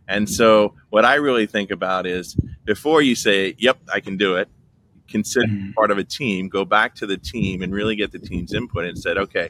And 0.07 0.29
so, 0.29 0.75
what 0.89 1.03
I 1.03 1.15
really 1.15 1.47
think 1.47 1.69
about 1.69 2.07
is 2.07 2.37
before 2.63 3.01
you 3.01 3.13
say, 3.13 3.55
"Yep, 3.57 3.77
I 3.93 3.99
can 3.99 4.15
do 4.15 4.37
it," 4.37 4.47
consider 5.09 5.47
mm-hmm. 5.47 5.71
part 5.71 5.91
of 5.91 5.97
a 5.97 6.03
team. 6.05 6.47
Go 6.47 6.63
back 6.63 6.95
to 6.95 7.05
the 7.05 7.17
team 7.17 7.61
and 7.61 7.73
really 7.73 7.97
get 7.97 8.13
the 8.13 8.19
team's 8.19 8.53
input 8.53 8.85
and 8.85 8.97
said, 8.97 9.17
"Okay, 9.17 9.49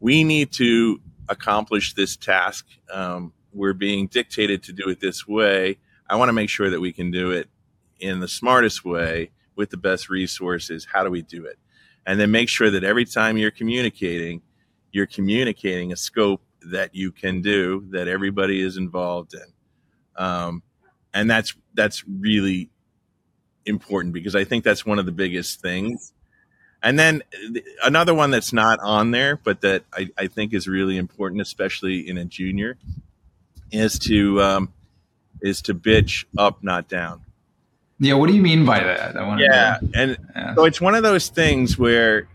we 0.00 0.24
need 0.24 0.50
to 0.52 1.00
accomplish 1.28 1.94
this 1.94 2.16
task. 2.16 2.66
Um, 2.92 3.32
we're 3.52 3.74
being 3.74 4.06
dictated 4.06 4.62
to 4.64 4.72
do 4.72 4.88
it 4.88 5.00
this 5.00 5.26
way. 5.26 5.78
I 6.08 6.16
want 6.16 6.28
to 6.28 6.32
make 6.32 6.48
sure 6.50 6.70
that 6.70 6.80
we 6.80 6.92
can 6.92 7.10
do 7.10 7.30
it 7.30 7.48
in 8.00 8.20
the 8.20 8.28
smartest 8.28 8.84
way 8.84 9.30
with 9.56 9.70
the 9.70 9.76
best 9.76 10.08
resources. 10.08 10.86
How 10.90 11.04
do 11.04 11.10
we 11.10 11.22
do 11.22 11.44
it? 11.44 11.58
And 12.06 12.18
then 12.18 12.30
make 12.30 12.48
sure 12.48 12.70
that 12.70 12.84
every 12.84 13.04
time 13.04 13.36
you're 13.36 13.50
communicating, 13.50 14.42
you're 14.90 15.06
communicating 15.06 15.92
a 15.92 15.96
scope 15.96 16.42
that 16.66 16.94
you 16.94 17.12
can 17.12 17.42
do 17.42 17.86
that 17.90 18.08
everybody 18.08 18.60
is 18.60 18.76
involved 18.76 19.34
in. 19.34 20.22
Um, 20.22 20.62
and 21.14 21.30
that's 21.30 21.54
that's 21.74 22.04
really 22.06 22.70
important 23.66 24.14
because 24.14 24.34
I 24.34 24.44
think 24.44 24.64
that's 24.64 24.84
one 24.84 24.98
of 24.98 25.06
the 25.06 25.12
biggest 25.12 25.60
things. 25.60 26.12
And 26.82 26.98
then 26.98 27.22
another 27.84 28.12
one 28.12 28.30
that's 28.30 28.52
not 28.52 28.80
on 28.80 29.12
there, 29.12 29.36
but 29.36 29.60
that 29.60 29.84
I, 29.92 30.10
I 30.18 30.26
think 30.26 30.52
is 30.52 30.66
really 30.66 30.96
important, 30.96 31.40
especially 31.40 32.08
in 32.08 32.18
a 32.18 32.24
junior, 32.24 32.76
is 33.70 33.98
to 34.00 34.42
um, 34.42 34.72
is 35.40 35.62
to 35.62 35.74
bitch 35.74 36.24
up, 36.36 36.62
not 36.62 36.88
down. 36.88 37.22
Yeah, 38.00 38.14
what 38.14 38.28
do 38.28 38.34
you 38.34 38.42
mean 38.42 38.66
by 38.66 38.80
that? 38.80 39.16
I 39.16 39.38
yeah, 39.38 39.78
to 39.80 39.90
and 39.94 40.18
yeah. 40.34 40.54
so 40.56 40.64
it's 40.64 40.80
one 40.80 40.96
of 40.96 41.04
those 41.04 41.28
things 41.28 41.78
where 41.78 42.26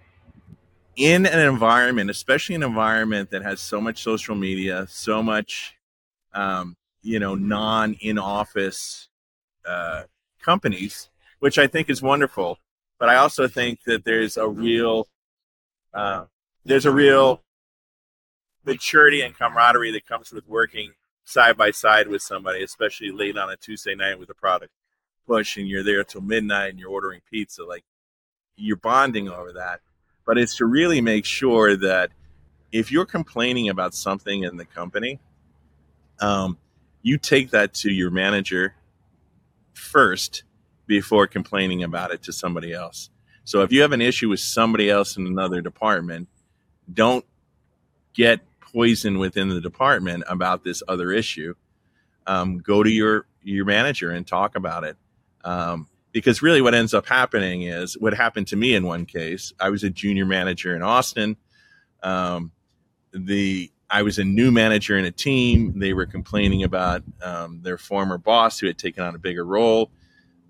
in 0.95 1.25
an 1.25 1.39
environment, 1.39 2.09
especially 2.09 2.55
an 2.55 2.63
environment 2.63 3.31
that 3.31 3.43
has 3.43 3.59
so 3.59 3.81
much 3.81 4.01
social 4.01 4.35
media, 4.35 4.87
so 4.89 5.21
much, 5.21 5.75
um, 6.33 6.77
you 7.01 7.19
know, 7.19 7.35
non 7.35 7.93
in 7.99 8.17
office 8.17 9.09
uh, 9.65 10.03
companies, 10.41 11.09
which 11.39 11.57
I 11.59 11.67
think 11.67 11.89
is 11.89 12.01
wonderful. 12.01 12.59
But 12.99 13.09
I 13.09 13.15
also 13.15 13.47
think 13.47 13.83
that 13.85 14.05
there's 14.05 14.37
a 14.37 14.47
real, 14.47 15.07
uh, 15.93 16.25
there's 16.65 16.85
a 16.85 16.91
real 16.91 17.43
maturity 18.65 19.21
and 19.21 19.37
camaraderie 19.37 19.91
that 19.91 20.05
comes 20.05 20.31
with 20.31 20.47
working 20.47 20.93
side 21.23 21.57
by 21.57 21.71
side 21.71 22.07
with 22.07 22.21
somebody, 22.21 22.63
especially 22.63 23.11
late 23.11 23.37
on 23.37 23.49
a 23.49 23.57
Tuesday 23.57 23.95
night 23.95 24.19
with 24.19 24.29
a 24.29 24.33
product 24.33 24.71
push 25.27 25.57
and 25.57 25.67
you're 25.67 25.83
there 25.83 26.03
till 26.03 26.21
midnight 26.21 26.71
and 26.71 26.79
you're 26.79 26.89
ordering 26.89 27.21
pizza. 27.29 27.63
Like 27.63 27.83
you're 28.55 28.77
bonding 28.77 29.29
over 29.29 29.53
that. 29.53 29.81
But 30.25 30.37
it's 30.37 30.57
to 30.57 30.65
really 30.65 31.01
make 31.01 31.25
sure 31.25 31.77
that 31.77 32.11
if 32.71 32.91
you're 32.91 33.05
complaining 33.05 33.69
about 33.69 33.93
something 33.93 34.43
in 34.43 34.57
the 34.57 34.65
company, 34.65 35.19
um, 36.19 36.57
you 37.01 37.17
take 37.17 37.51
that 37.51 37.73
to 37.75 37.91
your 37.91 38.09
manager 38.09 38.75
first 39.73 40.43
before 40.87 41.27
complaining 41.27 41.83
about 41.83 42.11
it 42.11 42.23
to 42.23 42.33
somebody 42.33 42.73
else. 42.73 43.09
So 43.43 43.61
if 43.61 43.71
you 43.71 43.81
have 43.81 43.91
an 43.91 44.01
issue 44.01 44.29
with 44.29 44.39
somebody 44.39 44.89
else 44.89 45.15
in 45.15 45.25
another 45.27 45.61
department, 45.61 46.27
don't 46.91 47.25
get 48.13 48.41
poison 48.59 49.19
within 49.19 49.49
the 49.49 49.61
department 49.61 50.23
about 50.27 50.63
this 50.63 50.83
other 50.87 51.11
issue. 51.11 51.53
Um, 52.25 52.57
go 52.57 52.83
to 52.83 52.89
your 52.89 53.25
your 53.43 53.65
manager 53.65 54.11
and 54.11 54.27
talk 54.27 54.55
about 54.55 54.83
it. 54.83 54.97
Um, 55.43 55.87
because 56.11 56.41
really, 56.41 56.61
what 56.61 56.73
ends 56.73 56.93
up 56.93 57.05
happening 57.05 57.61
is 57.61 57.97
what 57.97 58.13
happened 58.13 58.47
to 58.47 58.55
me 58.55 58.75
in 58.75 58.85
one 58.85 59.05
case. 59.05 59.53
I 59.59 59.69
was 59.69 59.83
a 59.83 59.89
junior 59.89 60.25
manager 60.25 60.75
in 60.75 60.81
Austin. 60.81 61.37
Um, 62.03 62.51
the 63.13 63.71
I 63.89 64.01
was 64.01 64.19
a 64.19 64.23
new 64.23 64.51
manager 64.51 64.97
in 64.97 65.05
a 65.05 65.11
team. 65.11 65.79
They 65.79 65.93
were 65.93 66.05
complaining 66.05 66.63
about 66.63 67.03
um, 67.21 67.61
their 67.61 67.77
former 67.77 68.17
boss 68.17 68.59
who 68.59 68.67
had 68.67 68.77
taken 68.77 69.03
on 69.03 69.15
a 69.15 69.19
bigger 69.19 69.45
role. 69.45 69.91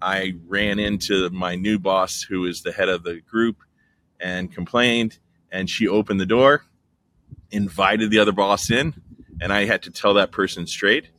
I 0.01 0.35
ran 0.47 0.79
into 0.79 1.29
my 1.31 1.55
new 1.55 1.79
boss, 1.79 2.21
who 2.21 2.45
is 2.45 2.61
the 2.61 2.71
head 2.71 2.89
of 2.89 3.03
the 3.03 3.21
group, 3.21 3.57
and 4.19 4.51
complained. 4.51 5.19
And 5.51 5.69
she 5.69 5.87
opened 5.87 6.19
the 6.19 6.25
door, 6.25 6.65
invited 7.51 8.11
the 8.11 8.19
other 8.19 8.31
boss 8.31 8.69
in, 8.69 8.93
and 9.41 9.53
I 9.53 9.65
had 9.65 9.83
to 9.83 9.91
tell 9.91 10.13
that 10.15 10.31
person 10.31 10.67
straight 10.67 11.09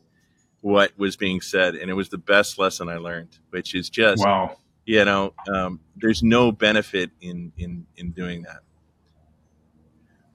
what 0.60 0.92
was 0.98 1.16
being 1.16 1.40
said. 1.40 1.74
And 1.74 1.90
it 1.90 1.94
was 1.94 2.08
the 2.08 2.18
best 2.18 2.58
lesson 2.58 2.88
I 2.88 2.98
learned, 2.98 3.38
which 3.50 3.74
is 3.74 3.88
just, 3.88 4.24
wow. 4.24 4.56
you 4.84 5.04
know, 5.04 5.32
um, 5.52 5.80
there's 5.96 6.22
no 6.22 6.52
benefit 6.52 7.10
in, 7.20 7.52
in, 7.56 7.86
in 7.96 8.10
doing 8.10 8.42
that. 8.42 8.60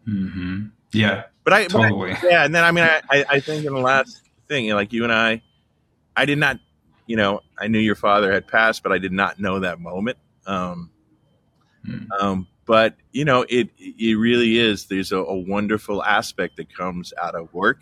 Mm-hmm. 0.08 0.68
Yeah. 0.92 1.24
But 1.44 1.54
I, 1.54 1.68
totally. 1.68 2.14
But 2.14 2.24
I, 2.24 2.30
yeah. 2.30 2.46
And 2.46 2.56
then, 2.56 2.64
I 2.64 2.72
mean, 2.72 2.84
I, 2.84 3.26
I 3.30 3.40
think 3.40 3.66
in 3.66 3.74
the 3.74 3.80
last 3.80 4.22
thing, 4.48 4.66
you 4.66 4.72
know, 4.72 4.78
like 4.78 4.94
you 4.94 5.04
and 5.04 5.14
I, 5.14 5.42
I 6.16 6.26
did 6.26 6.38
not, 6.38 6.58
you 7.06 7.16
know, 7.16 7.42
I 7.58 7.68
knew 7.68 7.80
your 7.80 7.96
father 7.96 8.32
had 8.32 8.48
passed, 8.48 8.84
but 8.84 8.92
I 8.92 8.98
did 8.98 9.12
not 9.12 9.40
know 9.40 9.60
that 9.60 9.80
moment. 9.80 10.18
Um, 10.46 10.90
mm. 11.86 12.08
um, 12.20 12.48
but 12.66 12.96
you 13.12 13.26
know, 13.26 13.46
it 13.50 13.70
it 13.78 14.16
really 14.16 14.58
is. 14.58 14.86
There's 14.86 15.12
a, 15.12 15.18
a 15.18 15.38
wonderful 15.38 16.04
aspect 16.04 16.58
that 16.58 16.74
comes 16.74 17.14
out 17.22 17.36
of 17.36 17.54
work, 17.54 17.80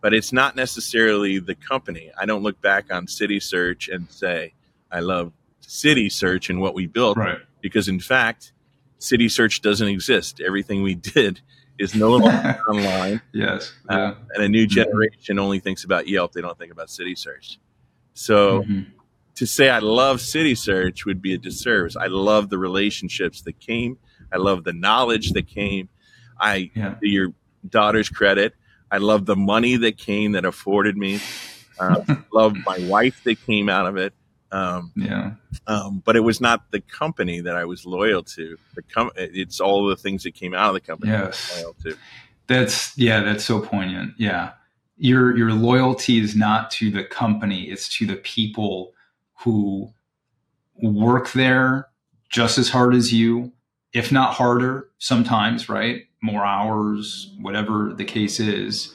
but 0.00 0.14
it's 0.14 0.32
not 0.32 0.54
necessarily 0.54 1.38
the 1.38 1.54
company. 1.54 2.12
I 2.18 2.26
don't 2.26 2.42
look 2.42 2.60
back 2.60 2.92
on 2.92 3.06
CitySearch 3.06 3.92
and 3.92 4.10
say 4.10 4.54
I 4.92 5.00
love 5.00 5.32
CitySearch 5.62 6.50
and 6.50 6.60
what 6.60 6.74
we 6.74 6.86
built, 6.86 7.16
right. 7.16 7.38
because 7.60 7.88
in 7.88 7.98
fact, 7.98 8.52
CitySearch 9.00 9.62
doesn't 9.62 9.88
exist. 9.88 10.40
Everything 10.40 10.82
we 10.82 10.94
did 10.94 11.40
is 11.78 11.94
no 11.94 12.10
longer 12.16 12.60
online. 12.68 13.20
Yes, 13.32 13.72
uh, 13.88 14.14
and 14.34 14.44
a 14.44 14.48
new 14.48 14.66
mm-hmm. 14.66 14.74
generation 14.74 15.40
only 15.40 15.58
thinks 15.58 15.82
about 15.82 16.06
Yelp. 16.06 16.32
They 16.32 16.40
don't 16.40 16.56
think 16.56 16.70
about 16.70 16.88
CitySearch. 16.88 17.58
So. 18.16 18.62
Mm-hmm 18.62 18.92
to 19.36 19.46
say 19.46 19.68
I 19.68 19.78
love 19.78 20.18
CitySearch 20.18 21.04
would 21.04 21.22
be 21.22 21.34
a 21.34 21.38
disservice. 21.38 21.94
I 21.94 22.06
love 22.06 22.48
the 22.48 22.58
relationships 22.58 23.42
that 23.42 23.60
came. 23.60 23.98
I 24.32 24.38
love 24.38 24.64
the 24.64 24.72
knowledge 24.72 25.32
that 25.32 25.46
came. 25.46 25.88
I, 26.40 26.70
yeah. 26.74 26.94
to 26.94 27.06
your 27.06 27.32
daughter's 27.68 28.08
credit, 28.08 28.54
I 28.90 28.98
love 28.98 29.26
the 29.26 29.36
money 29.36 29.76
that 29.76 29.98
came 29.98 30.32
that 30.32 30.44
afforded 30.44 30.96
me. 30.96 31.20
Uh, 31.78 32.02
love 32.32 32.56
my 32.64 32.78
wife 32.88 33.22
that 33.24 33.44
came 33.44 33.68
out 33.68 33.86
of 33.86 33.96
it. 33.96 34.14
Um, 34.52 34.92
yeah. 34.96 35.32
Um, 35.66 36.02
but 36.04 36.16
it 36.16 36.20
was 36.20 36.40
not 36.40 36.70
the 36.70 36.80
company 36.80 37.40
that 37.40 37.56
I 37.56 37.64
was 37.66 37.84
loyal 37.84 38.22
to. 38.22 38.56
The 38.74 38.82
com- 38.82 39.10
it's 39.16 39.60
all 39.60 39.86
the 39.86 39.96
things 39.96 40.22
that 40.22 40.34
came 40.34 40.54
out 40.54 40.68
of 40.68 40.74
the 40.74 40.80
company. 40.80 41.12
Yes. 41.12 41.60
loyal 41.60 41.74
to. 41.82 41.96
That's 42.46 42.96
yeah. 42.96 43.22
That's 43.22 43.44
so 43.44 43.60
poignant. 43.60 44.14
Yeah. 44.18 44.52
Your 44.96 45.36
your 45.36 45.52
loyalty 45.52 46.18
is 46.18 46.34
not 46.34 46.70
to 46.72 46.90
the 46.90 47.04
company. 47.04 47.64
It's 47.64 47.88
to 47.98 48.06
the 48.06 48.16
people 48.16 48.94
who 49.40 49.92
work 50.82 51.32
there 51.32 51.88
just 52.28 52.58
as 52.58 52.68
hard 52.68 52.94
as 52.94 53.12
you, 53.12 53.52
if 53.92 54.10
not 54.10 54.34
harder 54.34 54.90
sometimes, 54.98 55.68
right? 55.68 56.04
More 56.22 56.44
hours, 56.44 57.32
whatever 57.40 57.92
the 57.94 58.04
case 58.04 58.40
is. 58.40 58.92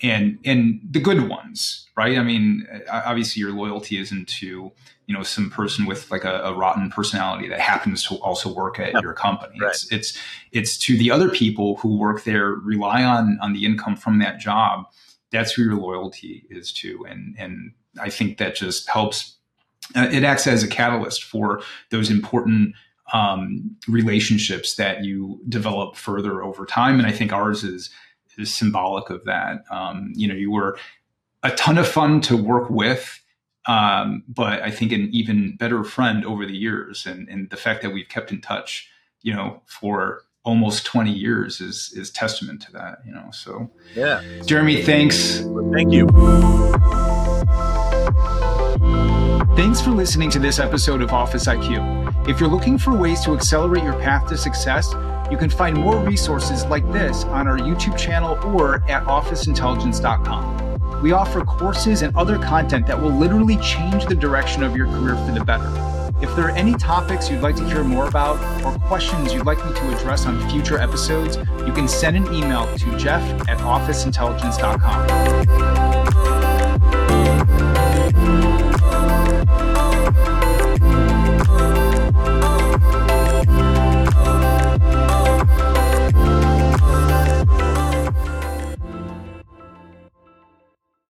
And 0.00 0.38
and 0.44 0.80
the 0.90 0.98
good 1.00 1.28
ones, 1.28 1.88
right? 1.96 2.18
I 2.18 2.22
mean, 2.24 2.66
obviously 2.90 3.40
your 3.40 3.52
loyalty 3.52 3.98
isn't 3.98 4.28
to, 4.40 4.72
you 5.06 5.14
know, 5.14 5.22
some 5.22 5.48
person 5.48 5.86
with 5.86 6.10
like 6.10 6.24
a, 6.24 6.40
a 6.40 6.54
rotten 6.54 6.90
personality 6.90 7.48
that 7.48 7.60
happens 7.60 8.04
to 8.08 8.16
also 8.16 8.52
work 8.52 8.80
at 8.80 9.00
your 9.00 9.12
company. 9.12 9.60
Right. 9.60 9.70
It's 9.70 9.92
it's 9.92 10.18
it's 10.50 10.78
to 10.78 10.98
the 10.98 11.12
other 11.12 11.28
people 11.28 11.76
who 11.76 11.96
work 11.96 12.24
there, 12.24 12.48
rely 12.48 13.04
on 13.04 13.38
on 13.40 13.52
the 13.52 13.64
income 13.64 13.94
from 13.94 14.18
that 14.18 14.40
job. 14.40 14.86
That's 15.32 15.52
who 15.52 15.62
your 15.62 15.76
loyalty 15.76 16.44
is 16.50 16.72
to. 16.74 17.04
And 17.08 17.34
and 17.38 17.72
I 18.00 18.10
think 18.10 18.38
that 18.38 18.54
just 18.54 18.88
helps 18.88 19.36
uh, 19.94 20.08
it 20.12 20.24
acts 20.24 20.46
as 20.46 20.62
a 20.62 20.68
catalyst 20.68 21.24
for 21.24 21.62
those 21.90 22.10
important 22.10 22.74
um, 23.12 23.76
relationships 23.88 24.76
that 24.76 25.04
you 25.04 25.40
develop 25.48 25.96
further 25.96 26.42
over 26.42 26.64
time. 26.64 26.98
And 26.98 27.06
I 27.06 27.12
think 27.12 27.32
ours 27.32 27.64
is 27.64 27.90
is 28.38 28.54
symbolic 28.54 29.10
of 29.10 29.24
that. 29.24 29.64
Um, 29.70 30.12
you 30.14 30.26
know, 30.26 30.34
you 30.34 30.50
were 30.50 30.78
a 31.42 31.50
ton 31.50 31.76
of 31.76 31.86
fun 31.86 32.20
to 32.22 32.36
work 32.36 32.70
with, 32.70 33.20
um, 33.66 34.24
but 34.28 34.62
I 34.62 34.70
think 34.70 34.92
an 34.92 35.08
even 35.12 35.56
better 35.56 35.84
friend 35.84 36.24
over 36.24 36.46
the 36.46 36.56
years. 36.56 37.04
And, 37.04 37.28
and 37.28 37.50
the 37.50 37.56
fact 37.56 37.82
that 37.82 37.90
we've 37.90 38.08
kept 38.08 38.32
in 38.32 38.40
touch, 38.40 38.88
you 39.22 39.34
know, 39.34 39.60
for 39.66 40.22
almost 40.44 40.84
20 40.86 41.12
years 41.12 41.60
is 41.60 41.92
is 41.94 42.10
testament 42.10 42.60
to 42.62 42.72
that. 42.72 42.98
You 43.06 43.12
know, 43.12 43.30
so 43.32 43.70
yeah, 43.94 44.22
Jeremy, 44.44 44.82
thanks. 44.82 45.40
Thank 45.72 45.92
you. 45.92 46.06
Thanks 49.54 49.80
for 49.80 49.90
listening 49.90 50.30
to 50.30 50.38
this 50.38 50.58
episode 50.58 51.02
of 51.02 51.12
Office 51.12 51.46
IQ. 51.46 52.28
If 52.28 52.40
you're 52.40 52.48
looking 52.48 52.78
for 52.78 52.94
ways 52.96 53.22
to 53.24 53.34
accelerate 53.34 53.84
your 53.84 53.98
path 54.00 54.28
to 54.28 54.36
success, 54.36 54.94
you 55.30 55.36
can 55.36 55.50
find 55.50 55.76
more 55.76 55.98
resources 55.98 56.64
like 56.66 56.90
this 56.92 57.24
on 57.24 57.46
our 57.46 57.58
YouTube 57.58 57.98
channel 57.98 58.38
or 58.44 58.82
at 58.90 59.04
officeintelligence.com. 59.04 61.02
We 61.02 61.12
offer 61.12 61.44
courses 61.44 62.02
and 62.02 62.16
other 62.16 62.38
content 62.38 62.86
that 62.86 63.00
will 63.00 63.10
literally 63.10 63.56
change 63.58 64.06
the 64.06 64.14
direction 64.14 64.62
of 64.62 64.76
your 64.76 64.86
career 64.86 65.16
for 65.16 65.32
the 65.32 65.44
better. 65.44 66.01
If 66.22 66.34
there 66.36 66.46
are 66.46 66.50
any 66.50 66.74
topics 66.74 67.28
you'd 67.28 67.42
like 67.42 67.56
to 67.56 67.64
hear 67.64 67.82
more 67.82 68.06
about 68.06 68.38
or 68.64 68.78
questions 68.86 69.34
you'd 69.34 69.44
like 69.44 69.58
me 69.66 69.72
to 69.72 69.96
address 69.96 70.24
on 70.24 70.38
future 70.48 70.78
episodes, 70.78 71.36
you 71.66 71.72
can 71.72 71.88
send 71.88 72.16
an 72.16 72.32
email 72.32 72.72
to 72.76 72.96
jeff 72.96 73.22
at 73.48 73.58
officeintelligence.com. 73.58 76.21